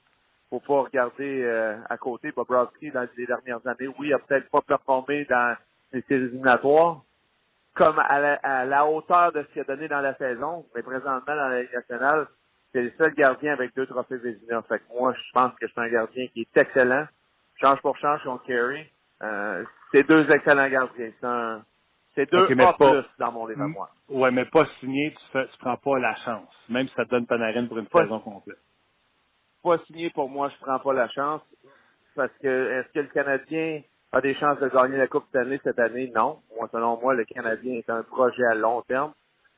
faut 0.50 0.60
pas 0.60 0.82
regarder 0.82 1.44
euh, 1.44 1.78
à 1.90 1.98
côté 1.98 2.32
Bobrovski 2.32 2.92
dans 2.92 3.08
les 3.16 3.26
dernières 3.26 3.66
années. 3.66 3.88
Oui, 4.00 4.08
il 4.08 4.14
a 4.14 4.20
peut-être 4.20 4.50
pas 4.50 4.62
performé 4.62 5.26
dans 5.26 5.56
les 5.94 6.02
séries 6.02 6.26
éliminatoires 6.26 7.04
comme 7.80 7.98
à 7.98 8.66
la, 8.66 8.86
hauteur 8.86 9.32
de 9.32 9.42
ce 9.42 9.54
qu'il 9.54 9.62
a 9.62 9.64
donné 9.64 9.88
dans 9.88 10.02
la 10.02 10.14
saison, 10.16 10.66
mais 10.76 10.84
présentement 10.84 11.22
dans 11.26 11.48
la 11.48 11.62
Ligue 11.62 11.74
nationale, 11.74 12.28
c'est 12.74 12.82
le 12.82 12.92
seul 13.00 13.14
gardien 13.16 13.54
avec 13.54 13.74
deux 13.74 13.88
trophées 13.88 14.18
Vézina. 14.18 14.62
Fait 14.64 14.80
que 14.80 14.84
moi, 14.94 15.14
je 15.14 15.32
pense 15.34 15.54
que 15.56 15.66
c'est 15.68 15.80
un 15.80 15.88
gardien 15.88 16.28
qui 16.28 16.42
est 16.42 16.58
excellent. 16.58 17.08
Change 17.64 17.82
pour 17.82 17.98
change 17.98 18.22
contre 18.24 18.44
Kerry. 18.44 18.86
Euh, 19.24 19.64
c'est 19.94 20.08
deux 20.08 20.28
excellents 20.30 20.68
gardiens. 20.70 21.12
C'est 21.20 21.26
un, 21.26 21.64
c'est 22.16 22.30
deux 22.32 22.44
A 22.44 22.74
plus 22.74 23.06
dans 23.18 23.32
mon 23.32 23.48
livre 23.48 23.62
à 23.62 23.68
moi. 23.68 23.90
Ouais, 24.10 24.30
mais 24.30 24.46
pas 24.46 24.66
signé, 24.80 25.12
tu 25.12 25.32
fais, 25.32 25.48
tu 25.48 25.58
prends 25.60 25.78
pas 25.78 26.00
la 26.00 26.16
chance. 26.18 26.54
Même 26.68 26.88
si 26.90 26.94
ça 26.96 27.06
te 27.06 27.12
donne 27.12 27.26
Panarin 27.26 27.66
pour 27.66 27.78
une 27.78 27.88
saison 27.88 28.20
complète. 28.20 28.60
Pas 29.64 29.78
signé 29.88 30.10
pour 30.10 30.30
moi, 30.30 30.50
je 30.50 30.66
prends 30.66 30.80
pas 30.80 30.94
la 30.94 31.08
chance. 31.10 31.42
Parce 32.16 32.32
que 32.42 32.72
est-ce 32.72 32.92
que 32.94 33.00
le 33.00 33.08
Canadien 33.08 33.82
a 34.12 34.22
des 34.22 34.36
chances 34.36 34.60
de 34.60 34.68
gagner 34.70 34.98
la 34.98 35.08
Coupe 35.08 35.26
Stanley 35.30 35.60
cette 35.64 35.80
année? 35.80 36.12
Non. 36.16 36.40
Moi, 36.56 36.68
selon 36.72 37.00
moi, 37.00 37.14
le 37.14 37.26
Canadien 37.26 37.76
est 37.76 37.90
un 37.90 38.04
projet 38.04 38.44
à 38.46 38.56
long 38.56 38.82
terme. 38.82 39.14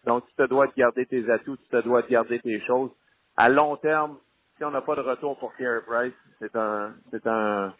Donc, 0.06 0.26
tu 0.28 0.36
te 0.36 0.48
dois 0.48 0.68
de 0.68 0.74
garder 0.76 1.06
tes 1.06 1.30
atouts, 1.30 1.58
tu 1.58 1.70
te 1.70 1.82
dois 1.82 2.02
de 2.02 2.08
garder 2.08 2.40
tes 2.40 2.60
choses. 2.62 2.90
À 3.38 3.50
long 3.50 3.78
terme, 3.78 4.18
si 4.58 4.64
on 4.66 4.72
n'a 4.72 4.82
pas 4.82 4.96
de 4.96 5.02
retour 5.02 5.38
pour 5.38 5.56
Carey 5.56 5.82
Price, 5.88 6.14
c'est 6.40 6.56
un, 6.56 6.94
c'est 7.12 7.26
un, 7.28 7.74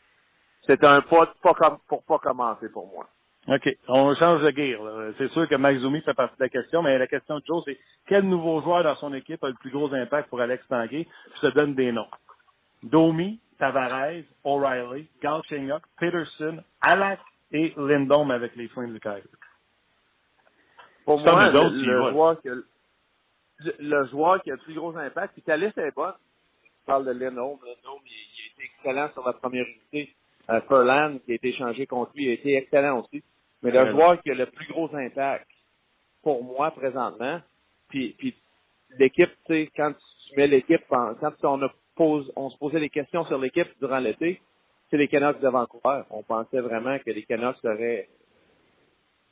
c'est 0.68 0.84
un 0.86 1.02
pas, 1.02 1.34
pas 1.42 1.54
comme, 1.54 1.78
pour 1.88 2.04
pas 2.04 2.20
commencer 2.20 2.70
pour 2.70 2.88
moi. 2.88 3.08
OK. 3.48 3.76
On 3.88 4.14
change 4.16 4.44
de 4.44 4.52
guerre. 4.52 4.80
C'est 5.18 5.30
sûr 5.32 5.50
que 5.50 5.56
Mike 5.56 5.80
Zumi 5.80 6.02
fait 6.02 6.14
partie 6.14 6.38
de 6.38 6.44
la 6.44 6.50
question, 6.50 6.84
mais 6.84 6.98
la 6.98 7.08
question 7.08 7.40
de 7.40 7.44
Joe, 7.46 7.64
c'est 7.66 7.80
quel 8.08 8.24
nouveau 8.24 8.62
joueur 8.62 8.84
dans 8.84 8.96
son 8.98 9.14
équipe 9.14 9.44
a 9.44 9.48
le 9.48 9.56
plus 9.56 9.72
gros 9.72 9.92
impact 9.94 10.30
pour 10.30 10.40
Alex 10.40 10.66
Tanguay? 10.68 11.08
Je 11.36 11.48
te 11.48 11.58
donne 11.58 11.74
des 11.74 11.92
noms. 11.92 12.08
Domi, 12.84 13.40
Tavares, 13.62 14.24
O'Reilly, 14.44 15.08
Galchenyuk, 15.22 15.84
Peterson, 16.00 16.64
Alak 16.82 17.20
et 17.52 17.74
Lindholm 17.78 18.32
avec 18.32 18.56
les 18.56 18.68
Flames 18.70 18.92
de 18.92 18.98
Kaiser. 18.98 19.30
Pour 21.06 21.20
moi, 21.20 21.48
le, 21.48 22.12
joueur 22.12 22.42
qui 22.42 22.50
a, 22.50 22.54
le, 23.80 24.06
joueur 24.08 24.42
qui 24.42 24.50
a 24.50 24.56
le 24.56 24.62
plus 24.62 24.74
gros 24.74 24.98
impact, 24.98 25.34
puis 25.34 25.44
ta 25.44 25.58
liste 25.58 25.78
est 25.78 25.94
bonne. 25.94 26.16
Je 26.64 26.86
parle 26.88 27.06
de 27.06 27.12
Lindholm. 27.12 27.60
Lindholm, 27.64 28.02
il, 28.06 28.12
il 28.12 28.42
a 28.42 28.64
été 28.64 28.64
excellent 28.64 29.14
sur 29.14 29.26
la 29.28 29.34
première 29.34 29.66
unité 29.68 30.16
Furlan, 30.68 31.20
qui 31.20 31.32
a 31.32 31.36
été 31.36 31.50
échangé 31.50 31.86
contre 31.86 32.12
lui, 32.16 32.30
a 32.30 32.34
été 32.34 32.56
excellent 32.56 33.00
aussi. 33.00 33.24
Mais 33.62 33.70
le 33.70 33.92
joueur 33.92 34.20
qui 34.24 34.32
a 34.32 34.34
le 34.34 34.48
plus 34.48 34.68
gros 34.68 34.90
impact 34.96 35.48
pour 36.24 36.44
moi 36.44 36.72
présentement, 36.72 37.40
puis, 37.90 38.16
puis 38.18 38.36
l'équipe, 38.98 39.32
tu 39.46 39.54
sais, 39.54 39.72
quand 39.76 39.94
tu 39.94 40.36
mets 40.36 40.48
l'équipe, 40.48 40.82
quand 40.90 41.16
on, 41.44 41.62
a 41.62 41.70
pose, 42.02 42.32
on 42.36 42.50
se 42.50 42.58
posait 42.58 42.80
des 42.80 42.90
questions 42.90 43.24
sur 43.26 43.38
l'équipe 43.38 43.68
durant 43.80 44.00
l'été, 44.00 44.42
c'est 44.90 44.98
les 44.98 45.08
Canucks 45.08 45.40
de 45.40 45.48
Vancouver. 45.48 46.02
On 46.10 46.24
pensait 46.24 46.60
vraiment 46.60 46.98
que 46.98 47.12
les 47.12 47.22
Canucks 47.24 47.64
auraient 47.64 48.10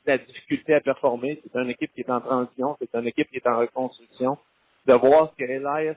la 0.06 0.18
difficulté 0.18 0.74
à 0.74 0.80
performer. 0.80 1.40
C'est 1.42 1.58
une 1.58 1.70
équipe 1.70 1.92
qui 1.92 2.02
est 2.02 2.10
en 2.10 2.20
transition, 2.20 2.76
c'est 2.78 2.94
une 2.94 3.08
équipe 3.08 3.28
qui 3.28 3.38
est 3.38 3.46
en 3.48 3.58
reconstruction. 3.58 4.38
De 4.86 4.94
voir 4.94 5.32
ce 5.32 5.44
que 5.44 5.50
Elias 5.50 5.96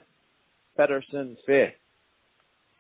Patterson 0.76 1.36
fait 1.45 1.78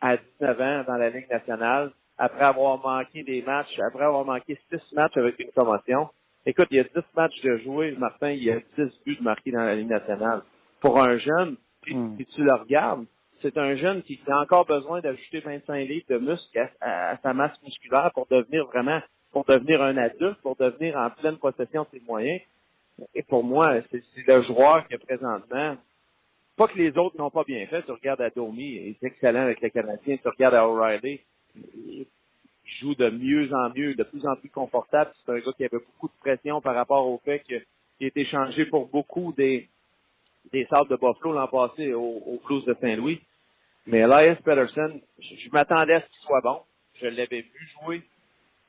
à 0.01 0.17
19 0.17 0.61
ans 0.61 0.83
dans 0.87 0.97
la 0.97 1.09
Ligue 1.11 1.29
nationale, 1.29 1.91
après 2.17 2.45
avoir 2.45 2.79
manqué 2.83 3.23
des 3.23 3.43
matchs, 3.43 3.79
après 3.79 4.03
avoir 4.03 4.25
manqué 4.25 4.59
6 4.71 4.95
matchs 4.95 5.17
avec 5.17 5.39
une 5.39 5.51
commotion. 5.51 6.09
Écoute, 6.47 6.67
il 6.71 6.77
y 6.77 6.79
a 6.79 6.83
10 6.83 6.89
matchs 7.15 7.41
de 7.41 7.57
jouer, 7.57 7.91
Martin, 7.91 8.31
il 8.31 8.43
y 8.43 8.51
a 8.51 8.59
10 8.75 8.91
buts 9.05 9.19
marqués 9.21 9.51
dans 9.51 9.63
la 9.63 9.75
Ligue 9.75 9.89
nationale. 9.89 10.41
Pour 10.81 10.99
un 10.99 11.17
jeune, 11.17 11.57
puis, 11.81 11.95
hmm. 11.95 12.17
si 12.17 12.25
tu 12.25 12.43
le 12.43 12.53
regardes, 12.53 13.05
c'est 13.43 13.57
un 13.57 13.75
jeune 13.75 14.01
qui 14.03 14.19
a 14.27 14.39
encore 14.39 14.65
besoin 14.65 15.01
d'ajouter 15.01 15.41
25 15.41 15.75
livres 15.83 16.05
de 16.09 16.17
muscle 16.17 16.69
à, 16.81 17.17
sa 17.21 17.33
masse 17.33 17.61
musculaire 17.61 18.09
pour 18.13 18.25
devenir 18.27 18.65
vraiment, 18.65 19.01
pour 19.31 19.43
devenir 19.43 19.81
un 19.81 19.97
adulte, 19.97 20.39
pour 20.41 20.55
devenir 20.55 20.95
en 20.97 21.09
pleine 21.09 21.37
possession 21.37 21.83
de 21.83 21.99
ses 21.99 22.05
moyens. 22.07 22.41
Et 23.13 23.21
pour 23.21 23.43
moi, 23.43 23.81
c'est 23.91 24.01
le 24.27 24.43
joueur 24.43 24.87
qui 24.87 24.95
est 24.95 24.97
présentement. 24.97 25.75
Pas 26.55 26.67
que 26.67 26.77
les 26.77 26.97
autres 26.97 27.17
n'ont 27.17 27.31
pas 27.31 27.43
bien 27.43 27.65
fait. 27.67 27.83
Tu 27.83 27.91
regardes 27.91 28.21
à 28.21 28.29
Domi, 28.29 28.75
il 28.75 28.89
est 28.89 29.03
excellent 29.03 29.41
avec 29.41 29.59
les 29.61 29.71
Canadiens. 29.71 30.17
Tu 30.17 30.27
regardes 30.27 30.55
à 30.55 30.67
O'Reilly, 30.67 31.19
il 31.55 32.05
joue 32.79 32.95
de 32.95 33.09
mieux 33.09 33.53
en 33.53 33.69
mieux, 33.75 33.93
de 33.95 34.03
plus 34.03 34.25
en 34.25 34.35
plus 34.35 34.49
confortable. 34.49 35.11
C'est 35.25 35.31
un 35.31 35.39
gars 35.39 35.51
qui 35.57 35.65
avait 35.65 35.83
beaucoup 35.83 36.07
de 36.07 36.19
pression 36.21 36.61
par 36.61 36.75
rapport 36.75 37.05
au 37.05 37.19
fait 37.25 37.39
qu'il 37.41 37.57
a 37.57 38.05
été 38.05 38.25
changé 38.25 38.65
pour 38.67 38.87
beaucoup 38.87 39.33
des, 39.35 39.67
des 40.51 40.63
de 40.63 40.95
Buffalo 40.95 41.33
l'an 41.33 41.47
passé 41.47 41.93
au, 41.93 42.21
au 42.25 42.39
Blues 42.45 42.63
de 42.65 42.75
Saint-Louis. 42.79 43.21
Mais 43.85 43.99
Elias 43.99 44.37
Peterson, 44.43 45.01
je, 45.19 45.49
m'attendais 45.51 45.95
à 45.95 46.01
ce 46.01 46.05
qu'il 46.07 46.21
soit 46.25 46.41
bon. 46.41 46.61
Je 47.01 47.07
l'avais 47.07 47.41
vu 47.41 47.69
jouer. 47.81 48.01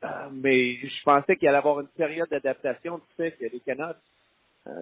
Euh, 0.03 0.29
mais 0.31 0.75
je 0.75 1.03
pensais 1.03 1.35
qu'il 1.37 1.47
allait 1.47 1.57
avoir 1.57 1.79
une 1.79 1.87
période 1.87 2.29
d'adaptation 2.29 2.97
du 2.97 3.05
fait 3.15 3.31
que 3.31 3.45
les 3.45 3.59
Canucks, 3.61 3.95
euh, 4.67 4.81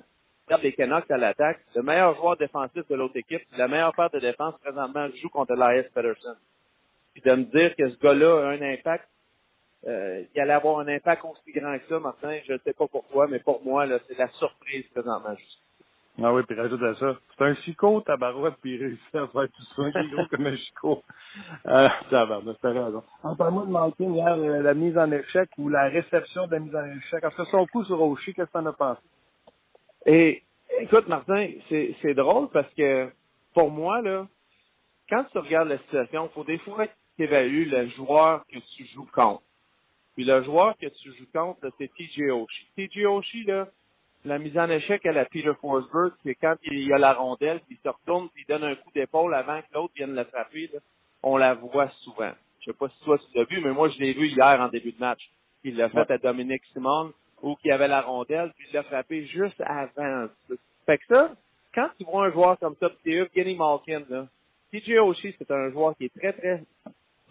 les 0.62 0.74
Canucks 0.74 1.10
à 1.10 1.18
l'attaque, 1.18 1.60
le 1.76 1.84
meilleur 1.84 2.16
joueur 2.16 2.36
défensif 2.36 2.88
de 2.90 2.96
l'autre 2.96 3.16
équipe, 3.16 3.44
la 3.56 3.68
meilleure 3.68 3.94
part 3.94 4.10
de 4.10 4.20
défense 4.20 4.56
présentement 4.60 5.08
joue 5.22 5.30
contre 5.30 5.54
Elias 5.54 5.88
Peterson. 5.94 6.36
Puis 7.14 7.22
de 7.22 7.36
me 7.36 7.44
dire 7.44 7.76
que 7.76 7.90
ce 7.90 7.98
gars-là 8.00 8.48
a 8.48 8.50
un 8.54 8.62
impact, 8.62 9.08
euh, 9.86 10.24
il 10.34 10.42
allait 10.42 10.54
avoir 10.54 10.80
un 10.80 10.88
impact 10.88 11.24
aussi 11.26 11.52
grand 11.52 11.78
que 11.78 11.88
ça, 11.88 12.00
Martin, 12.00 12.40
je 12.48 12.54
ne 12.54 12.58
sais 12.60 12.74
pas 12.74 12.88
pourquoi, 12.88 13.28
mais 13.28 13.40
pour 13.40 13.64
moi, 13.64 13.86
c'est 14.08 14.18
la 14.18 14.30
surprise 14.30 14.86
présentement. 14.88 15.36
Ah 16.22 16.32
oui, 16.32 16.44
puis 16.48 16.56
rajoute 16.56 16.82
à 16.84 16.94
ça. 16.96 17.18
C'est 17.36 17.44
un 17.44 17.56
chicot, 17.56 18.02
tabarouette, 18.02 18.54
puis 18.62 18.76
il 18.76 18.84
réussit 18.84 19.16
à 19.16 19.28
faire 19.28 19.48
tout 19.50 19.64
ça. 19.76 19.82
Il 19.90 20.06
est 20.06 20.10
gros 20.12 20.26
comme 20.30 20.46
un 20.46 20.56
chicot. 20.56 21.04
Euh, 21.66 21.88
tabarouette, 22.12 22.58
t'as 22.62 22.70
raison. 22.70 23.04
En 23.24 23.36
parlant 23.36 23.66
de 23.66 23.72
Malkin, 23.72 24.14
hier, 24.14 24.36
euh, 24.38 24.62
la 24.62 24.76
mise 24.76 24.96
en 24.96 25.12
échec 25.12 25.50
ou 25.58 25.70
la 25.70 25.90
réception 25.90 26.46
de 26.46 26.52
la 26.52 26.60
mise 26.60 26.76
en 26.76 26.86
échec. 26.86 27.24
Après 27.24 27.46
son 27.50 27.66
coup 27.66 27.84
sur 27.86 28.00
Oshie, 28.00 28.34
qu'est-ce 28.36 28.48
que 28.48 28.54
t'en 28.54 28.66
as 28.68 28.74
pensé? 28.74 29.02
Et, 30.06 30.44
écoute, 30.82 31.08
Martin, 31.08 31.50
c'est, 31.70 31.96
c'est 32.02 32.14
drôle 32.14 32.50
parce 32.50 32.72
que, 32.76 33.10
pour 33.56 33.72
moi, 33.72 34.02
là, 34.02 34.28
quand 35.10 35.24
tu 35.32 35.40
regardes 35.40 35.70
la 35.70 35.80
situation, 35.80 36.30
faut 36.30 36.44
des 36.44 36.60
fois 36.60 36.86
que 36.86 36.94
tu 37.18 37.24
évalues 37.24 37.66
le 37.66 37.90
joueur 37.90 38.46
que 38.52 38.60
tu 38.76 38.86
joues 38.94 39.08
contre. 39.12 39.42
Puis 40.16 40.26
le 40.26 40.44
joueur 40.44 40.78
que 40.78 40.88
tu 40.88 41.12
joues 41.14 41.28
contre, 41.34 41.68
c'est 41.80 41.92
TJ 41.92 42.30
Oshie. 42.30 42.68
TJ 42.78 43.06
Oshie, 43.06 43.44
là, 43.46 43.68
la 44.26 44.40
mise 44.40 44.58
en 44.58 44.70
échec 44.70 45.06
à 45.06 45.12
la 45.12 45.26
Peter 45.26 45.52
Forsberg, 45.60 46.14
c'est 46.24 46.36
quand 46.36 46.56
il 46.64 46.88
y 46.88 46.94
a 46.94 46.98
la 46.98 47.14
rondelle, 47.14 47.60
puis 47.68 47.78
il 47.78 47.84
se 47.84 47.90
retourne, 47.90 48.30
puis 48.30 48.46
il 48.48 48.52
donne 48.52 48.64
un 48.64 48.76
coup 48.76 48.90
d'épaule 48.96 49.34
avant 49.34 49.62
que 49.62 49.74
l'autre 49.74 49.94
vienne 49.96 50.16
le 50.16 50.24
frapper. 50.26 50.70
On 51.22 51.38
la 51.38 51.54
voit 51.54 51.90
souvent. 52.04 52.32
Je 52.60 52.72
sais 52.72 52.78
pas 52.78 52.88
si 52.90 53.04
toi 53.04 53.18
tu 53.18 53.38
l'as 53.38 53.44
vu, 53.46 53.62
mais 53.62 53.72
moi 53.72 53.90
je 53.90 54.00
l'ai 54.00 54.14
vu 54.14 54.28
hier 54.28 54.60
en 54.60 54.70
début 54.70 54.92
de 54.92 55.00
match. 55.00 55.30
Il 55.64 55.78
l'a 55.78 55.90
fait 55.90 56.10
à 56.10 56.18
Dominique 56.18 56.64
Simon, 56.74 57.14
où 57.42 57.58
il 57.64 57.72
avait 57.72 57.88
la 57.88 58.02
rondelle, 58.02 58.52
puis 58.58 58.68
il 58.70 58.74
l'a 58.74 58.84
frappé 58.84 59.26
juste 59.28 59.62
avant. 59.62 60.28
Fait 60.86 60.98
que 60.98 61.06
ça, 61.10 61.32
quand 61.74 61.90
tu 61.98 62.06
vois 62.06 62.26
un 62.26 62.32
joueur 62.32 62.58
comme 62.60 62.76
ça, 62.80 62.90
c'est 63.04 63.12
Evgeny 63.12 63.56
Malkin, 63.56 64.04
là, 64.10 64.28
TJ 64.72 64.98
Oshie, 65.00 65.36
c'est 65.38 65.52
un 65.52 65.70
joueur 65.72 65.96
qui 65.98 66.06
est 66.06 66.16
très, 66.20 66.34
très 66.34 66.64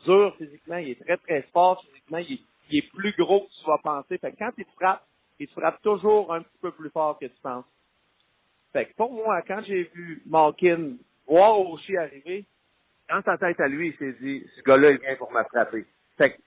dur 0.04 0.34
physiquement, 0.36 0.76
il 0.76 0.90
est 0.90 1.04
très, 1.04 1.16
très 1.16 1.42
fort 1.52 1.82
physiquement, 1.84 2.18
il 2.18 2.40
est, 2.76 2.90
plus 2.90 3.14
gros 3.18 3.40
que 3.40 3.52
tu 3.60 3.66
vas 3.66 3.78
penser. 3.78 4.18
Fait 4.18 4.32
que 4.32 4.38
quand 4.38 4.52
il 4.56 4.64
frappe, 4.76 5.02
il 5.42 5.48
frappe 5.48 5.80
toujours 5.82 6.32
un 6.32 6.42
petit 6.42 6.58
peu 6.60 6.70
plus 6.70 6.90
fort 6.90 7.18
que 7.18 7.26
tu 7.26 7.40
penses. 7.42 7.64
Fait 8.72 8.86
que 8.86 8.94
pour 8.94 9.12
moi, 9.12 9.42
quand 9.42 9.60
j'ai 9.66 9.84
vu 9.94 10.22
Malkin 10.26 10.96
voir 11.26 11.58
aussi 11.60 11.96
arriver, 11.96 12.46
dans 13.08 13.22
sa 13.22 13.36
tête 13.36 13.60
à 13.60 13.68
lui, 13.68 13.88
il 13.88 13.96
s'est 13.96 14.16
dit, 14.20 14.46
ce 14.56 14.62
gars-là, 14.62 14.90
il 14.90 14.98
vient 14.98 15.16
pour 15.16 15.32
me 15.32 15.42
frapper. 15.44 15.84
Fait 16.16 16.30
que 16.30 16.42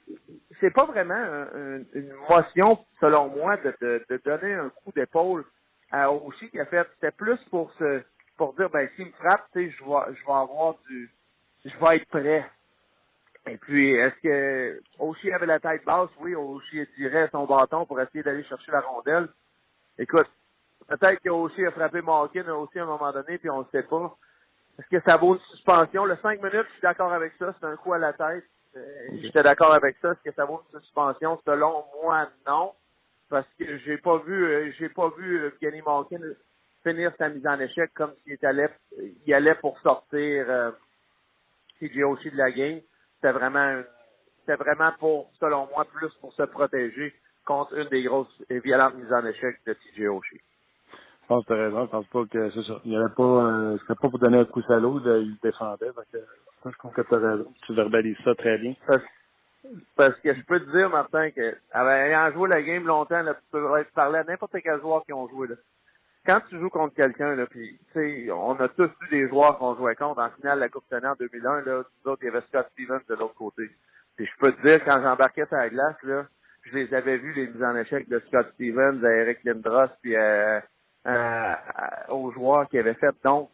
c'est 0.60 0.72
pas 0.72 0.86
vraiment 0.86 1.46
une 1.94 2.14
motion, 2.30 2.86
selon 3.00 3.30
moi, 3.30 3.58
de, 3.58 4.04
de, 4.10 4.22
donner 4.24 4.54
un 4.54 4.70
coup 4.70 4.92
d'épaule 4.96 5.46
à 5.92 6.12
Oshie 6.12 6.50
qui 6.50 6.60
a 6.60 6.66
fait, 6.66 6.88
c'était 6.96 7.12
plus 7.12 7.40
pour 7.50 7.72
se, 7.74 8.02
pour 8.38 8.54
dire, 8.54 8.70
ben, 8.70 8.88
s'il 8.96 9.08
me 9.08 9.12
frappe, 9.12 9.48
tu 9.54 9.70
sais, 9.70 9.76
je 9.78 9.84
vais, 9.84 10.16
je 10.16 10.26
vais 10.26 10.34
avoir 10.34 10.76
du, 10.88 11.12
je 11.66 11.78
vais 11.78 11.98
être 11.98 12.08
prêt. 12.08 12.46
Et 13.48 13.58
puis, 13.58 13.94
est-ce 13.94 14.16
que 14.24 14.82
Oshie 15.00 15.32
avait 15.32 15.46
la 15.46 15.60
tête 15.60 15.86
basse? 15.86 16.10
Oui, 16.20 16.36
Oshie 16.36 16.88
tirait 16.96 17.30
son 17.32 17.46
bâton 17.46 17.86
pour 17.86 18.02
essayer 18.02 18.24
d'aller 18.24 18.44
chercher 18.44 18.72
la 18.72 18.82
rondelle. 18.82 19.28
Écoute, 20.00 20.28
peut-être 20.88 21.22
que 21.22 21.30
Oshie 21.30 21.66
a 21.66 21.72
frappé 21.72 22.02
Malkin 22.02 22.48
aussi 22.50 22.80
à 22.80 22.84
un 22.84 22.88
moment 22.88 23.12
donné, 23.12 23.38
puis 23.38 23.50
on 23.50 23.60
ne 23.60 23.66
sait 23.72 23.84
pas. 23.84 24.18
Est-ce 24.80 24.98
que 24.98 25.10
ça 25.10 25.18
vaut 25.18 25.36
une 25.36 25.42
suspension? 25.52 26.06
Le 26.06 26.18
5 26.18 26.42
minutes, 26.42 26.66
je 26.68 26.74
suis 26.74 26.82
d'accord 26.82 27.14
avec 27.14 27.34
ça. 27.38 27.54
C'est 27.60 27.66
un 27.66 27.76
coup 27.78 27.94
à 27.94 28.00
la 28.00 28.14
tête. 28.14 28.44
Euh, 28.76 29.08
j'étais 29.22 29.44
d'accord 29.44 29.74
avec 29.74 29.96
ça. 30.02 30.12
Est-ce 30.12 30.30
que 30.30 30.36
ça 30.36 30.46
vaut 30.46 30.62
une 30.74 30.80
suspension? 30.80 31.40
Selon 31.46 31.86
moi, 32.02 32.28
non. 32.48 32.74
Parce 33.30 33.48
que 33.58 33.78
j'ai 33.80 33.98
pas 33.98 34.18
vu, 34.18 34.46
euh, 34.46 34.72
j'ai 34.78 34.90
pas 34.90 35.10
vu 35.18 35.40
euh, 35.40 35.52
Kenny 35.60 35.82
Malkin 35.82 36.20
finir 36.84 37.12
sa 37.18 37.30
mise 37.30 37.46
en 37.48 37.60
échec 37.60 37.92
comme 37.94 38.14
s'il 38.24 38.38
allait, 38.46 38.70
il 39.26 39.34
allait 39.34 39.56
pour 39.56 39.80
sortir 39.80 40.46
euh, 40.50 40.72
CJ 41.80 42.04
Oshie 42.04 42.32
de 42.32 42.38
la 42.38 42.52
game 42.52 42.82
c'était 43.26 43.40
vraiment 43.40 43.82
c'était 44.42 44.64
vraiment 44.64 44.92
pour, 45.00 45.32
selon 45.40 45.68
moi, 45.74 45.86
plus 45.86 46.14
pour 46.22 46.32
se 46.34 46.44
protéger 46.44 47.14
contre 47.46 47.76
une 47.76 47.90
des 47.90 48.04
grosses 48.04 48.44
et 48.50 48.60
violentes 48.60 48.96
mises 48.96 49.12
en 49.12 49.26
échec 49.26 49.60
de 49.66 49.74
TJ 49.74 50.08
Oshie. 50.08 50.42
Je 51.24 51.28
pense 51.28 51.44
que 51.46 51.54
tu 51.54 51.60
as 51.60 51.64
raison. 51.64 51.86
Je 51.86 51.92
pense 51.92 52.06
pas 52.08 52.26
que 52.26 52.50
c'est 52.52 52.64
ça. 52.64 52.80
Il 52.86 52.92
n'y 52.92 52.98
avait 52.98 53.14
pas, 53.16 53.24
euh, 53.24 53.78
serait 53.80 53.96
pas 53.96 54.10
pour 54.10 54.20
donner 54.20 54.38
un 54.38 54.46
coup 54.46 54.62
à 54.70 54.78
l'autre, 54.78 55.08
il 55.18 55.36
défendait. 55.42 55.88
Donc, 55.88 56.06
euh, 56.14 56.20
je 56.66 56.78
pense 56.80 56.94
que 56.94 57.02
tu 57.02 57.16
as 57.16 57.18
raison. 57.18 57.52
Tu 57.66 57.74
verbalises 57.74 58.18
ça 58.24 58.36
très 58.36 58.60
bien. 58.60 58.76
Parce, 59.96 60.16
que 60.20 60.36
je 60.36 60.42
peux 60.44 60.60
te 60.60 60.78
dire, 60.78 60.92
Martin, 60.92 61.32
que, 61.32 61.58
ayant 61.74 62.32
joué 62.32 62.50
la 62.50 62.62
game 62.62 62.86
longtemps, 62.86 63.24
là, 63.24 63.34
tu 63.34 63.42
peux 63.52 63.66
parler 63.96 64.20
à 64.20 64.24
n'importe 64.24 64.56
quel 64.62 64.80
joueur 64.80 65.04
qui 65.06 65.14
ont 65.14 65.28
joué, 65.28 65.48
là 65.48 65.56
quand 66.26 66.40
tu 66.50 66.60
joues 66.60 66.70
contre 66.70 66.96
quelqu'un, 66.96 67.36
là, 67.36 67.46
puis 67.46 67.80
tu 67.94 68.26
sais, 68.26 68.32
on 68.32 68.60
a 68.60 68.68
tous 68.70 68.90
vu 69.02 69.08
des 69.10 69.30
joueurs 69.30 69.58
qu'on 69.58 69.76
jouait 69.76 69.96
contre 69.96 70.22
en 70.22 70.30
finale 70.32 70.58
de 70.58 70.62
la 70.62 70.70
Coupe 70.70 70.86
Stanley 70.86 71.08
en 71.08 71.16
2001, 71.16 71.62
là, 71.62 71.84
autres, 72.06 72.20
il 72.22 72.26
y 72.26 72.30
avait 72.30 72.42
Scott 72.48 72.68
Stevens 72.74 73.02
de 73.08 73.16
l'autre 73.16 73.36
côté. 73.36 73.70
Puis 74.16 74.26
je 74.26 74.32
peux 74.40 74.52
te 74.54 74.66
dire, 74.66 74.84
quand 74.86 75.02
j'embarquais 75.02 75.46
sur 75.46 75.58
la 75.58 75.70
glace, 75.70 76.02
là, 76.04 76.26
je 76.64 76.76
les 76.76 76.94
avais 76.94 77.18
vus, 77.18 77.34
les 77.34 77.48
mises 77.48 77.64
en 77.64 77.76
échec 77.76 78.08
de 78.10 78.20
Scott 78.28 78.52
Stevens, 78.54 79.04
à 79.04 79.12
Eric 79.12 79.44
Lindros, 79.44 79.92
puis 80.02 80.16
aux 82.10 82.32
joueurs 82.32 82.68
qui 82.70 82.80
avaient 82.80 82.96
fait. 82.96 83.16
Donc, 83.24 83.52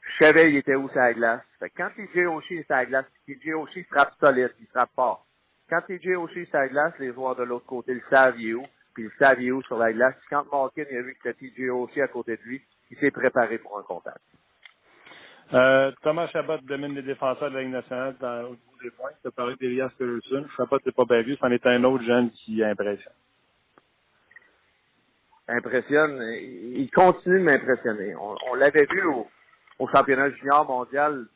je 0.00 0.24
savais 0.24 0.50
il 0.50 0.56
était 0.56 0.74
où 0.74 0.88
la 0.94 1.14
glace. 1.14 1.42
Fait 1.58 1.70
que 1.70 1.76
quand 1.76 1.90
TJ 1.90 2.26
Oshie 2.26 2.58
est 2.58 2.68
la 2.68 2.84
glace, 2.86 3.06
TJ 3.26 3.54
Oshie 3.54 3.84
frappe 3.84 4.14
solide, 4.22 4.52
il 4.60 4.66
frappe 4.66 4.90
fort. 4.94 5.26
Quand 5.68 5.80
TJ 5.82 6.16
Oshie 6.16 6.40
est 6.40 6.52
la 6.52 6.68
glace, 6.68 6.92
les 6.98 7.12
joueurs 7.12 7.34
de 7.36 7.44
l'autre 7.44 7.66
côté 7.66 7.94
le 7.94 8.02
savent, 8.10 8.38
il 8.38 8.50
est 8.50 8.54
où 8.54 8.66
puis 8.94 9.04
il 9.04 9.10
savait 9.18 9.50
où 9.50 9.62
sur 9.62 9.78
la 9.78 9.92
glace. 9.92 10.14
Quand 10.28 10.44
Malkin 10.52 10.82
a 10.82 11.02
vu 11.02 11.14
que 11.14 11.30
c'était 11.30 11.48
TJ 11.48 11.70
aussi 11.70 12.00
à 12.00 12.08
côté 12.08 12.36
de 12.36 12.42
lui, 12.42 12.62
il 12.90 12.98
s'est 12.98 13.10
préparé 13.10 13.58
pour 13.58 13.78
un 13.78 13.82
contact. 13.82 14.20
Euh, 15.54 15.92
Thomas 16.02 16.28
Chabot 16.28 16.58
domine 16.62 16.94
les 16.94 17.02
défenseurs 17.02 17.50
de 17.50 17.56
la 17.56 17.62
Ligue 17.62 17.72
nationale 17.72 18.16
dans, 18.20 18.44
au 18.44 18.50
niveau 18.50 18.76
des 18.82 18.90
points. 18.90 19.10
Tu 19.20 19.28
as 19.28 19.30
parlé 19.30 19.54
d'Elias 19.56 19.90
Peterson. 19.98 20.46
Chabot 20.56 20.78
n'est 20.84 20.92
pas 20.92 21.04
bien 21.04 21.22
vu. 21.22 21.36
C'en 21.36 21.50
est 21.50 21.66
un 21.66 21.84
autre 21.84 22.04
jeune 22.04 22.30
qui 22.30 22.64
impressionne. 22.64 23.12
Impressionne. 25.48 26.22
Il 26.40 26.90
continue 26.90 27.40
de 27.40 27.44
m'impressionner. 27.44 28.14
On, 28.16 28.54
l'avait 28.54 28.86
vu 28.90 29.04
au, 29.04 29.26
au, 29.78 29.88
championnat 29.88 30.30
junior 30.30 30.66
mondial. 30.66 31.26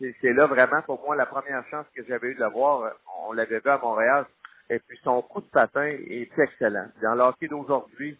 C'est 0.00 0.32
là 0.32 0.46
vraiment 0.46 0.82
pour 0.82 1.02
moi 1.04 1.16
la 1.16 1.26
première 1.26 1.66
chance 1.68 1.86
que 1.94 2.04
j'avais 2.06 2.28
eu 2.28 2.34
de 2.34 2.40
le 2.40 2.50
voir. 2.50 2.92
On 3.26 3.32
l'avait 3.32 3.58
vu 3.58 3.68
à 3.68 3.78
Montréal. 3.78 4.26
Et 4.68 4.78
puis 4.80 4.98
son 5.04 5.22
coup 5.22 5.40
de 5.40 5.46
patin 5.46 5.86
est 5.86 6.30
excellent. 6.38 6.88
Dans 7.02 7.14
l'hockey 7.14 7.48
d'aujourd'hui, 7.48 8.18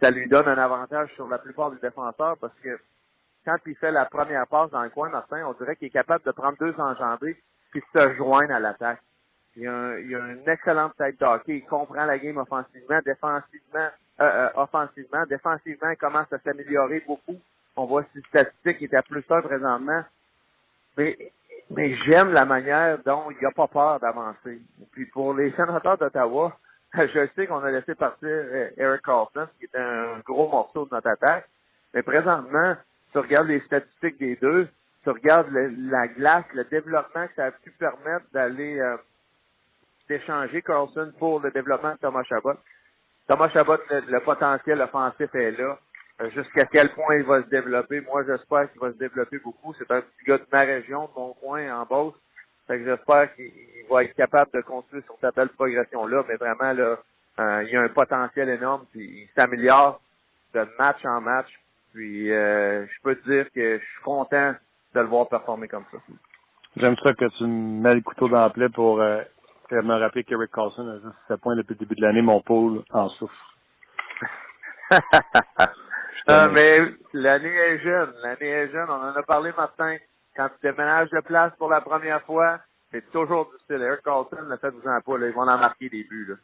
ça 0.00 0.10
lui 0.10 0.28
donne 0.28 0.48
un 0.48 0.58
avantage 0.58 1.12
sur 1.14 1.28
la 1.28 1.38
plupart 1.38 1.70
des 1.70 1.80
défenseurs 1.80 2.36
parce 2.38 2.54
que 2.62 2.78
quand 3.44 3.56
il 3.66 3.76
fait 3.76 3.92
la 3.92 4.04
première 4.06 4.46
passe 4.48 4.70
dans 4.70 4.82
le 4.82 4.90
coin, 4.90 5.08
Martin, 5.08 5.46
on 5.46 5.52
dirait 5.52 5.76
qu'il 5.76 5.88
est 5.88 5.90
capable 5.90 6.24
de 6.24 6.32
prendre 6.32 6.58
deux 6.58 6.74
enjambées 6.78 7.36
puis 7.70 7.82
de 7.94 8.00
se 8.00 8.14
joindre 8.14 8.52
à 8.52 8.60
l'attaque. 8.60 9.00
Il 9.56 9.66
a, 9.66 9.72
un, 9.72 9.98
il 9.98 10.14
a 10.14 10.18
une 10.18 10.48
excellente 10.48 10.96
tête 10.96 11.18
d'hockey. 11.18 11.58
Il 11.58 11.66
comprend 11.66 12.04
la 12.04 12.18
game 12.18 12.36
offensivement, 12.36 13.00
défensivement, 13.04 13.88
euh, 14.20 14.24
euh, 14.24 14.48
offensivement. 14.56 15.24
Défensivement, 15.26 15.90
il 15.90 15.96
commence 15.96 16.30
à 16.32 16.38
s'améliorer 16.38 17.02
beaucoup. 17.06 17.40
On 17.76 17.86
voit 17.86 18.04
ses 18.12 18.20
statistiques, 18.22 18.78
il 18.80 18.84
est 18.84 18.96
à 18.96 19.02
plus 19.02 19.24
1 19.28 19.42
présentement. 19.42 20.04
Mais, 20.96 21.32
mais 21.70 21.96
j'aime 22.04 22.32
la 22.32 22.44
manière 22.44 22.98
dont 23.04 23.30
il 23.30 23.36
n'a 23.42 23.50
pas 23.50 23.66
peur 23.66 24.00
d'avancer. 24.00 24.60
Puis 24.92 25.06
pour 25.06 25.34
les 25.34 25.50
sénateurs 25.52 25.98
d'Ottawa, 25.98 26.56
je 26.94 27.28
sais 27.34 27.46
qu'on 27.46 27.62
a 27.62 27.70
laissé 27.70 27.94
partir 27.94 28.28
euh, 28.28 28.70
Eric 28.76 29.02
Carlson, 29.02 29.46
qui 29.58 29.64
est 29.64 29.78
un 29.78 30.20
gros 30.24 30.48
morceau 30.48 30.84
de 30.86 30.94
notre 30.94 31.08
attaque. 31.08 31.48
Mais 31.94 32.02
présentement, 32.02 32.76
tu 33.12 33.18
regardes 33.18 33.48
les 33.48 33.60
statistiques 33.60 34.18
des 34.18 34.36
deux, 34.36 34.68
tu 35.02 35.10
regardes 35.10 35.50
le, 35.50 35.68
la 35.90 36.08
glace, 36.08 36.44
le 36.54 36.64
développement 36.64 37.26
que 37.26 37.34
ça 37.34 37.46
a 37.46 37.50
pu 37.50 37.70
permettre 37.72 38.26
d'aller 38.32 38.78
euh, 38.78 38.96
d'échanger 40.08 40.62
Carlson 40.62 41.12
pour 41.18 41.40
le 41.40 41.50
développement 41.50 41.92
de 41.92 41.98
Thomas 41.98 42.22
Chabot. 42.24 42.54
Thomas 43.28 43.48
Chabot, 43.52 43.78
le 43.90 44.18
potentiel 44.20 44.80
offensif 44.80 45.34
est 45.34 45.50
là. 45.52 45.78
Euh, 46.20 46.30
Jusqu'à 46.30 46.64
quel 46.64 46.92
point 46.94 47.16
il 47.16 47.24
va 47.24 47.42
se 47.42 47.48
développer, 47.48 48.00
moi 48.00 48.24
j'espère 48.24 48.70
qu'il 48.72 48.80
va 48.80 48.92
se 48.92 48.98
développer 48.98 49.38
beaucoup. 49.38 49.74
C'est 49.74 49.90
un 49.90 50.00
petit 50.00 50.24
gars 50.26 50.38
de 50.38 50.46
ma 50.52 50.60
région, 50.60 51.04
de 51.04 51.20
mon 51.20 51.34
coin, 51.34 51.80
en 51.80 51.84
Beauce. 51.84 52.14
Fait 52.66 52.78
que 52.78 52.84
j'espère 52.84 53.34
qu'il 53.34 53.52
va 53.90 54.04
être 54.04 54.14
capable 54.14 54.50
de 54.52 54.60
continuer 54.62 55.02
sur 55.02 55.16
cette 55.20 55.36
belle 55.36 55.50
progression-là, 55.50 56.24
mais 56.28 56.36
vraiment 56.36 56.72
là, 56.72 56.98
euh, 57.38 57.62
il 57.64 57.70
y 57.70 57.76
a 57.76 57.82
un 57.82 57.88
potentiel 57.88 58.48
énorme, 58.48 58.86
puis 58.90 59.04
il 59.04 59.28
s'améliore 59.36 60.00
de 60.54 60.66
match 60.78 61.04
en 61.04 61.20
match. 61.20 61.48
Puis 61.92 62.32
euh, 62.32 62.86
je 62.86 63.02
peux 63.02 63.14
te 63.16 63.30
dire 63.30 63.46
que 63.52 63.78
je 63.78 63.84
suis 63.84 64.02
content 64.02 64.54
de 64.94 65.00
le 65.00 65.06
voir 65.06 65.28
performer 65.28 65.68
comme 65.68 65.84
ça. 65.92 65.98
J'aime 66.76 66.96
ça 67.02 67.12
que 67.12 67.26
tu 67.36 67.44
me 67.44 67.82
mets 67.82 67.94
le 67.94 68.00
couteau 68.00 68.28
dans 68.28 68.40
la 68.40 68.50
plaie 68.50 68.68
pour 68.68 69.00
euh, 69.00 69.22
me 69.70 69.94
rappeler 69.94 70.24
qu'Eric 70.24 70.50
Carlson 70.50 70.88
a 70.88 70.94
juste 70.94 71.16
7 71.28 71.40
points 71.40 71.56
depuis 71.56 71.74
le 71.74 71.80
début 71.80 71.94
de 71.94 72.02
l'année, 72.02 72.22
mon 72.22 72.40
pôle 72.40 72.82
en 72.90 73.08
souffre. 73.10 73.54
Ah, 76.28 76.48
mais 76.48 76.78
l'année 77.12 77.54
est 77.54 77.78
jeune, 77.78 78.12
l'année 78.20 78.48
est 78.48 78.72
jeune. 78.72 78.88
On 78.90 78.94
en 78.94 79.14
a 79.14 79.22
parlé 79.22 79.52
matin. 79.56 79.96
Quand 80.34 80.48
tu 80.48 80.66
déménages 80.66 81.10
de 81.10 81.20
place 81.20 81.52
pour 81.56 81.70
la 81.70 81.80
première 81.80 82.20
fois, 82.22 82.58
c'est 82.90 83.08
toujours 83.12 83.50
difficile. 83.52 83.82
Eric 83.82 84.02
Carlson, 84.02 84.42
ne 84.42 84.56
faites-vous 84.56 84.88
en 84.88 85.00
pas, 85.00 85.18
là, 85.18 85.28
ils 85.28 85.32
vont 85.32 85.42
en 85.42 85.58
marquer 85.58 85.88
des 85.88 86.02
buts. 86.02 86.26
Là. 86.28 86.34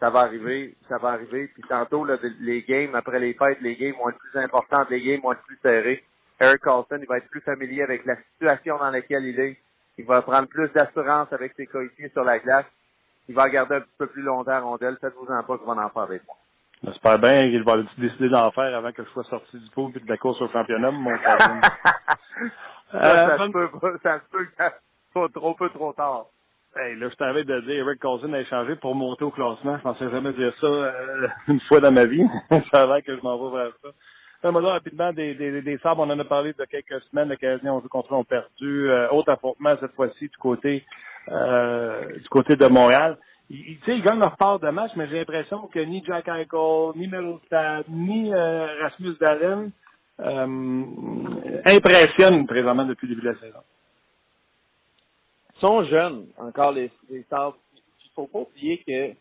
Ça 0.00 0.10
va 0.10 0.20
arriver, 0.20 0.76
ça 0.88 0.98
va 0.98 1.10
arriver. 1.10 1.48
Puis 1.54 1.62
tantôt, 1.68 2.04
là, 2.04 2.16
les 2.40 2.62
games, 2.62 2.94
après 2.96 3.20
les 3.20 3.34
fêtes, 3.34 3.60
les 3.60 3.76
games 3.76 3.94
vont 3.98 4.08
être 4.10 4.18
plus 4.18 4.40
importantes, 4.40 4.90
les 4.90 5.02
games 5.02 5.20
vont 5.20 5.32
être 5.32 5.42
plus 5.42 5.58
serrés. 5.62 6.04
Eric 6.40 6.60
Carlson, 6.60 6.98
il 7.00 7.06
va 7.06 7.18
être 7.18 7.30
plus 7.30 7.40
familier 7.40 7.82
avec 7.82 8.04
la 8.06 8.16
situation 8.16 8.76
dans 8.78 8.90
laquelle 8.90 9.24
il 9.24 9.38
est. 9.38 9.56
Il 9.98 10.04
va 10.04 10.22
prendre 10.22 10.48
plus 10.48 10.68
d'assurance 10.70 11.32
avec 11.32 11.52
ses 11.56 11.66
coéquipiers 11.66 12.10
sur 12.10 12.24
la 12.24 12.40
glace. 12.40 12.66
Il 13.28 13.36
va 13.36 13.48
garder 13.48 13.76
un 13.76 13.80
petit 13.80 13.96
peu 13.98 14.06
plus 14.08 14.22
longtemps 14.22 14.52
à 14.52 14.60
rondelle. 14.60 14.98
Faites-vous 15.00 15.32
en 15.32 15.42
pas 15.44 15.58
qu'il 15.58 15.66
va 15.66 15.74
en 15.74 15.90
faire 15.90 16.02
avec 16.02 16.26
moi. 16.26 16.36
J'espère 16.84 17.18
bien 17.18 17.50
qu'il 17.50 17.62
va 17.64 17.74
décider 17.96 18.28
d'en 18.28 18.50
faire 18.52 18.76
avant 18.76 18.92
que 18.92 19.04
je 19.04 19.08
sois 19.10 19.24
sorti 19.24 19.58
du 19.58 19.70
pot 19.70 19.90
et 19.94 20.00
de 20.00 20.08
la 20.08 20.16
course 20.16 20.40
au 20.40 20.48
championnat, 20.48 20.90
mon 20.90 21.16
Carlson. 21.18 21.60
ça, 22.92 23.02
ça, 23.02 23.38
se 23.38 23.50
peut, 23.50 23.98
ça 24.02 24.20
se 24.20 24.30
peut 24.30 24.44
que 24.44 24.56
ça 24.56 24.72
soit 25.12 25.28
trop 25.32 25.54
peu 25.54 25.68
trop 25.70 25.92
tard. 25.92 26.26
Hey, 26.76 26.96
là, 26.96 27.08
je 27.08 27.14
t'avais 27.16 27.44
de 27.44 27.60
dire 27.62 27.80
Eric 27.80 28.00
Cousin 28.00 28.32
a 28.34 28.40
échangé 28.40 28.76
pour 28.76 28.94
monter 28.94 29.24
au 29.24 29.30
classement. 29.30 29.78
Je 29.78 29.82
pensais 29.82 30.10
jamais 30.10 30.32
dire 30.34 30.52
ça 30.60 30.66
euh, 30.66 31.28
une 31.48 31.60
fois 31.60 31.80
dans 31.80 31.92
ma 31.92 32.04
vie. 32.04 32.24
ça 32.72 32.82
a 32.82 32.86
l'air 32.86 33.02
que 33.02 33.16
je 33.16 33.22
m'en 33.22 33.50
vais 33.50 33.56
vers 33.58 33.72
ça. 33.82 33.88
Là 34.42 34.60
rapidement 34.60 35.12
des, 35.12 35.34
des, 35.34 35.62
des 35.62 35.78
sabres. 35.78 36.02
On 36.02 36.10
en 36.10 36.18
a 36.18 36.24
parlé 36.24 36.52
de 36.52 36.64
quelques 36.66 37.02
semaines. 37.10 37.30
Le 37.30 37.36
Canadien 37.36 37.72
ont 37.72 37.80
joué 37.80 37.88
contre 37.88 38.14
eux, 38.14 38.18
ont 38.18 38.24
perdu. 38.24 38.88
Euh, 38.88 39.08
autre 39.10 39.32
affrontement 39.32 39.74
cette 39.80 39.94
fois-ci 39.94 40.28
du 40.28 40.36
côté 40.36 40.84
euh, 41.30 42.12
du 42.16 42.28
côté 42.28 42.54
de 42.54 42.66
Montréal. 42.66 43.18
Ils, 43.50 43.78
ils 43.86 44.02
gagnent 44.02 44.18
leur 44.18 44.36
part 44.36 44.58
de 44.58 44.68
match, 44.68 44.92
mais 44.96 45.08
j'ai 45.08 45.18
l'impression 45.18 45.66
que 45.68 45.78
ni 45.78 46.04
Jack 46.04 46.28
Eichel, 46.28 46.92
ni 46.96 47.06
Middlestad, 47.06 47.84
ni 47.88 48.32
euh, 48.32 48.82
Rasmus 48.82 49.16
Dahlin 49.20 49.70
euh, 50.20 50.84
impressionnent 51.66 52.46
présentement 52.46 52.84
depuis 52.84 53.06
le 53.06 53.14
début 53.14 53.26
de 53.26 53.32
la 53.32 53.40
saison. 53.40 53.60
Ils 55.56 55.60
sont 55.60 55.84
jeunes, 55.84 56.26
encore 56.36 56.72
les, 56.72 56.90
les 57.10 57.24
Sabres. 57.30 57.56
Il 57.74 58.10
faut 58.14 58.26
pas 58.26 58.40
oublier 58.40 58.78
que 58.86 59.14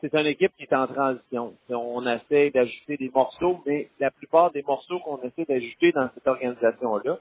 c'est 0.00 0.14
une 0.14 0.26
équipe 0.26 0.52
qui 0.56 0.64
est 0.64 0.74
en 0.74 0.86
transition. 0.86 1.54
On 1.68 2.06
essaie 2.06 2.50
d'ajouter 2.50 2.96
des 2.96 3.10
morceaux, 3.14 3.62
mais 3.66 3.88
la 3.98 4.10
plupart 4.10 4.50
des 4.52 4.62
morceaux 4.62 5.00
qu'on 5.00 5.18
essaie 5.22 5.44
d'ajouter 5.44 5.92
dans 5.92 6.08
cette 6.14 6.26
organisation-là, 6.26 7.18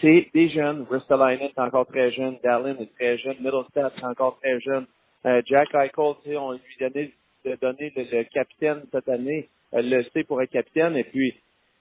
c'est 0.00 0.30
des 0.32 0.48
jeunes. 0.48 0.86
Ristolainen 0.90 1.48
est 1.48 1.58
encore 1.58 1.86
très 1.86 2.10
jeune, 2.12 2.38
Dallin 2.42 2.76
est 2.78 2.94
très 2.94 3.18
jeune, 3.18 3.36
Middlestat 3.40 3.92
est 3.96 4.04
encore 4.04 4.38
très 4.40 4.60
jeune. 4.60 4.86
Euh, 5.24 5.42
Jack 5.46 5.74
Eichel, 5.74 6.36
on 6.36 6.52
lui 6.52 6.60
donné 6.80 7.12
de 7.44 7.56
donner 7.56 7.92
le, 7.96 8.02
le, 8.02 8.24
capitaine 8.24 8.82
cette 8.92 9.08
année, 9.08 9.48
euh, 9.74 9.82
le 9.82 10.02
C 10.04 10.24
pour 10.24 10.40
être 10.42 10.50
capitaine, 10.50 10.96
et 10.96 11.04
puis 11.04 11.34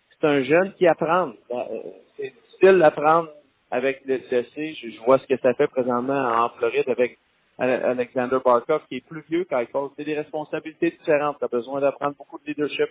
c'est 0.10 0.28
un 0.28 0.44
jeune 0.44 0.74
qui 0.74 0.88
apprend. 0.88 1.32
Euh, 1.52 1.64
c'est 2.18 2.34
difficile 2.34 2.80
d'apprendre 2.80 3.30
avec 3.70 4.02
le, 4.06 4.20
C. 4.30 4.46
Je, 4.56 4.90
je, 4.90 5.02
vois 5.04 5.18
ce 5.18 5.28
que 5.28 5.38
ça 5.38 5.54
fait 5.54 5.68
présentement 5.68 6.20
en 6.20 6.50
Floride 6.50 6.90
avec 6.90 7.18
Alexander 7.58 8.38
Barkov, 8.44 8.82
qui 8.90 8.98
est 8.98 9.08
plus 9.08 9.24
vieux 9.30 9.46
qu'Eichel. 9.46 9.90
C'est 9.96 10.04
des 10.04 10.16
responsabilités 10.16 10.92
différentes. 10.92 11.38
Tu 11.40 11.46
as 11.46 11.48
besoin 11.48 11.80
d'apprendre 11.80 12.16
beaucoup 12.18 12.40
de 12.40 12.46
leadership. 12.48 12.90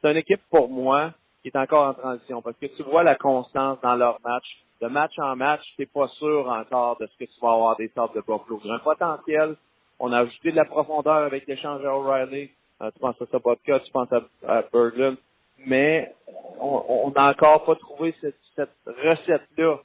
C'est 0.00 0.10
une 0.10 0.16
équipe, 0.16 0.40
pour 0.50 0.68
moi, 0.68 1.12
qui 1.42 1.48
est 1.48 1.56
encore 1.56 1.88
en 1.88 1.94
transition, 1.94 2.40
parce 2.40 2.56
que 2.58 2.66
tu 2.66 2.82
vois 2.84 3.02
la 3.02 3.16
constance 3.16 3.78
dans 3.82 3.96
leur 3.96 4.20
match. 4.24 4.44
De 4.80 4.88
match 4.88 5.18
en 5.18 5.36
match, 5.36 5.62
tu 5.76 5.86
pas 5.86 6.08
sûr 6.08 6.48
encore 6.48 6.98
de 6.98 7.06
ce 7.06 7.16
que 7.18 7.24
tu 7.24 7.40
vas 7.40 7.52
avoir 7.52 7.76
des 7.76 7.88
sortes 7.88 8.14
de 8.14 8.20
Buffalo. 8.20 8.60
Un 8.68 8.78
potentiel, 8.78 9.56
on 10.04 10.12
a 10.12 10.18
ajouté 10.18 10.50
de 10.50 10.56
la 10.56 10.66
profondeur 10.66 11.16
avec 11.16 11.46
l'échange 11.46 11.82
à 11.84 11.96
O'Reilly. 11.96 12.50
Euh, 12.82 12.90
tu 12.90 13.00
penses 13.00 13.20
à 13.22 13.26
Sabotka, 13.26 13.80
tu 13.80 13.90
penses 13.90 14.12
à, 14.12 14.20
à 14.46 14.62
Berglund? 14.70 15.16
Mais 15.66 16.12
on 16.60 17.10
n'a 17.16 17.30
encore 17.30 17.64
pas 17.64 17.74
trouvé 17.76 18.14
cette, 18.20 18.36
cette 18.54 18.70
recette-là. 18.86 19.78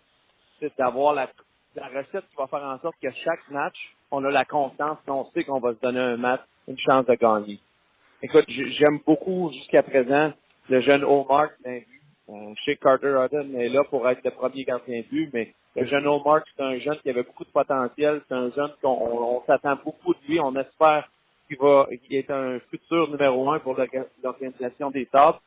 C'est 0.59 0.77
d'avoir 0.77 1.13
la, 1.13 1.29
recette 1.75 2.27
qui 2.29 2.35
va 2.37 2.47
faire 2.47 2.63
en 2.63 2.77
sorte 2.79 2.95
que 3.01 3.09
chaque 3.23 3.49
match, 3.49 3.77
on 4.11 4.25
a 4.25 4.29
la 4.29 4.43
constance 4.43 4.97
on 5.07 5.25
sait 5.31 5.45
qu'on 5.45 5.59
va 5.59 5.73
se 5.73 5.79
donner 5.79 5.99
un 5.99 6.17
match, 6.17 6.41
une 6.67 6.77
chance 6.77 7.05
de 7.05 7.13
gagner. 7.13 7.59
Écoute, 8.21 8.45
j'aime 8.49 8.99
beaucoup 9.05 9.51
jusqu'à 9.53 9.83
présent 9.83 10.33
le 10.67 10.81
jeune 10.81 11.05
Omar 11.05 11.47
d'un 12.29 12.37
but. 12.37 12.49
Euh, 12.49 12.53
chez 12.65 12.77
Carter 12.77 13.15
Hutton 13.23 13.59
est 13.59 13.69
là 13.69 13.83
pour 13.89 14.07
être 14.09 14.23
le 14.23 14.31
premier 14.31 14.63
gardien 14.63 14.99
de 14.99 15.05
but, 15.07 15.29
mais 15.33 15.53
le 15.75 15.85
jeune 15.85 16.07
Omar, 16.07 16.41
c'est 16.55 16.63
un 16.63 16.77
jeune 16.79 16.97
qui 16.99 17.09
avait 17.09 17.23
beaucoup 17.23 17.45
de 17.45 17.51
potentiel. 17.51 18.21
C'est 18.27 18.35
un 18.35 18.51
jeune 18.51 18.71
qu'on 18.81 18.89
on, 18.89 19.43
s'attend 19.45 19.77
beaucoup 19.83 20.13
de 20.13 20.19
lui. 20.27 20.39
On 20.39 20.55
espère 20.55 21.09
qu'il 21.47 21.57
va 21.57 21.87
qu'il 22.03 22.15
est 22.15 22.29
un 22.31 22.59
futur 22.69 23.09
numéro 23.09 23.49
un 23.51 23.59
pour 23.59 23.75
l'organisation 24.23 24.91
des 24.91 25.07
Sables. 25.13 25.37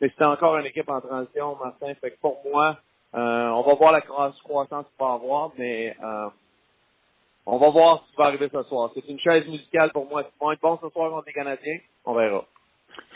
Mais 0.00 0.10
c'est 0.16 0.26
encore 0.26 0.56
une 0.56 0.66
équipe 0.66 0.88
en 0.88 1.00
transition, 1.00 1.56
Martin. 1.62 1.94
Fait 2.00 2.12
que 2.12 2.20
pour 2.20 2.40
moi, 2.50 2.78
euh, 3.14 3.48
on 3.48 3.62
va 3.62 3.74
voir 3.74 3.92
la 3.92 4.00
croissance 4.00 4.86
qu'il 4.86 4.98
va 4.98 5.12
avoir, 5.12 5.50
mais 5.58 5.94
euh, 6.02 6.28
on 7.44 7.58
va 7.58 7.68
voir 7.70 8.04
ce 8.06 8.10
qui 8.10 8.16
va 8.16 8.24
arriver 8.26 8.48
ce 8.50 8.62
soir. 8.62 8.90
C'est 8.94 9.06
une 9.08 9.18
chaise 9.18 9.46
musicale 9.46 9.90
pour 9.92 10.08
moi. 10.08 10.22
Ils 10.22 10.40
vont 10.40 10.52
être 10.52 10.60
bons 10.60 10.78
ce 10.82 10.88
soir 10.90 11.10
contre 11.10 11.26
les 11.26 11.32
Canadiens. 11.32 11.78
On 12.04 12.14
verra. 12.14 12.44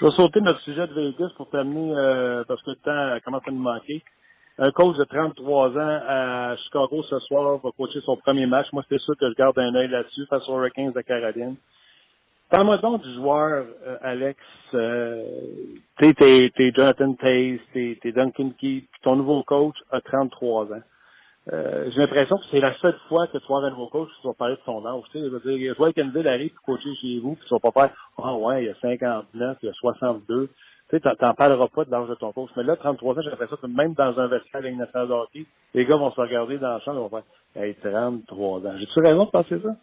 Je 0.01 0.07
vais 0.07 0.11
sauter 0.13 0.41
notre 0.41 0.61
sujet 0.61 0.87
de 0.87 0.93
Vegas 0.93 1.31
pour 1.37 1.49
terminer, 1.51 1.95
euh, 1.97 2.45
parce 2.47 2.63
que 2.63 2.71
le 2.71 2.77
temps 2.77 3.25
commence 3.25 3.47
à 3.47 3.51
nous 3.51 3.63
manquer. 3.63 4.03
Un 4.59 4.71
coach 4.71 4.97
de 4.97 5.05
33 5.05 5.71
ans 5.71 6.01
à 6.09 6.57
Chicago 6.57 7.03
ce 7.11 7.19
soir 7.21 7.59
va 7.59 7.71
coacher 7.77 8.01
son 8.03 8.17
premier 8.17 8.47
match. 8.47 8.67
Moi, 8.73 8.85
c'est 8.89 9.01
sûr 9.01 9.17
que 9.19 9.29
je 9.29 9.35
garde 9.35 9.59
un 9.59 9.75
œil 9.75 9.89
là-dessus 9.89 10.27
face 10.31 10.49
aux 10.49 10.57
Hurricanes 10.57 10.93
de 10.93 11.01
Caroline. 11.01 11.57
Parle-moi 12.51 12.79
donc 12.79 13.03
du 13.03 13.15
joueur, 13.15 13.67
euh, 13.85 13.97
Alex. 14.01 14.39
Euh, 14.75 15.25
t'es, 15.99 16.13
t'es 16.15 16.73
Jonathan 16.77 17.15
Taze, 17.15 17.59
t'es, 17.73 17.99
t'es 18.01 18.13
Duncan 18.13 18.53
Key, 18.61 18.85
ton 19.03 19.17
nouveau 19.17 19.43
coach 19.43 19.77
a 19.91 20.01
33 20.01 20.67
ans. 20.67 20.83
Euh, 21.53 21.91
j'ai 21.91 22.01
l'impression 22.01 22.39
que 22.39 22.45
c'est 22.51 22.61
la 22.61 22.75
seule 22.79 22.99
fois 23.09 23.27
que 23.27 23.37
tu 23.37 23.47
vois 23.47 23.63
un 23.65 23.71
nouveau 23.71 23.89
coach 23.89 24.09
qui 24.23 24.29
parler 24.39 24.55
de 24.55 24.61
son 24.65 24.85
âge. 24.87 25.03
Tu 25.13 25.19
sais, 25.19 25.25
je 25.25 25.29
veux 25.29 25.41
dire, 25.41 25.75
Joël 25.77 25.93
Kenville 25.93 26.27
arrive 26.27 26.55
pour 26.55 26.77
coacher 26.77 26.95
chez 27.03 27.19
vous, 27.21 27.35
puis 27.35 27.47
tu 27.47 27.55
vas 27.55 27.71
pas 27.71 27.89
faire 27.89 28.11
Ah 28.19 28.33
oh, 28.33 28.47
ouais, 28.47 28.65
il 28.65 28.67
y 28.67 28.71
a 28.71 28.75
59, 28.81 29.59
il 29.63 29.67
y 29.67 29.69
a 29.69 29.75
62. 29.75 30.47
Tu 30.47 30.55
sais, 30.91 31.01
t'en 31.01 31.35
parleras 31.35 31.69
pas 31.69 31.85
de 31.85 31.91
l'âge 31.91 32.09
de 32.09 32.15
ton 32.15 32.33
coach. 32.33 32.51
Mais 32.57 32.63
là, 32.63 32.77
33 32.77 33.15
ans, 33.19 33.23
j'ai 33.23 33.31
l'impression 33.31 33.57
que 33.57 33.67
même 33.67 33.93
dans 33.93 34.19
un 34.19 34.27
vestiaire 34.29 34.61
avec 34.61 34.75
nationale 34.77 35.09
de 35.09 35.45
les 35.75 35.85
gars 35.85 35.97
vont 35.97 36.11
se 36.13 36.21
regarder 36.21 36.57
dans 36.59 36.69
la 36.69 36.81
chambre 36.81 36.99
et 36.99 37.09
vont 37.09 37.09
faire 37.11 37.63
Hey, 37.63 37.75
33 37.75 38.67
ans. 38.67 38.75
J'ai-tu 38.79 39.01
raison 39.01 39.27
de 39.27 39.31
penser 39.31 39.61
ça? 39.63 39.77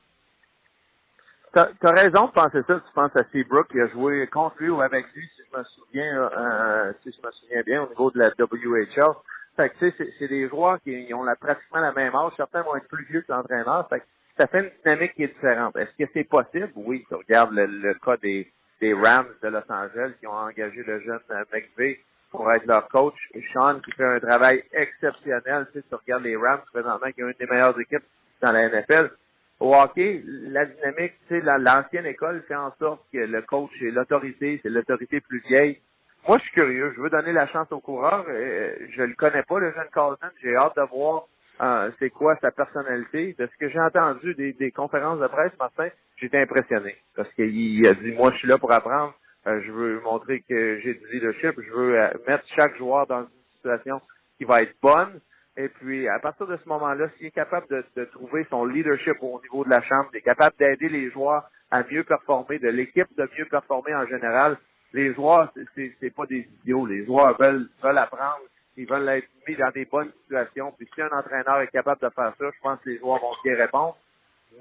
T'as 1.53 1.67
as 1.83 1.91
raison 1.91 2.27
de 2.27 2.31
penser 2.31 2.61
ça. 2.67 2.79
Tu 2.79 2.93
penses 2.95 3.15
à 3.15 3.23
Seabrook 3.31 3.67
qui 3.71 3.79
a 3.79 3.87
joué 3.89 4.25
contre 4.27 4.55
lui 4.59 4.69
ou 4.69 4.81
avec 4.81 5.05
lui, 5.13 5.27
si 5.35 5.41
je 5.51 5.57
me 5.57 5.63
souviens, 5.63 6.29
euh, 6.37 6.93
si 7.03 7.11
je 7.11 7.25
me 7.25 7.31
souviens 7.31 7.61
bien, 7.65 7.83
au 7.83 7.89
niveau 7.89 8.09
de 8.11 8.19
la 8.19 8.29
WHL. 8.39 9.13
Fait 9.55 9.69
que, 9.69 9.77
tu 9.79 9.91
sais, 9.91 10.13
c'est 10.17 10.27
des 10.27 10.47
joueurs 10.47 10.79
qui 10.81 11.13
ont 11.13 11.23
la, 11.23 11.35
pratiquement 11.35 11.81
la 11.81 11.91
même 11.91 12.15
âge. 12.15 12.31
Certains 12.37 12.61
vont 12.61 12.75
être 12.75 12.87
plus 12.87 13.05
vieux 13.05 13.21
que 13.21 13.31
l'entraîneur. 13.31 13.87
Fait 13.89 13.99
que 13.99 14.05
ça 14.37 14.47
fait 14.47 14.59
une 14.59 14.71
dynamique 14.83 15.13
qui 15.15 15.23
est 15.23 15.33
différente. 15.33 15.75
Est-ce 15.75 16.03
que 16.03 16.09
c'est 16.13 16.23
possible? 16.23 16.71
Oui. 16.75 17.05
Tu 17.07 17.15
regardes 17.15 17.53
le, 17.53 17.65
le, 17.65 17.93
cas 17.95 18.17
des, 18.17 18.51
des 18.79 18.93
Rams 18.93 19.27
de 19.43 19.47
Los 19.49 19.69
Angeles 19.69 20.13
qui 20.19 20.27
ont 20.27 20.31
engagé 20.31 20.83
le 20.83 20.99
jeune 21.01 21.19
McVeigh 21.53 21.99
pour 22.31 22.49
être 22.51 22.65
leur 22.65 22.87
coach. 22.87 23.15
Et 23.33 23.43
Sean 23.53 23.79
qui 23.81 23.91
fait 23.91 24.05
un 24.05 24.19
travail 24.19 24.63
exceptionnel. 24.71 25.67
Tu, 25.73 25.79
sais, 25.79 25.85
tu 25.87 25.95
regardes 25.95 26.23
les 26.23 26.37
Rams 26.37 26.61
présentement 26.71 27.11
qui 27.11 27.23
ont 27.23 27.27
une 27.27 27.35
des 27.37 27.45
meilleures 27.45 27.79
équipes 27.79 28.05
dans 28.41 28.53
la 28.53 28.69
NFL. 28.69 29.11
au 29.59 29.75
hockey, 29.75 30.23
la 30.25 30.65
dynamique, 30.65 31.13
tu 31.27 31.39
sais, 31.39 31.41
l'ancienne 31.41 32.05
école 32.05 32.43
fait 32.47 32.55
en 32.55 32.73
sorte 32.79 33.03
que 33.13 33.19
le 33.19 33.41
coach 33.43 33.69
est 33.81 33.91
l'autorité, 33.91 34.59
c'est 34.63 34.69
l'autorité 34.69 35.19
plus 35.21 35.43
vieille. 35.47 35.79
Moi, 36.27 36.37
je 36.37 36.43
suis 36.43 36.51
curieux. 36.51 36.93
Je 36.95 37.01
veux 37.01 37.09
donner 37.09 37.31
la 37.31 37.47
chance 37.47 37.71
au 37.71 37.79
coureur. 37.79 38.25
Euh, 38.29 38.75
je 38.91 39.01
le 39.01 39.15
connais 39.15 39.41
pas, 39.43 39.59
le 39.59 39.71
jeune 39.73 39.87
Carlton. 39.91 40.27
J'ai 40.41 40.55
hâte 40.55 40.75
de 40.75 40.83
voir 40.83 41.25
euh, 41.61 41.89
c'est 41.97 42.11
quoi 42.11 42.35
sa 42.41 42.51
personnalité. 42.51 43.35
De 43.39 43.47
ce 43.47 43.57
que 43.57 43.69
j'ai 43.69 43.79
entendu 43.79 44.35
des, 44.35 44.53
des 44.53 44.71
conférences 44.71 45.19
de 45.19 45.27
presse 45.27 45.51
matin, 45.59 45.87
j'étais 46.17 46.37
impressionné. 46.37 46.95
Parce 47.15 47.31
qu'il 47.33 47.87
a 47.87 47.93
dit, 47.93 48.11
moi, 48.11 48.31
je 48.33 48.37
suis 48.37 48.47
là 48.47 48.59
pour 48.59 48.71
apprendre. 48.71 49.15
Euh, 49.47 49.61
je 49.65 49.71
veux 49.71 49.99
montrer 50.01 50.41
que 50.41 50.79
j'ai 50.81 50.93
du 50.93 51.07
leadership. 51.11 51.59
Je 51.59 51.73
veux 51.73 51.97
mettre 52.27 52.45
chaque 52.55 52.77
joueur 52.77 53.07
dans 53.07 53.21
une 53.21 53.55
situation 53.55 53.99
qui 54.37 54.43
va 54.43 54.59
être 54.59 54.75
bonne. 54.81 55.19
Et 55.57 55.69
puis, 55.69 56.07
à 56.07 56.19
partir 56.19 56.45
de 56.45 56.55
ce 56.55 56.69
moment-là, 56.69 57.09
s'il 57.17 57.27
est 57.27 57.31
capable 57.31 57.67
de, 57.67 57.83
de, 57.95 58.05
trouver 58.05 58.45
son 58.49 58.63
leadership 58.63 59.17
au 59.21 59.41
niveau 59.41 59.65
de 59.65 59.69
la 59.71 59.81
chambre, 59.81 60.09
il 60.13 60.17
est 60.17 60.21
capable 60.21 60.55
d'aider 60.57 60.87
les 60.87 61.09
joueurs 61.09 61.49
à 61.71 61.83
mieux 61.83 62.03
performer, 62.03 62.59
de 62.59 62.69
l'équipe 62.69 63.07
de 63.17 63.27
mieux 63.37 63.45
performer 63.45 63.95
en 63.95 64.05
général, 64.05 64.57
les 64.93 65.13
joueurs, 65.13 65.51
c'est 65.75 66.15
pas 66.15 66.25
des 66.25 66.47
idiots. 66.61 66.85
Les 66.85 67.05
joueurs 67.05 67.37
veulent, 67.39 67.69
veulent 67.81 67.97
apprendre, 67.97 68.41
ils 68.77 68.87
veulent 68.87 69.07
être 69.09 69.27
mis 69.47 69.55
dans 69.55 69.71
des 69.71 69.85
bonnes 69.85 70.11
situations. 70.23 70.73
Puis 70.77 70.87
si 70.93 71.01
un 71.01 71.09
entraîneur 71.09 71.61
est 71.61 71.67
capable 71.67 72.01
de 72.01 72.09
faire 72.09 72.33
ça, 72.37 72.45
je 72.53 72.61
pense 72.61 72.79
que 72.81 72.89
les 72.89 72.99
joueurs 72.99 73.19
vont 73.19 73.33
bien 73.43 73.55
répondre. 73.55 73.97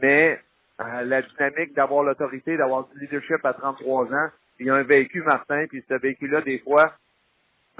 Mais 0.00 0.40
euh, 0.80 1.02
la 1.02 1.22
dynamique 1.22 1.74
d'avoir 1.74 2.04
l'autorité, 2.04 2.56
d'avoir 2.56 2.88
du 2.88 3.00
leadership 3.00 3.44
à 3.44 3.52
33 3.52 4.14
ans, 4.14 4.28
il 4.58 4.66
y 4.66 4.70
a 4.70 4.74
un 4.74 4.82
véhicule, 4.82 5.24
Martin, 5.24 5.66
puis 5.68 5.82
ce 5.88 5.94
véhicule-là, 5.94 6.42
des 6.42 6.58
fois, 6.58 6.94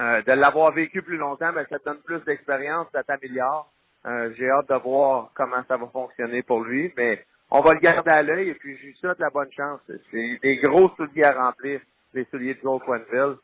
euh, 0.01 0.23
de 0.23 0.33
l'avoir 0.33 0.73
vécu 0.73 1.03
plus 1.03 1.19
longtemps, 1.19 1.53
ben, 1.53 1.67
ça 1.69 1.79
te 1.79 1.85
donne 1.85 1.99
plus 1.99 2.21
d'expérience, 2.25 2.89
ça 2.93 3.03
t'améliore. 3.03 3.71
Euh, 4.07 4.33
j'ai 4.37 4.49
hâte 4.49 4.69
de 4.69 4.75
voir 4.77 5.31
comment 5.35 5.63
ça 5.69 5.77
va 5.77 5.87
fonctionner 5.89 6.43
pour 6.43 6.63
lui, 6.63 6.93
mais 6.97 7.23
on 7.51 7.61
va 7.61 7.75
le 7.75 7.81
garder 7.81 8.11
à 8.11 8.23
l'œil 8.23 8.49
et 8.49 8.55
puis 8.55 8.77
je 8.79 8.87
lui 8.87 8.95
souhaite 8.95 9.19
la 9.19 9.29
bonne 9.29 9.53
chance. 9.53 9.81
C'est 10.11 10.39
des 10.43 10.57
gros 10.57 10.89
souliers 10.97 11.25
à 11.25 11.33
remplir, 11.33 11.81
les 12.15 12.25
souliers 12.27 12.55
de 12.55 12.61
Joe 12.63 12.81
Quenville. 12.85 13.37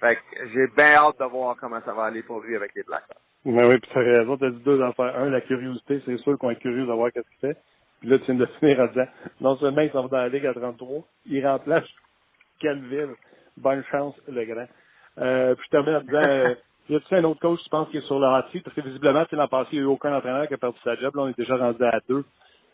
fait 0.00 0.16
que 0.16 0.48
j'ai 0.52 0.66
bien 0.76 0.94
hâte 0.96 1.18
de 1.18 1.24
voir 1.24 1.56
comment 1.56 1.80
ça 1.84 1.92
va 1.92 2.04
aller 2.04 2.22
pour 2.22 2.40
lui 2.40 2.56
avec 2.56 2.74
les 2.74 2.82
Blackhawks. 2.82 3.16
Ben 3.44 3.66
oui, 3.66 3.78
puis 3.78 3.90
t'as 3.94 4.00
raison, 4.00 4.36
t'as 4.36 4.50
dit 4.50 4.62
deux 4.62 4.82
affaires. 4.82 5.16
Un, 5.18 5.30
la 5.30 5.40
curiosité, 5.40 6.02
c'est 6.04 6.18
sûr 6.18 6.36
qu'on 6.38 6.50
est 6.50 6.60
curieux 6.60 6.86
de 6.86 6.92
voir 6.92 7.10
qu'est-ce 7.10 7.28
qu'il 7.28 7.48
fait. 7.48 7.56
Puis 8.00 8.08
là, 8.10 8.18
tu 8.18 8.26
viens 8.26 8.34
de 8.34 8.46
finir 8.58 8.80
en 8.80 8.86
disant, 8.86 9.06
non 9.40 9.56
seulement 9.56 9.80
il 9.80 9.90
s'en 9.90 10.02
va 10.02 10.08
dans 10.08 10.16
la 10.18 10.28
Ligue 10.28 10.46
à 10.46 10.52
33, 10.52 11.02
il 11.26 11.46
remplace 11.46 11.84
Canville. 12.60 13.14
Bonne 13.56 13.82
chance, 13.90 14.14
le 14.28 14.44
grand. 14.44 14.66
Euh, 15.18 15.54
puis 15.54 15.64
je 15.66 15.70
termine 15.70 15.96
en 15.96 16.00
disant, 16.00 16.22
euh, 16.26 16.54
y 16.90 16.96
a-t-il 16.96 17.16
un 17.16 17.24
autre 17.24 17.40
coach, 17.40 17.60
tu 17.62 17.70
penses, 17.70 17.88
qui 17.90 17.98
est 17.98 18.06
sur 18.06 18.18
le 18.18 18.26
hot 18.26 18.60
Parce 18.64 18.76
que 18.76 18.80
visiblement, 18.82 19.24
l'an 19.32 19.48
passé, 19.48 19.68
il 19.72 19.78
n'y 19.78 19.84
a 19.84 19.88
eu 19.88 19.92
aucun 19.92 20.14
entraîneur 20.14 20.46
qui 20.46 20.54
a 20.54 20.58
perdu 20.58 20.78
sa 20.84 20.96
job. 20.96 21.14
Là, 21.16 21.22
on 21.22 21.28
est 21.28 21.38
déjà 21.38 21.56
rendu 21.56 21.82
à 21.82 22.00
deux. 22.08 22.24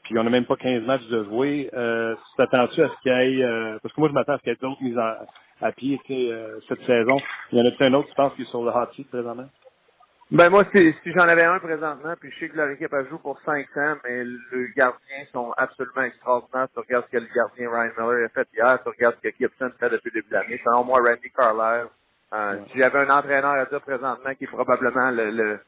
Puis 0.07 0.19
on 0.19 0.25
n'a 0.25 0.31
même 0.31 0.45
pas 0.47 0.57
15 0.57 0.83
matchs 0.85 1.07
de 1.09 1.25
jouer. 1.25 1.69
Euh, 1.75 2.15
T'attends-tu 2.39 2.83
à 2.83 2.89
ce 2.89 3.03
qu'il 3.03 3.13
y 3.13 3.41
ait... 3.41 3.45
Euh, 3.45 3.79
parce 3.83 3.93
que 3.95 4.01
moi, 4.01 4.09
je 4.09 4.15
m'attends 4.15 4.35
à 4.35 4.39
ce 4.39 4.43
qu'il 4.43 4.53
y 4.53 4.55
ait 4.55 4.59
d'autres 4.61 4.83
mises 4.83 4.99
à 4.99 5.73
pied 5.73 6.01
euh, 6.11 6.61
cette 6.69 6.81
saison. 6.83 7.19
Il 7.51 7.59
y 7.59 7.63
en 7.63 7.67
a 7.67 7.71
peut-être 7.71 7.91
un 7.91 7.95
autre, 7.95 8.09
tu 8.09 8.15
penses, 8.15 8.35
qui 8.35 8.43
est 8.43 8.51
sur 8.51 8.63
le 8.63 8.71
hot 8.71 8.93
seat 8.95 9.09
présentement? 9.09 9.49
Ben 10.31 10.51
moi, 10.51 10.63
si, 10.75 10.95
si 11.03 11.13
j'en 11.13 11.25
avais 11.25 11.45
un 11.45 11.59
présentement, 11.61 12.15
puis 12.21 12.33
je 12.33 12.41
sais 12.41 12.49
que 12.49 12.57
leur 12.57 12.69
équipe 12.71 12.93
a 12.93 13.05
joué 13.05 13.19
pour 13.23 13.41
500, 13.45 13.65
mais 14.05 14.25
les 14.25 14.69
gardiens 14.77 15.25
sont 15.33 15.53
absolument 15.57 16.03
extraordinaires. 16.03 16.67
Tu 16.73 16.81
regardes 16.81 17.05
ce 17.07 17.11
que 17.13 17.19
le 17.19 17.29
gardien 17.35 17.71
Ryan 17.71 17.93
Miller 17.97 18.27
a 18.27 18.29
fait 18.31 18.49
hier, 18.53 18.83
tu 18.83 18.89
regardes 18.89 19.17
ce 19.23 19.29
que 19.29 19.37
Gibson 19.39 19.71
fait 19.79 19.91
depuis 19.91 20.11
le 20.13 20.21
début 20.21 20.29
de 20.29 20.35
l'année. 20.35 20.61
Selon 20.65 20.85
moi, 20.85 20.99
Randy 20.99 21.31
Carlisle, 21.31 21.89
euh, 22.35 22.59
Si 22.73 22.81
j'avais 22.81 22.99
un 22.99 23.11
entraîneur 23.11 23.53
à 23.53 23.67
dire 23.67 23.81
présentement 23.81 24.35
qui 24.35 24.45
est 24.45 24.49
probablement 24.49 25.11
le, 25.11 25.31
le, 25.31 25.61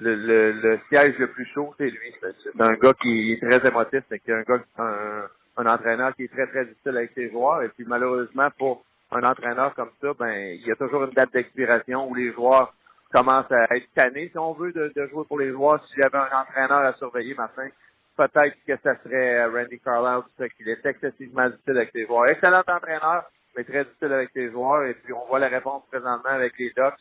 le, 0.00 0.52
le, 0.52 0.78
siège 0.88 1.16
le 1.18 1.28
plus 1.28 1.46
chaud, 1.54 1.74
c'est 1.78 1.90
lui. 1.90 2.14
C'est 2.20 2.60
un 2.60 2.74
gars 2.74 2.92
qui 3.00 3.32
est 3.32 3.48
très 3.48 3.68
émotif, 3.68 4.02
c'est 4.08 4.32
un 4.32 4.42
gars, 4.42 4.62
un, 4.78 5.28
un 5.56 5.66
entraîneur 5.66 6.14
qui 6.14 6.24
est 6.24 6.32
très, 6.32 6.46
très 6.46 6.64
difficile 6.66 6.96
avec 6.96 7.12
ses 7.14 7.30
joueurs. 7.30 7.62
Et 7.62 7.68
puis 7.70 7.84
malheureusement, 7.86 8.48
pour 8.58 8.84
un 9.10 9.22
entraîneur 9.22 9.74
comme 9.74 9.90
ça, 10.00 10.12
ben 10.18 10.54
il 10.54 10.66
y 10.66 10.72
a 10.72 10.76
toujours 10.76 11.04
une 11.04 11.12
date 11.12 11.32
d'expiration 11.32 12.08
où 12.08 12.14
les 12.14 12.32
joueurs 12.32 12.74
commencent 13.12 13.52
à 13.52 13.74
être 13.76 13.88
tannés, 13.94 14.28
si 14.30 14.38
on 14.38 14.52
veut, 14.52 14.72
de, 14.72 14.92
de 14.94 15.06
jouer 15.06 15.24
pour 15.26 15.38
les 15.38 15.50
joueurs. 15.50 15.82
Si 15.86 15.94
j'avais 16.00 16.18
un 16.18 16.40
entraîneur 16.40 16.84
à 16.84 16.92
surveiller 16.94 17.34
maintenant, 17.34 17.68
peut-être 18.16 18.56
que 18.66 18.76
ça 18.82 18.96
serait 19.02 19.44
Randy 19.46 19.78
Carlisle, 19.80 20.50
qu'il 20.56 20.68
est 20.68 20.84
excessivement 20.84 21.48
difficile 21.48 21.76
avec 21.76 21.90
ses 21.92 22.06
joueurs. 22.06 22.28
Excellent 22.28 22.62
entraîneur, 22.66 23.24
mais 23.56 23.64
très 23.64 23.84
difficile 23.84 24.12
avec 24.12 24.32
tes 24.32 24.50
joueurs. 24.50 24.84
Et 24.84 24.94
puis, 24.94 25.12
on 25.12 25.26
voit 25.26 25.38
la 25.38 25.48
réponse 25.48 25.84
présentement 25.90 26.30
avec 26.30 26.58
les 26.58 26.70
Ducks. 26.76 26.94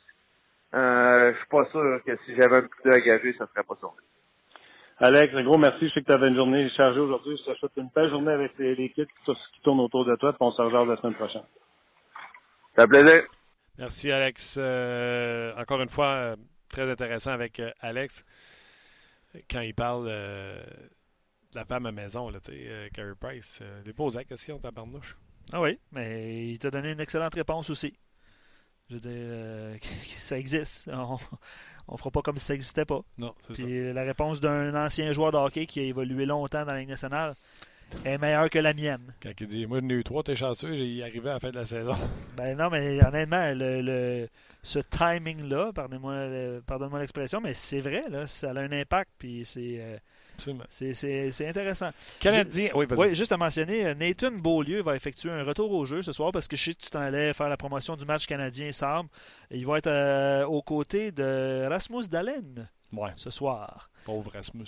Euh, 0.73 1.31
je 1.33 1.37
suis 1.37 1.47
pas 1.47 1.65
sûr 1.71 2.01
que 2.05 2.17
si 2.25 2.35
j'avais 2.35 2.57
un 2.57 2.61
petit 2.63 2.81
peu 2.83 2.89
engagé, 2.91 3.33
ça 3.37 3.47
serait 3.47 3.63
pas 3.63 3.77
ça. 3.79 3.87
Alex, 4.97 5.33
un 5.35 5.43
gros 5.43 5.57
merci. 5.57 5.87
Je 5.87 5.93
sais 5.93 6.01
que 6.01 6.05
tu 6.05 6.11
avais 6.11 6.29
une 6.29 6.35
journée 6.35 6.69
chargée 6.69 6.99
aujourd'hui. 6.99 7.37
Je 7.37 7.51
te 7.51 7.57
souhaite 7.57 7.71
une 7.77 7.89
belle 7.93 8.09
journée 8.09 8.31
avec 8.31 8.57
l'équipe 8.57 9.09
qui 9.25 9.61
tourne 9.61 9.79
autour 9.79 10.05
de 10.05 10.15
toi. 10.15 10.31
Puis 10.31 10.41
on 10.41 10.51
se 10.51 10.61
rejoint 10.61 10.85
la 10.85 10.97
semaine 10.97 11.15
prochaine. 11.15 11.43
Ça 12.75 12.83
fait 12.83 12.87
plaisir. 12.87 13.23
Merci, 13.77 14.11
Alex. 14.11 14.55
Euh, 14.57 15.53
encore 15.57 15.81
une 15.81 15.89
fois, 15.89 16.07
euh, 16.07 16.35
très 16.69 16.89
intéressant 16.89 17.31
avec 17.31 17.59
euh, 17.59 17.71
Alex 17.81 18.23
quand 19.49 19.59
il 19.59 19.73
parle 19.73 20.05
de 20.05 20.55
la 21.53 21.65
femme 21.65 21.85
à 21.85 21.91
maison, 21.91 22.29
là, 22.29 22.39
sais, 22.41 22.89
Carey 22.93 23.15
Price. 23.19 23.61
il 23.85 23.93
pose 23.93 24.15
la 24.15 24.23
question, 24.23 24.59
tabarnouche. 24.59 25.17
Ah 25.51 25.59
oui, 25.59 25.77
mais 25.91 26.47
il 26.47 26.57
t'a 26.57 26.71
donné 26.71 26.93
une 26.93 27.01
excellente 27.01 27.35
réponse 27.35 27.69
aussi. 27.69 27.97
Je 28.89 28.95
veux 28.95 28.99
dire, 28.99 29.11
euh, 29.13 29.77
ça 30.17 30.37
existe. 30.37 30.89
On, 30.91 31.17
ne 31.91 31.97
fera 31.97 32.11
pas 32.11 32.21
comme 32.21 32.37
si 32.37 32.45
ça 32.45 32.53
n'existait 32.53 32.85
pas. 32.85 33.01
Non, 33.17 33.33
c'est 33.49 33.87
ça. 33.87 33.93
la 33.93 34.03
réponse 34.03 34.39
d'un 34.39 34.75
ancien 34.75 35.11
joueur 35.13 35.31
de 35.31 35.37
hockey 35.37 35.65
qui 35.65 35.79
a 35.79 35.83
évolué 35.83 36.25
longtemps 36.25 36.65
dans 36.65 36.73
la 36.73 36.79
Ligue 36.79 36.89
nationale 36.89 37.35
est 38.03 38.17
meilleure 38.17 38.49
que 38.49 38.59
la 38.59 38.73
mienne. 38.73 39.13
Quand 39.21 39.31
il 39.39 39.47
dit 39.47 39.65
Moi, 39.65 39.79
j'en 39.79 39.89
ai 39.89 39.93
eu 39.93 40.03
trois, 40.03 40.23
t'es 40.23 40.35
chanceux, 40.35 40.75
j'y 40.75 41.01
arrivé 41.01 41.29
à 41.29 41.33
la 41.33 41.39
fin 41.39 41.49
de 41.49 41.55
la 41.55 41.65
saison. 41.65 41.93
Ben 42.37 42.57
non, 42.57 42.69
mais 42.69 43.03
honnêtement, 43.05 43.51
le, 43.55 44.27
ce 44.61 44.79
timing-là, 44.79 45.71
pardonnez-moi 45.73 46.61
pardonne 46.65 46.97
l'expression, 46.99 47.39
mais 47.39 47.53
c'est 47.53 47.79
vrai, 47.79 48.03
là, 48.09 48.27
ça 48.27 48.49
a 48.49 48.59
un 48.59 48.71
impact, 48.71 49.11
puis 49.17 49.45
c'est. 49.45 49.77
Euh, 49.79 49.97
c'est 50.69 51.47
intéressant. 51.47 51.91
Canadien, 52.19 52.69
oui, 52.75 52.85
oui, 52.97 53.15
juste 53.15 53.31
à 53.31 53.37
mentionner, 53.37 53.85
euh, 53.87 53.93
Nathan 53.93 54.31
Beaulieu 54.31 54.81
va 54.81 54.95
effectuer 54.95 55.31
un 55.31 55.43
retour 55.43 55.71
au 55.71 55.85
jeu 55.85 56.01
ce 56.01 56.11
soir 56.11 56.31
parce 56.31 56.47
que 56.47 56.55
je 56.55 56.63
sais 56.63 56.73
que 56.73 56.81
tu 56.81 56.89
t'en 56.89 57.01
allais 57.01 57.33
faire 57.33 57.49
la 57.49 57.57
promotion 57.57 57.95
du 57.95 58.05
match 58.05 58.25
canadien-Sabre. 58.25 59.09
Il 59.51 59.65
va 59.65 59.77
être 59.77 59.87
euh, 59.87 60.45
aux 60.45 60.61
côtés 60.61 61.11
de 61.11 61.67
Rasmus 61.67 62.07
Dallin 62.09 62.67
ce 63.15 63.29
soir. 63.29 63.89
Pauvre 64.05 64.31
Rasmus. 64.31 64.65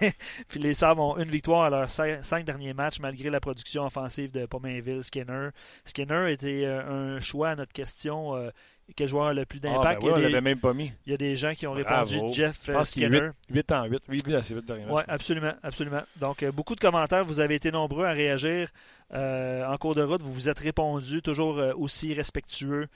Puis 0.48 0.60
les 0.60 0.74
Sabres 0.74 1.02
ont 1.02 1.18
une 1.18 1.30
victoire 1.30 1.64
à 1.64 1.70
leurs 1.70 1.90
cinq 1.90 2.44
derniers 2.44 2.72
matchs 2.72 3.00
malgré 3.00 3.30
la 3.30 3.40
production 3.40 3.84
offensive 3.84 4.30
de 4.30 4.46
Pomainville, 4.46 5.02
Skinner. 5.02 5.48
Skinner 5.84 6.32
était 6.32 6.64
euh, 6.64 7.16
un 7.16 7.20
choix 7.20 7.50
à 7.50 7.56
notre 7.56 7.72
question 7.72 8.50
quel 8.96 9.08
joueur 9.08 9.26
a 9.26 9.34
le 9.34 9.44
plus 9.44 9.60
d'impact. 9.60 10.00
Ah, 10.02 10.06
ben 10.06 10.20
l'avait 10.20 10.40
même 10.40 10.58
pas 10.58 10.72
mis. 10.72 10.92
Il 11.06 11.10
y 11.10 11.14
a 11.14 11.16
des 11.16 11.36
gens 11.36 11.54
qui 11.54 11.66
ont 11.66 11.72
répondu 11.72 12.18
Jeff 12.32 12.68
euh, 12.68 12.82
Skinner. 12.82 13.30
8, 13.50 13.72
en 13.72 13.84
8. 13.84 14.02
8 14.08 14.34
assez 14.34 14.54
vite 14.54 14.64
derrière. 14.64 14.90
Oui, 14.90 15.02
absolument, 15.08 15.52
absolument. 15.62 16.02
Donc, 16.16 16.42
euh, 16.42 16.52
beaucoup 16.52 16.74
de 16.74 16.80
commentaires. 16.80 17.24
Vous 17.24 17.40
avez 17.40 17.54
été 17.54 17.70
nombreux 17.70 18.04
à 18.04 18.12
réagir 18.12 18.70
euh, 19.14 19.66
en 19.66 19.76
cours 19.76 19.94
de 19.94 20.02
route. 20.02 20.22
Vous 20.22 20.32
vous 20.32 20.48
êtes 20.48 20.58
répondus, 20.58 21.22
toujours 21.22 21.60
aussi 21.76 22.14
respectueux. 22.14 22.88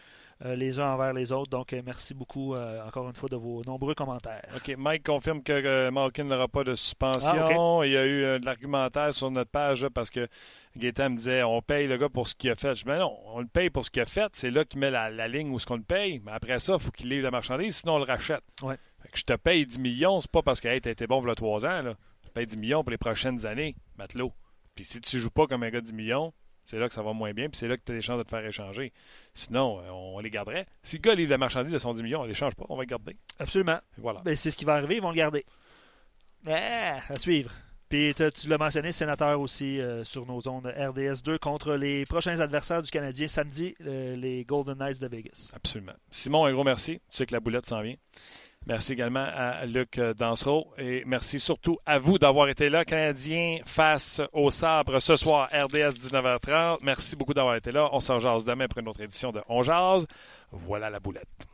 Euh, 0.45 0.57
les 0.57 0.81
uns 0.81 0.93
envers 0.93 1.13
les 1.13 1.31
autres. 1.31 1.51
Donc, 1.51 1.73
euh, 1.73 1.83
merci 1.85 2.15
beaucoup 2.15 2.55
euh, 2.55 2.85
encore 2.85 3.09
une 3.09 3.15
fois 3.15 3.29
de 3.29 3.37
vos 3.37 3.63
nombreux 3.65 3.95
commentaires. 3.95 4.43
OK. 4.57 4.75
Mike 4.77 5.05
confirme 5.05 5.43
que 5.43 5.89
Malkin 5.91 6.25
n'aura 6.25 6.49
pas 6.49 6.65
de 6.65 6.75
suspension. 6.75 7.81
Ah, 7.81 7.87
Il 7.87 7.93
y 7.93 7.97
a 7.97 8.05
eu 8.05 8.41
de 8.41 8.45
l'argumentaire 8.45 9.15
sur 9.15 9.31
notre 9.31 9.51
page 9.51 9.87
parce 9.95 10.11
que 10.11 10.27
Gaétan 10.77 11.11
me 11.11 11.17
disait 11.17 11.45
on 11.45 11.63
paye 11.63 11.87
le 11.87 11.97
gars 11.97 12.09
pour 12.09 12.27
ce 12.27 12.35
qu'il 12.35 12.51
a 12.51 12.57
fait. 12.57 12.75
Je 12.75 12.83
dis 12.83 12.89
mais 12.89 12.99
non, 12.99 13.17
on 13.27 13.41
le 13.41 13.47
paye 13.47 13.71
pour 13.71 13.85
ce 13.85 13.91
qu'il 13.91 14.03
a 14.03 14.07
fait. 14.07 14.35
C'est 14.35 14.51
là 14.51 14.65
qu'il 14.65 14.81
met 14.81 14.91
la, 14.91 15.29
ligne 15.29 15.51
où 15.51 15.61
ce 15.61 15.67
qu'on 15.67 15.77
le 15.77 15.83
paye. 15.83 16.21
Mais 16.25 16.33
après 16.33 16.59
ça, 16.59 16.75
il 16.75 16.81
faut 16.81 16.91
qu'il 16.91 17.09
livre 17.09 17.23
la 17.23 17.31
marchandise, 17.31 17.77
sinon 17.77 17.95
on 17.95 17.99
le 17.99 18.05
rachète. 18.05 18.43
Ouais. 18.63 18.77
je 19.15 19.23
te 19.23 19.35
paye 19.35 19.65
10 19.65 19.79
millions, 19.79 20.21
c'est 20.21 20.31
pas 20.31 20.43
parce 20.43 20.61
que 20.61 20.67
hey, 20.67 20.81
tu 20.81 20.89
été 20.89 21.07
bon 21.07 21.25
a 21.29 21.35
3 21.37 21.67
ans. 21.67 21.83
Là. 21.83 21.95
Je 22.23 22.29
te 22.29 22.33
paye 22.33 22.47
10 22.47 22.57
millions 22.57 22.83
pour 22.83 22.91
les 22.91 22.99
prochaines 22.99 23.47
années, 23.47 23.77
matelot. 23.97 24.33
Puis 24.75 24.85
si 24.85 25.01
tu 25.01 25.19
joues 25.19 25.31
pas 25.31 25.47
comme 25.47 25.63
un 25.63 25.71
gars 25.71 25.81
de 25.81 25.87
10 25.87 25.93
millions, 25.93 26.33
c'est 26.65 26.79
là 26.79 26.89
que 26.89 26.95
ça 26.95 27.03
va 27.03 27.13
moins 27.13 27.33
bien, 27.33 27.49
puis 27.49 27.59
c'est 27.59 27.69
là 27.69 27.77
que 27.77 27.83
tu 27.85 27.93
as 27.93 27.95
des 27.95 28.01
chances 28.01 28.19
de 28.19 28.23
te 28.25 28.29
faire 28.29 28.45
échanger. 28.45 28.93
Sinon, 29.35 29.81
euh, 29.81 29.91
on 29.91 30.19
les 30.21 30.31
garderait. 30.31 30.67
Si 30.83 30.97
le 30.97 31.03
gars 31.03 31.15
livre 31.15 31.31
la 31.31 31.39
marchandise 31.39 31.73
de 31.73 31.79
son 31.79 31.93
10 31.93 32.03
millions, 32.03 32.21
on 32.21 32.25
ne 32.25 32.29
l'échange 32.29 32.55
pas, 32.55 32.65
on 32.69 32.77
va 32.77 32.83
le 32.83 32.87
garder. 32.87 33.17
Absolument. 33.39 33.79
voilà. 33.99 34.21
Ben, 34.23 34.37
c'est 34.37 34.51
ce 34.51 34.57
qui 34.57 34.65
va 34.65 34.75
arriver, 34.75 34.97
ils 34.97 35.03
vont 35.03 35.11
le 35.11 35.17
garder. 35.17 35.45
Ah, 36.47 36.99
à 37.09 37.17
suivre. 37.17 37.51
Puis 37.93 38.15
tu 38.15 38.49
l'as 38.49 38.57
mentionné, 38.57 38.91
sénateur 38.91 39.39
aussi 39.39 39.79
euh, 39.79 40.03
sur 40.03 40.25
nos 40.25 40.49
ondes 40.49 40.67
RDS2 40.67 41.39
contre 41.39 41.75
les 41.75 42.07
prochains 42.07 42.41
adversaires 42.41 42.81
du 42.81 42.91
Canadien 42.91 43.29
samedi, 43.29 43.75
euh, 43.83 44.17
les 44.17 44.47
Golden 44.47 44.79
Knights 44.79 44.99
de 44.99 45.09
Vegas. 45.09 45.51
Absolument. 45.53 45.93
Simon, 46.11 46.47
un 46.47 46.53
gros 46.55 46.65
merci. 46.65 46.95
Tu 47.11 47.19
sais 47.19 47.27
que 47.27 47.35
la 47.35 47.41
boulette 47.41 47.67
s'en 47.67 47.83
vient. 47.83 47.97
Merci 48.67 48.93
également 48.93 49.27
à 49.35 49.67
Luc 49.67 49.99
Dansereau 49.99 50.69
et 50.79 51.03
merci 51.05 51.41
surtout 51.41 51.79
à 51.85 51.99
vous 51.99 52.19
d'avoir 52.19 52.49
été 52.49 52.71
là. 52.71 52.85
Canadien 52.85 53.59
face 53.65 54.21
au 54.33 54.51
sabre 54.51 55.01
ce 55.01 55.17
soir, 55.17 55.49
RDS 55.53 55.95
19h30. 55.99 56.79
Merci 56.83 57.17
beaucoup 57.17 57.35
d'avoir 57.35 57.57
été 57.57 57.73
là. 57.73 57.89
On 57.93 57.99
se 57.99 58.13
rejase 58.13 58.45
demain 58.45 58.69
pour 58.69 58.79
une 58.79 58.89
autre 58.89 59.01
édition 59.01 59.33
de 59.33 59.41
On 59.49 59.63
Jase. 59.63 60.07
Voilà 60.53 60.91
la 60.91 61.01
boulette. 61.01 61.52